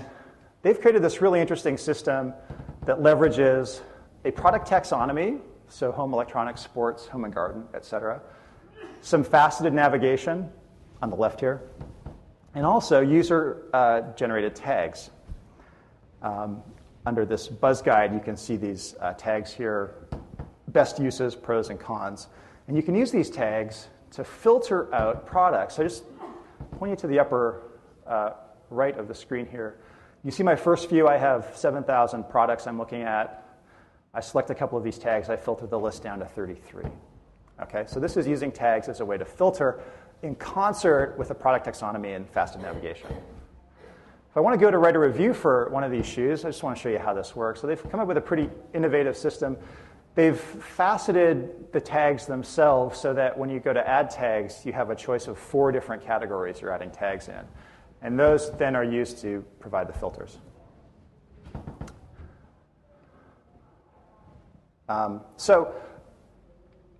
they've 0.61 0.79
created 0.79 1.01
this 1.01 1.21
really 1.21 1.39
interesting 1.39 1.77
system 1.77 2.33
that 2.85 2.99
leverages 2.99 3.81
a 4.25 4.31
product 4.31 4.69
taxonomy, 4.69 5.39
so 5.67 5.91
home 5.91 6.13
electronics, 6.13 6.61
sports, 6.61 7.07
home 7.07 7.25
and 7.25 7.33
garden, 7.33 7.63
et 7.73 7.83
cetera, 7.83 8.21
some 9.01 9.23
faceted 9.23 9.73
navigation 9.73 10.49
on 11.01 11.09
the 11.09 11.15
left 11.15 11.39
here, 11.39 11.61
and 12.53 12.65
also 12.65 13.01
user 13.01 13.63
uh, 13.73 14.01
generated 14.15 14.55
tags. 14.55 15.09
Um, 16.21 16.61
under 17.05 17.25
this 17.25 17.47
buzz 17.47 17.81
guide, 17.81 18.13
you 18.13 18.19
can 18.19 18.37
see 18.37 18.55
these 18.55 18.95
uh, 18.99 19.13
tags 19.13 19.51
here 19.51 19.95
best 20.67 20.99
uses, 20.99 21.35
pros, 21.35 21.69
and 21.69 21.79
cons. 21.79 22.27
And 22.67 22.77
you 22.77 22.83
can 22.83 22.95
use 22.95 23.11
these 23.11 23.29
tags 23.29 23.87
to 24.11 24.23
filter 24.23 24.93
out 24.93 25.25
products. 25.25 25.75
So 25.75 25.83
just 25.83 26.03
point 26.71 26.91
you 26.91 26.95
to 26.97 27.07
the 27.07 27.19
upper 27.19 27.63
uh, 28.07 28.31
right 28.69 28.97
of 28.97 29.07
the 29.07 29.15
screen 29.15 29.45
here. 29.45 29.77
You 30.23 30.31
see 30.31 30.43
my 30.43 30.55
first 30.55 30.89
view, 30.89 31.07
I 31.07 31.17
have 31.17 31.51
7,000 31.55 32.29
products 32.29 32.67
I'm 32.67 32.77
looking 32.77 33.01
at. 33.01 33.45
I 34.13 34.19
select 34.19 34.49
a 34.49 34.55
couple 34.55 34.77
of 34.77 34.83
these 34.83 34.99
tags, 34.99 35.29
I 35.29 35.35
filter 35.35 35.65
the 35.65 35.79
list 35.79 36.03
down 36.03 36.19
to 36.19 36.25
33. 36.25 36.83
Okay, 37.63 37.85
so 37.87 37.99
this 37.99 38.17
is 38.17 38.27
using 38.27 38.51
tags 38.51 38.87
as 38.87 38.99
a 38.99 39.05
way 39.05 39.17
to 39.17 39.25
filter 39.25 39.79
in 40.21 40.35
concert 40.35 41.15
with 41.17 41.29
the 41.29 41.35
product 41.35 41.65
taxonomy 41.65 42.15
and 42.15 42.29
faceted 42.29 42.61
navigation. 42.61 43.09
If 44.31 44.37
I 44.37 44.39
want 44.39 44.57
to 44.57 44.65
go 44.65 44.71
to 44.71 44.77
write 44.77 44.95
a 44.95 44.99
review 44.99 45.33
for 45.33 45.67
one 45.71 45.83
of 45.83 45.91
these 45.91 46.05
shoes, 46.05 46.45
I 46.45 46.47
just 46.47 46.63
want 46.63 46.77
to 46.77 46.81
show 46.81 46.87
you 46.87 46.99
how 46.99 47.13
this 47.13 47.35
works. 47.35 47.59
So 47.59 47.67
they've 47.67 47.91
come 47.91 47.99
up 47.99 48.07
with 48.07 48.15
a 48.15 48.21
pretty 48.21 48.49
innovative 48.73 49.17
system. 49.17 49.57
They've 50.15 50.39
faceted 50.39 51.73
the 51.73 51.81
tags 51.81 52.27
themselves 52.27 52.97
so 52.97 53.13
that 53.13 53.37
when 53.37 53.49
you 53.49 53.59
go 53.59 53.73
to 53.73 53.85
add 53.85 54.09
tags, 54.09 54.65
you 54.65 54.71
have 54.71 54.89
a 54.89 54.95
choice 54.95 55.27
of 55.27 55.37
four 55.37 55.73
different 55.73 56.05
categories 56.05 56.61
you're 56.61 56.71
adding 56.71 56.91
tags 56.91 57.27
in. 57.27 57.41
And 58.01 58.17
those 58.17 58.51
then 58.51 58.73
are 58.73 58.85
used 58.85 59.17
to 59.17 59.43
provide 59.59 59.89
the 59.89 59.93
filters. 59.93 60.37
Um, 64.87 65.19
so 65.35 65.73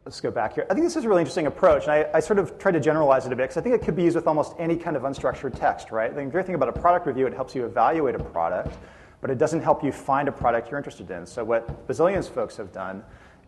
let's 0.05 0.19
go 0.19 0.31
back 0.31 0.55
here. 0.55 0.65
I 0.69 0.73
think 0.73 0.85
this 0.85 0.95
is 0.95 1.05
a 1.05 1.09
really 1.09 1.21
interesting 1.21 1.45
approach, 1.45 1.83
and 1.83 1.91
I, 1.91 2.07
I 2.13 2.19
sort 2.19 2.39
of 2.39 2.57
tried 2.57 2.71
to 2.71 2.79
generalize 2.79 3.25
it 3.25 3.33
a 3.33 3.35
bit 3.35 3.43
because 3.43 3.57
I 3.57 3.61
think 3.61 3.75
it 3.75 3.83
could 3.83 3.95
be 3.95 4.03
used 4.03 4.15
with 4.15 4.27
almost 4.27 4.55
any 4.57 4.75
kind 4.75 4.95
of 4.95 5.03
unstructured 5.03 5.57
text, 5.57 5.91
right? 5.91 6.13
The 6.13 6.25
great 6.25 6.45
thing 6.45 6.55
about 6.55 6.69
a 6.69 6.79
product 6.79 7.05
review, 7.05 7.27
it 7.27 7.33
helps 7.33 7.53
you 7.53 7.65
evaluate 7.65 8.15
a 8.15 8.23
product, 8.23 8.75
but 9.21 9.29
it 9.29 9.37
doesn't 9.37 9.61
help 9.61 9.83
you 9.83 9.91
find 9.91 10.27
a 10.27 10.31
product 10.31 10.71
you're 10.71 10.79
interested 10.79 11.11
in. 11.11 11.25
So 11.25 11.43
what 11.43 11.87
Buzzillions 11.87 12.27
folks 12.27 12.57
have 12.57 12.71
done 12.71 13.03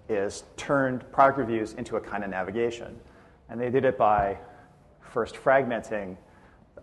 is 0.09 0.43
turned 0.55 1.09
product 1.11 1.39
reviews 1.39 1.73
into 1.73 1.95
a 1.95 2.01
kind 2.01 2.23
of 2.23 2.29
navigation. 2.29 2.99
And 3.49 3.59
they 3.59 3.71
did 3.71 3.83
it 3.83 3.97
by 3.97 4.37
first 5.01 5.35
fragmenting 5.35 6.17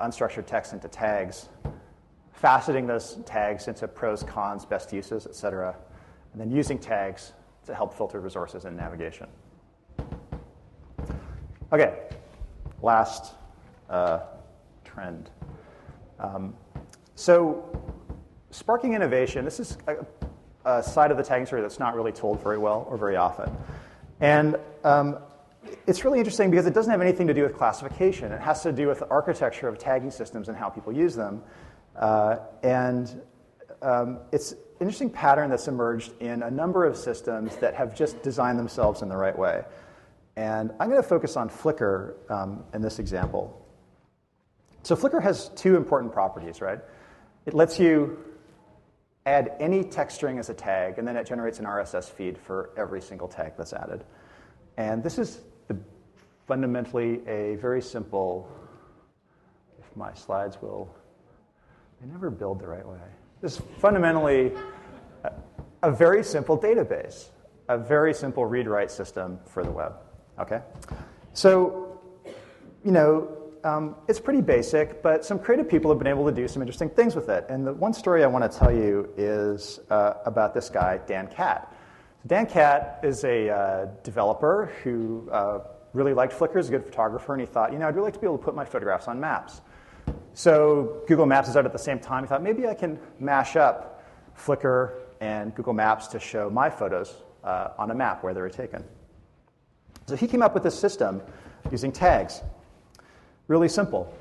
unstructured 0.01 0.47
text 0.47 0.73
into 0.73 0.89
tags, 0.89 1.49
faceting 2.43 2.87
those 2.87 3.19
tags 3.25 3.69
into 3.69 3.87
pros, 3.87 4.25
cons, 4.25 4.65
best 4.65 4.93
uses, 4.93 5.27
et 5.27 5.35
cetera, 5.35 5.77
and 6.33 6.41
then 6.41 6.51
using 6.51 6.79
tags 6.79 7.35
to 7.67 7.75
help 7.75 7.95
filter 7.95 8.19
resources 8.19 8.65
and 8.65 8.77
navigation. 8.77 9.29
Okay, 11.73 11.97
last 12.83 13.35
uh, 13.89 14.23
trend. 14.85 15.31
Um, 16.19 16.53
so, 17.15 17.65
sparking 18.51 18.95
innovation, 18.95 19.45
this 19.45 19.61
is 19.61 19.79
a, 19.87 20.05
a, 20.65 20.83
side 20.83 21.13
of 21.13 21.17
the 21.17 21.23
tagging 21.23 21.47
story 21.47 21.63
that's 21.63 21.79
not 21.79 21.95
really 21.95 22.11
told 22.11 22.43
very 22.43 22.59
well 22.59 22.89
or 22.91 22.97
very 22.97 23.15
often. 23.15 23.57
And 24.19 24.57
um, 24.83 25.19
it's 25.87 26.05
really 26.05 26.19
interesting 26.19 26.51
because 26.51 26.67
it 26.67 26.75
doesn't 26.75 26.91
have 26.91 27.01
anything 27.01 27.29
to 27.29 27.35
do 27.35 27.45
with 27.45 27.57
classification. 27.57 28.33
It 28.33 28.41
has 28.41 28.65
to 28.65 28.73
do 28.73 28.89
with 28.89 28.99
the 28.99 29.09
architecture 29.09 29.69
of 29.69 29.79
tagging 29.79 30.11
systems 30.11 30.49
and 30.49 30.59
how 30.59 30.71
people 30.71 30.93
use 30.93 31.15
them. 31.15 31.41
Uh, 31.95 32.39
and 32.65 33.23
um, 33.81 34.19
it's 34.33 34.51
an 34.51 34.59
interesting 34.81 35.09
pattern 35.09 35.51
that's 35.51 35.69
emerged 35.69 36.21
in 36.21 36.43
a 36.43 36.51
number 36.51 36.85
of 36.85 36.97
systems 36.97 37.55
that 37.59 37.75
have 37.75 37.95
just 37.95 38.21
designed 38.25 38.59
themselves 38.59 39.03
in 39.03 39.09
the 39.09 39.17
right 39.17 39.39
way. 39.39 39.63
And 40.41 40.73
I'm 40.81 40.89
going 40.89 41.03
to 41.03 41.07
focus 41.07 41.37
on 41.37 41.51
Flickr 41.51 42.15
um, 42.31 42.65
in 42.73 42.81
this 42.81 42.99
example. 42.99 43.63
So 44.83 44.97
Flickr 44.97 45.23
has 45.23 45.51
two 45.51 45.77
important 45.77 46.15
properties, 46.15 46.63
right? 46.63 46.79
It 47.45 47.53
lets 47.53 47.79
you 47.79 48.17
add 49.27 49.55
any 49.61 49.85
text 49.85 50.17
string 50.17 50.39
as 50.39 50.49
a 50.49 50.55
tag, 50.55 50.97
and 50.97 51.07
then 51.07 51.15
it 51.15 51.27
generates 51.27 51.59
an 51.59 51.67
RSS 51.67 52.09
feed 52.09 52.39
for 52.39 52.71
every 52.79 53.03
single 53.03 53.29
tag 53.29 53.53
that's 53.59 53.75
added. 53.75 54.03
And 54.79 55.03
this 55.03 55.19
is 55.19 55.43
the, 55.69 55.77
fundamentally 56.47 57.21
a 57.29 57.57
very 57.57 57.83
simple, 57.83 58.51
if 59.79 59.95
my 59.95 60.15
slides 60.15 60.63
will, 60.63 60.89
they 62.01 62.07
never 62.11 62.31
build 62.31 62.61
the 62.61 62.67
right 62.67 62.89
way. 62.89 62.97
This 63.43 63.59
is 63.59 63.63
fundamentally 63.77 64.53
a, 65.23 65.33
a 65.83 65.91
very 65.91 66.25
simple 66.25 66.59
database, 66.59 67.29
a 67.69 67.77
very 67.77 68.15
simple 68.15 68.47
read-write 68.47 68.91
system 68.91 69.39
for 69.45 69.63
the 69.63 69.71
web. 69.71 69.97
Okay? 70.41 70.61
So, 71.33 72.01
you 72.85 72.93
know, 72.93 73.37
um, 73.63 73.97
it's 74.09 74.21
pretty 74.21 74.41
basic, 74.41 75.03
but 75.03 75.25
some 75.25 75.39
creative 75.39 75.69
people 75.69 75.91
have 75.91 75.99
been 75.99 76.09
able 76.09 76.25
to 76.25 76.33
do 76.33 76.49
some 76.49 76.63
interesting 76.63 76.89
things 76.89 77.15
with 77.15 77.29
it. 77.29 77.45
And 77.49 77.67
the 77.67 77.73
one 77.73 77.93
story 77.93 78.25
I 78.25 78.27
want 78.27 78.51
to 78.51 78.59
tell 78.59 78.73
you 78.73 79.13
is 79.17 79.81
uh, 79.91 80.15
about 80.25 80.55
this 80.55 80.71
guy, 80.71 80.99
Dan 81.07 81.29
Catt. 81.29 81.75
Dan 82.27 82.47
Catt 82.47 83.01
is 83.03 83.25
a 83.25 83.51
uh, 83.51 83.87
developer 84.03 84.73
who 84.83 85.29
uh, 85.31 85.61
really 85.93 86.15
liked 86.15 86.33
Flickr, 86.33 86.59
is 86.59 86.69
a 86.69 86.73
good 86.73 86.85
photographer, 86.85 87.33
and 87.33 87.41
he 87.41 87.47
thought, 87.47 87.73
you 87.73 87.79
know, 87.79 87.89
I'd 87.89 87.95
really 87.95 88.07
like 88.07 88.15
to 88.15 88.21
be 88.21 88.27
able 88.27 88.39
to 88.39 88.45
put 88.45 88.55
my 88.55 88.65
photographs 88.65 89.09
on 89.09 89.21
maps. 89.21 89.61
So 90.33 91.03
Google 91.07 91.27
Maps 91.27 91.49
is 91.49 91.57
out 91.57 91.67
at 91.67 91.73
the 91.73 91.79
same 91.79 91.99
time. 91.99 92.25
He 92.25 92.29
thought 92.29 92.43
maybe 92.43 92.67
I 92.67 92.75
can 92.75 92.99
mash 93.19 93.57
up 93.57 94.05
Flickr 94.39 94.95
and 95.21 95.55
Google 95.55 95.73
Maps 95.73 96.07
to 96.09 96.21
show 96.21 96.49
my 96.49 96.71
photos 96.71 97.15
uh, 97.45 97.69
on 97.79 97.91
a 97.91 97.95
map 97.95 98.23
where 98.23 98.33
they 98.33 98.41
were 98.41 98.51
taken. 98.51 98.85
So 100.11 100.17
he 100.17 100.27
came 100.27 100.43
up 100.43 100.55
with 100.55 100.65
this 100.65 100.77
system 100.77 101.23
using 101.71 101.93
tags. 101.93 102.43
Really 103.47 103.69
simple. 103.69 104.13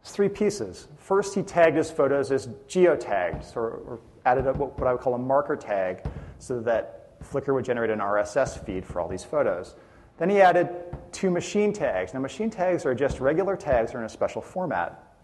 It's 0.00 0.10
three 0.10 0.30
pieces. 0.30 0.88
First, 0.96 1.34
he 1.34 1.42
tagged 1.42 1.76
his 1.76 1.90
photos 1.90 2.32
as 2.32 2.46
geotagged, 2.66 3.54
or, 3.54 3.68
or 3.86 4.00
added 4.24 4.46
a, 4.46 4.54
what 4.54 4.88
I 4.88 4.92
would 4.92 5.02
call 5.02 5.12
a 5.12 5.18
marker 5.18 5.54
tag 5.54 6.02
so 6.38 6.60
that 6.60 7.20
Flickr 7.22 7.52
would 7.52 7.66
generate 7.66 7.90
an 7.90 7.98
RSS 7.98 8.64
feed 8.64 8.86
for 8.86 9.02
all 9.02 9.08
these 9.08 9.22
photos. 9.22 9.74
Then 10.16 10.30
he 10.30 10.40
added 10.40 10.70
two 11.12 11.30
machine 11.30 11.74
tags. 11.74 12.14
Now, 12.14 12.20
machine 12.20 12.48
tags 12.48 12.86
are 12.86 12.94
just 12.94 13.20
regular 13.20 13.54
tags 13.54 13.92
that 13.92 13.98
are 13.98 14.00
in 14.00 14.06
a 14.06 14.08
special 14.08 14.40
format. 14.40 15.14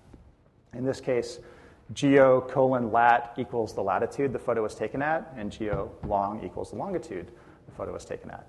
In 0.74 0.84
this 0.84 1.00
case, 1.00 1.38
geo 1.94 2.42
colon 2.42 2.92
lat 2.92 3.32
equals 3.38 3.74
the 3.74 3.82
latitude 3.82 4.34
the 4.34 4.38
photo 4.38 4.62
was 4.62 4.74
taken 4.74 5.00
at, 5.00 5.32
and 5.34 5.50
geo 5.50 5.90
long 6.06 6.44
equals 6.44 6.72
the 6.72 6.76
longitude 6.76 7.30
the 7.64 7.72
photo 7.72 7.90
was 7.90 8.04
taken 8.04 8.30
at. 8.30 8.46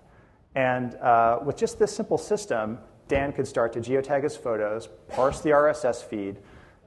And 0.56 0.95
uh, 0.95 1.39
with 1.43 1.58
just 1.58 1.78
this 1.78 1.93
simple 1.95 2.18
system, 2.18 2.80
Dan 3.08 3.34
could 3.34 3.47
start 3.47 3.74
to 3.74 3.80
geotag 3.80 4.24
his 4.24 4.36
photos, 4.36 4.88
parse 5.10 5.41
the 5.41 5.49
RSS 5.49 6.03
feed, 6.03 6.38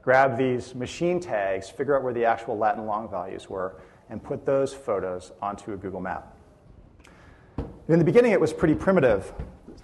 grab 0.02 0.36
these 0.36 0.74
machine 0.74 1.20
tags, 1.20 1.68
figure 1.68 1.96
out 1.96 2.02
where 2.02 2.14
the 2.14 2.24
actual 2.24 2.56
lat 2.56 2.76
and 2.76 2.86
long 2.86 3.08
values 3.08 3.48
were, 3.48 3.80
and 4.08 4.22
put 4.22 4.46
those 4.46 4.72
photos 4.72 5.32
onto 5.42 5.74
a 5.74 5.76
Google 5.76 6.00
map. 6.00 6.34
In 7.88 7.98
the 7.98 8.04
beginning, 8.04 8.32
it 8.32 8.40
was 8.40 8.52
pretty 8.52 8.74
primitive. 8.74 9.32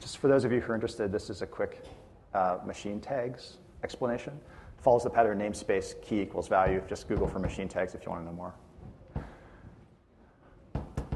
Just 0.01 0.19
for 0.19 0.29
those 0.29 0.45
of 0.45 0.53
you 0.53 0.61
who 0.61 0.73
are 0.73 0.75
interested, 0.75 1.13
this 1.13 1.31
is 1.31 1.43
a 1.43 1.47
quick 1.47 1.85
uh, 2.33 2.59
machine 2.67 3.01
tags 3.01 3.59
explanation. 3.83 4.39
Follows 4.79 5.05
the 5.05 5.11
pattern 5.11 5.39
namespace 5.39 6.01
key 6.03 6.21
equals 6.21 6.49
value. 6.49 6.83
Just 6.89 7.09
Google 7.09 7.27
for 7.27 7.39
machine 7.39 7.69
tags 7.69 7.95
if 7.95 8.05
you 8.05 8.11
want 8.11 8.23
to 8.23 8.27
know 8.27 8.37
more. 8.37 8.55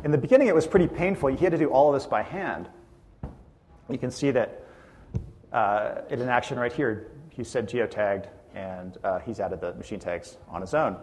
In 0.05 0.13
the 0.13 0.19
beginning, 0.19 0.47
it 0.47 0.55
was 0.55 0.67
pretty 0.67 0.87
painful. 0.87 1.29
He 1.31 1.45
had 1.45 1.51
to 1.51 1.59
do 1.59 1.71
all 1.71 1.93
of 1.93 2.01
this 2.01 2.07
by 2.07 2.23
hand. 2.23 2.69
You 3.91 3.99
can 3.99 4.11
see 4.11 4.31
that 4.31 4.65
uh, 5.53 6.03
in 6.09 6.21
an 6.21 6.29
action 6.29 6.59
right 6.59 6.73
here, 6.73 7.11
he 7.31 7.43
said 7.43 7.69
geotagged, 7.69 8.27
and 8.55 8.97
uh, 9.03 9.19
he's 9.19 9.41
added 9.41 9.61
the 9.61 9.75
machine 9.75 9.99
tags 9.99 10.37
on 10.49 10.61
his 10.61 10.73
own. 10.73 10.97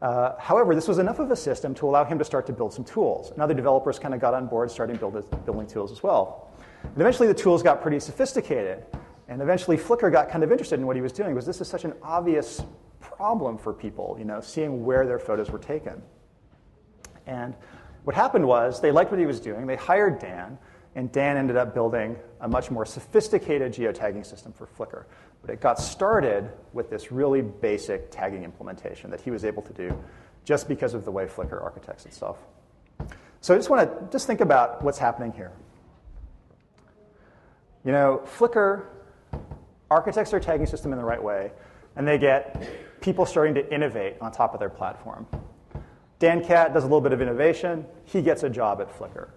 Uh, 0.00 0.36
however, 0.38 0.74
this 0.74 0.86
was 0.86 0.98
enough 0.98 1.18
of 1.18 1.30
a 1.30 1.36
system 1.36 1.74
to 1.74 1.86
allow 1.86 2.04
him 2.04 2.18
to 2.18 2.24
start 2.24 2.46
to 2.46 2.52
build 2.52 2.72
some 2.72 2.84
tools. 2.84 3.32
And 3.32 3.42
other 3.42 3.54
developers 3.54 3.98
kind 3.98 4.14
of 4.14 4.20
got 4.20 4.32
on 4.32 4.46
board, 4.46 4.70
starting 4.70 4.96
build, 4.96 5.44
building 5.44 5.66
tools 5.66 5.90
as 5.90 6.02
well. 6.02 6.52
And 6.82 7.00
eventually, 7.00 7.26
the 7.26 7.34
tools 7.34 7.62
got 7.62 7.82
pretty 7.82 8.00
sophisticated. 8.00 8.84
And 9.28 9.42
eventually, 9.42 9.76
Flickr 9.76 10.10
got 10.10 10.30
kind 10.30 10.44
of 10.44 10.52
interested 10.52 10.78
in 10.78 10.86
what 10.86 10.96
he 10.96 11.02
was 11.02 11.12
doing 11.12 11.34
because 11.34 11.46
this 11.46 11.60
is 11.60 11.68
such 11.68 11.84
an 11.84 11.94
obvious 12.02 12.62
problem 13.00 13.58
for 13.58 13.72
people, 13.72 14.16
you 14.18 14.24
know, 14.24 14.40
seeing 14.40 14.84
where 14.84 15.06
their 15.06 15.18
photos 15.18 15.50
were 15.50 15.58
taken. 15.58 16.00
And 17.26 17.54
what 18.04 18.16
happened 18.16 18.46
was 18.46 18.80
they 18.80 18.92
liked 18.92 19.10
what 19.10 19.20
he 19.20 19.26
was 19.26 19.40
doing. 19.40 19.66
They 19.66 19.76
hired 19.76 20.18
Dan, 20.18 20.58
and 20.94 21.12
Dan 21.12 21.36
ended 21.36 21.56
up 21.56 21.74
building 21.74 22.16
a 22.40 22.48
much 22.48 22.70
more 22.70 22.84
sophisticated 22.84 23.72
geotagging 23.72 24.26
system 24.26 24.52
for 24.52 24.66
Flickr. 24.66 25.04
But 25.42 25.50
it 25.50 25.60
got 25.60 25.78
started 25.78 26.50
with 26.72 26.90
this 26.90 27.12
really 27.12 27.42
basic 27.42 28.10
tagging 28.10 28.44
implementation 28.44 29.10
that 29.10 29.20
he 29.20 29.30
was 29.30 29.44
able 29.44 29.62
to 29.62 29.72
do 29.72 30.04
just 30.44 30.68
because 30.68 30.94
of 30.94 31.04
the 31.04 31.10
way 31.10 31.26
Flickr 31.26 31.62
architects 31.62 32.06
itself. 32.06 32.38
So 33.40 33.54
I 33.54 33.56
just 33.56 33.70
want 33.70 33.88
to 33.88 34.12
just 34.12 34.26
think 34.26 34.40
about 34.40 34.82
what's 34.82 34.98
happening 34.98 35.32
here. 35.32 35.52
You 37.84 37.92
know, 37.92 38.22
Flickr 38.38 38.84
architects 39.90 40.30
their 40.30 40.40
tagging 40.40 40.66
system 40.66 40.92
in 40.92 40.98
the 40.98 41.04
right 41.04 41.22
way, 41.22 41.52
and 41.96 42.06
they 42.06 42.18
get 42.18 43.00
people 43.00 43.24
starting 43.24 43.54
to 43.54 43.74
innovate 43.74 44.16
on 44.20 44.30
top 44.30 44.52
of 44.52 44.60
their 44.60 44.68
platform. 44.68 45.26
Dan 46.20 46.44
Catt 46.44 46.74
does 46.74 46.84
a 46.84 46.86
little 46.86 47.00
bit 47.00 47.12
of 47.12 47.22
innovation. 47.22 47.86
He 48.04 48.20
gets 48.20 48.42
a 48.42 48.50
job 48.50 48.80
at 48.80 48.96
Flickr. 48.96 49.30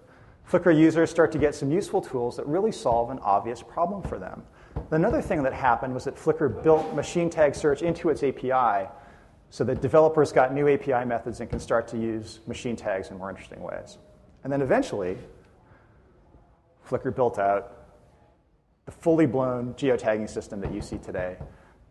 Flickr 0.48 0.78
users 0.78 1.10
start 1.10 1.32
to 1.32 1.38
get 1.38 1.54
some 1.54 1.72
useful 1.72 2.02
tools 2.02 2.36
that 2.36 2.46
really 2.46 2.70
solve 2.70 3.08
an 3.08 3.18
obvious 3.20 3.62
problem 3.62 4.02
for 4.02 4.18
them. 4.18 4.42
Another 4.90 5.22
thing 5.22 5.42
that 5.44 5.54
happened 5.54 5.94
was 5.94 6.04
that 6.04 6.14
Flickr 6.14 6.62
built 6.62 6.94
machine 6.94 7.30
tag 7.30 7.54
search 7.54 7.80
into 7.80 8.10
its 8.10 8.22
API 8.22 8.86
so 9.48 9.64
that 9.64 9.80
developers 9.80 10.30
got 10.30 10.52
new 10.52 10.68
API 10.68 11.06
methods 11.06 11.40
and 11.40 11.48
can 11.48 11.58
start 11.58 11.88
to 11.88 11.96
use 11.96 12.40
machine 12.46 12.76
tags 12.76 13.10
in 13.10 13.16
more 13.16 13.30
interesting 13.30 13.62
ways. 13.62 13.96
And 14.42 14.52
then 14.52 14.60
eventually, 14.60 15.16
Flickr 16.86 17.14
built 17.14 17.38
out 17.38 17.86
the 18.84 18.92
fully 18.92 19.24
blown 19.24 19.72
geotagging 19.74 20.28
system 20.28 20.60
that 20.60 20.70
you 20.70 20.82
see 20.82 20.98
today 20.98 21.38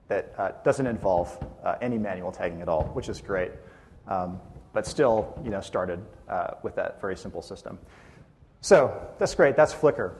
that 0.08 0.36
uh, 0.38 0.52
doesn't 0.64 0.86
involve 0.86 1.44
uh, 1.64 1.78
any 1.82 1.98
manual 1.98 2.32
tagging 2.32 2.62
at 2.62 2.70
all, 2.70 2.84
which 2.94 3.10
is 3.10 3.22
great. 3.22 3.52
Um, 4.08 4.40
but 4.74 4.86
still, 4.88 5.40
you 5.44 5.52
know, 5.52 5.62
started 5.62 6.04
uh, 6.28 6.56
with 6.64 6.76
that 6.76 7.00
very 7.00 7.16
simple 7.16 7.42
system. 7.42 7.78
So 8.62 9.08
that's 9.20 9.36
great. 9.36 9.56
That's 9.56 9.74
Flickr. 9.74 10.14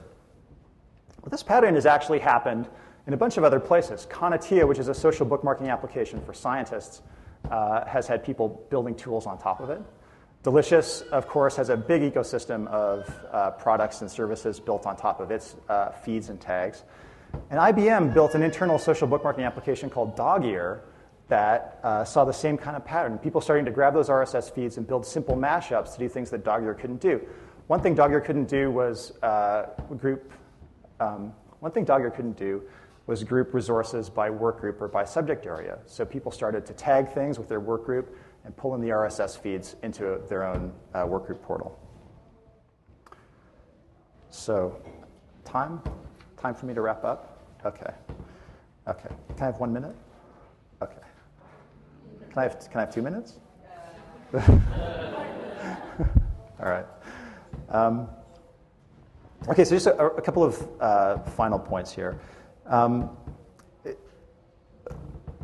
This 1.30 1.42
pattern 1.42 1.74
has 1.74 1.86
actually 1.86 2.18
happened 2.18 2.68
in 3.06 3.14
a 3.14 3.16
bunch 3.16 3.36
of 3.36 3.44
other 3.44 3.60
places. 3.60 4.06
Connotea, 4.10 4.66
which 4.66 4.78
is 4.78 4.88
a 4.88 4.94
social 4.94 5.26
bookmarking 5.26 5.70
application 5.70 6.20
for 6.24 6.34
scientists, 6.34 7.02
uh, 7.50 7.84
has 7.86 8.06
had 8.06 8.24
people 8.24 8.66
building 8.70 8.94
tools 8.94 9.26
on 9.26 9.38
top 9.38 9.60
of 9.60 9.70
it. 9.70 9.80
Delicious, 10.42 11.00
of 11.02 11.26
course, 11.26 11.56
has 11.56 11.70
a 11.70 11.76
big 11.76 12.02
ecosystem 12.02 12.66
of 12.68 13.10
uh, 13.32 13.50
products 13.52 14.02
and 14.02 14.10
services 14.10 14.60
built 14.60 14.86
on 14.86 14.96
top 14.96 15.20
of 15.20 15.30
its 15.30 15.56
uh, 15.70 15.90
feeds 15.90 16.28
and 16.28 16.38
tags. 16.40 16.82
And 17.50 17.58
IBM 17.58 18.12
built 18.12 18.34
an 18.34 18.42
internal 18.42 18.78
social 18.78 19.08
bookmarking 19.08 19.44
application 19.44 19.88
called 19.88 20.16
Dogear 20.16 20.80
that 21.28 21.80
uh, 21.82 22.04
saw 22.04 22.24
the 22.24 22.32
same 22.32 22.56
kind 22.56 22.76
of 22.76 22.84
pattern. 22.84 23.18
People 23.18 23.40
starting 23.40 23.64
to 23.64 23.70
grab 23.70 23.94
those 23.94 24.08
RSS 24.08 24.52
feeds 24.52 24.76
and 24.76 24.86
build 24.86 25.06
simple 25.06 25.36
mashups 25.36 25.94
to 25.94 25.98
do 25.98 26.08
things 26.08 26.30
that 26.30 26.44
Dogear 26.44 26.78
couldn't 26.78 27.00
do. 27.00 27.20
One 27.66 27.80
thing 27.80 27.96
Dogear 27.96 28.22
couldn't 28.22 28.48
do 28.48 28.70
was 28.70 29.16
uh, 29.22 29.66
group. 29.96 30.30
Um, 31.00 31.32
one 31.60 31.72
thing 31.72 31.86
Dogear 31.86 32.14
couldn't 32.14 32.36
do 32.36 32.62
was 33.06 33.24
group 33.24 33.54
resources 33.54 34.08
by 34.08 34.30
work 34.30 34.60
group 34.60 34.80
or 34.80 34.88
by 34.88 35.04
subject 35.04 35.46
area. 35.46 35.78
So 35.86 36.04
people 36.04 36.30
started 36.30 36.64
to 36.66 36.72
tag 36.72 37.12
things 37.12 37.38
with 37.38 37.48
their 37.48 37.60
work 37.60 37.84
group 37.84 38.16
and 38.44 38.56
pull 38.56 38.74
in 38.74 38.80
the 38.80 38.88
RSS 38.88 39.38
feeds 39.38 39.76
into 39.82 40.20
their 40.28 40.44
own 40.44 40.72
uh, 40.94 41.04
workgroup 41.04 41.40
portal. 41.42 41.78
So, 44.30 44.82
time? 45.44 45.80
Time 46.36 46.54
for 46.54 46.66
me 46.66 46.74
to 46.74 46.80
wrap 46.80 47.04
up? 47.04 47.46
Okay. 47.64 47.92
Okay. 48.86 49.08
Can 49.28 49.42
I 49.42 49.44
have 49.46 49.60
one 49.60 49.72
minute? 49.72 49.94
Can 52.34 52.40
I 52.40 52.48
have, 52.48 52.58
can 52.68 52.78
I 52.78 52.80
have 52.80 52.92
two 52.92 53.00
minutes? 53.00 53.38
All 54.34 54.42
right. 56.68 56.84
Um, 57.68 58.08
okay, 59.48 59.62
so 59.64 59.76
just 59.76 59.86
a, 59.86 59.96
a 59.96 60.20
couple 60.20 60.42
of 60.42 60.68
uh, 60.80 61.18
final 61.18 61.60
points 61.60 61.92
here. 61.92 62.18
Um, 62.66 63.16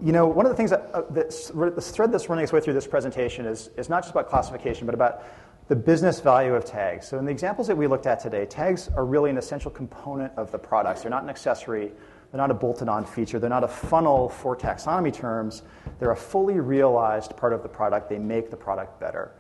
you 0.03 0.11
know, 0.11 0.27
one 0.27 0.47
of 0.47 0.51
the 0.51 0.57
things 0.57 0.71
that 0.71 0.91
uh, 0.93 1.03
this, 1.11 1.53
this 1.55 1.93
thread 1.93 2.11
that's 2.11 2.29
running 2.29 2.43
its 2.43 2.53
way 2.53 2.59
through 2.59 2.75
this 2.75 2.89
presentation 2.89 3.47
is, 3.47 3.71
is 3.77 3.89
not 3.89 4.03
just 4.03 4.11
about 4.11 4.29
classification, 4.29 4.85
but 4.85 4.95
about 4.97 5.23
the 5.69 5.77
business 5.77 6.19
value 6.19 6.57
of 6.57 6.65
tags. 6.65 7.07
So 7.07 7.19
in 7.19 7.25
the 7.25 7.31
examples 7.31 7.69
that 7.69 7.77
we 7.77 7.87
looked 7.87 8.09
at 8.09 8.19
today, 8.19 8.47
tags 8.47 8.89
are 8.97 9.05
really 9.05 9.31
an 9.31 9.39
essential 9.39 9.71
component 9.71 10.33
of 10.37 10.51
the 10.51 10.59
products. 10.59 11.03
They're 11.03 11.11
not 11.11 11.23
an 11.23 11.31
accessory. 11.31 11.93
They're 12.31 12.41
not 12.41 12.51
a 12.51 12.55
bolted-on 12.55 13.05
feature. 13.05 13.39
They're 13.39 13.51
not 13.51 13.65
a 13.65 13.69
funnel 13.69 14.29
for 14.29 14.57
taxonomy 14.57 15.13
terms. 15.13 15.63
They're 15.99 16.13
a 16.13 16.17
fully 16.17 16.61
realized 16.61 17.37
part 17.37 17.53
of 17.53 17.63
the 17.63 17.69
product. 17.69 18.09
They 18.09 18.19
make 18.19 18.51
the 18.51 18.57
product 18.57 19.01
better. 19.01 19.33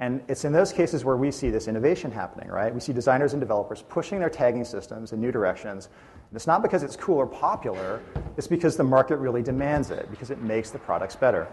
And 0.00 0.22
it's 0.28 0.44
in 0.44 0.52
those 0.52 0.72
cases 0.72 1.04
where 1.04 1.16
we 1.16 1.30
see 1.30 1.50
this 1.50 1.66
innovation 1.66 2.10
happening, 2.10 2.48
right? 2.48 2.72
We 2.72 2.80
see 2.80 2.92
designers 2.92 3.32
and 3.32 3.40
developers 3.40 3.82
pushing 3.82 4.20
their 4.20 4.30
tagging 4.30 4.64
systems 4.64 5.12
in 5.12 5.20
new 5.20 5.32
directions 5.32 5.88
it's 6.34 6.46
not 6.46 6.62
because 6.62 6.82
it's 6.82 6.96
cool 6.96 7.16
or 7.16 7.26
popular, 7.26 8.02
it's 8.36 8.46
because 8.46 8.76
the 8.76 8.84
market 8.84 9.16
really 9.16 9.42
demands 9.42 9.90
it, 9.90 10.10
because 10.10 10.30
it 10.30 10.40
makes 10.40 10.70
the 10.70 10.78
products 10.78 11.16
better. 11.16 11.48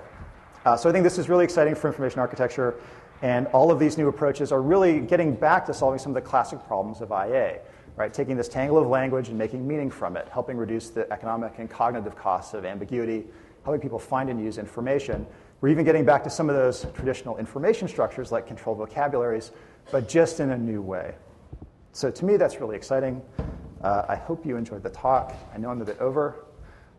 Uh, 0.65 0.75
so 0.75 0.89
I 0.89 0.91
think 0.91 1.03
this 1.03 1.17
is 1.17 1.29
really 1.29 1.45
exciting 1.45 1.75
for 1.75 1.87
information 1.87 2.19
architecture, 2.19 2.75
and 3.21 3.47
all 3.47 3.71
of 3.71 3.79
these 3.79 3.97
new 3.97 4.09
approaches 4.09 4.51
are 4.51 4.61
really 4.61 4.99
getting 4.99 5.33
back 5.33 5.65
to 5.67 5.73
solving 5.73 5.99
some 5.99 6.11
of 6.11 6.15
the 6.15 6.27
classic 6.27 6.59
problems 6.65 6.99
of 7.01 7.11
IA, 7.11 7.59
right? 7.95 8.13
Taking 8.13 8.35
this 8.35 8.47
tangle 8.47 8.77
of 8.77 8.87
language 8.87 9.29
and 9.29 9.37
making 9.37 9.67
meaning 9.67 9.89
from 9.89 10.17
it, 10.17 10.27
helping 10.31 10.57
reduce 10.57 10.89
the 10.89 11.11
economic 11.11 11.59
and 11.59 11.69
cognitive 11.69 12.15
costs 12.15 12.53
of 12.53 12.65
ambiguity, 12.65 13.25
helping 13.63 13.81
people 13.81 13.99
find 13.99 14.29
and 14.29 14.43
use 14.43 14.57
information. 14.57 15.25
We're 15.61 15.69
even 15.69 15.85
getting 15.85 16.05
back 16.05 16.23
to 16.25 16.29
some 16.29 16.49
of 16.49 16.55
those 16.55 16.85
traditional 16.93 17.37
information 17.37 17.87
structures 17.87 18.31
like 18.31 18.45
controlled 18.47 18.77
vocabularies, 18.77 19.51
but 19.91 20.07
just 20.07 20.39
in 20.39 20.51
a 20.51 20.57
new 20.57 20.81
way. 20.81 21.15
So 21.93 22.11
to 22.11 22.25
me, 22.25 22.37
that's 22.37 22.59
really 22.59 22.75
exciting. 22.75 23.21
Uh, 23.81 24.05
I 24.09 24.15
hope 24.15 24.45
you 24.45 24.57
enjoyed 24.57 24.83
the 24.83 24.89
talk. 24.89 25.33
I 25.53 25.57
know 25.57 25.69
I'm 25.69 25.81
a 25.81 25.85
bit 25.85 25.99
over. 25.99 26.45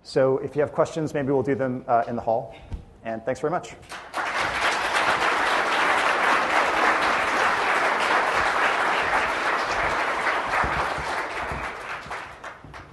So 0.02 0.38
if 0.38 0.54
you 0.54 0.62
have 0.62 0.72
questions, 0.72 1.12
maybe 1.12 1.28
we'll 1.32 1.42
do 1.42 1.54
them 1.54 1.84
uh, 1.86 2.04
in 2.08 2.16
the 2.16 2.22
hall. 2.22 2.54
And 3.04 3.24
thanks 3.24 3.40
very 3.40 3.50
much. 3.50 3.74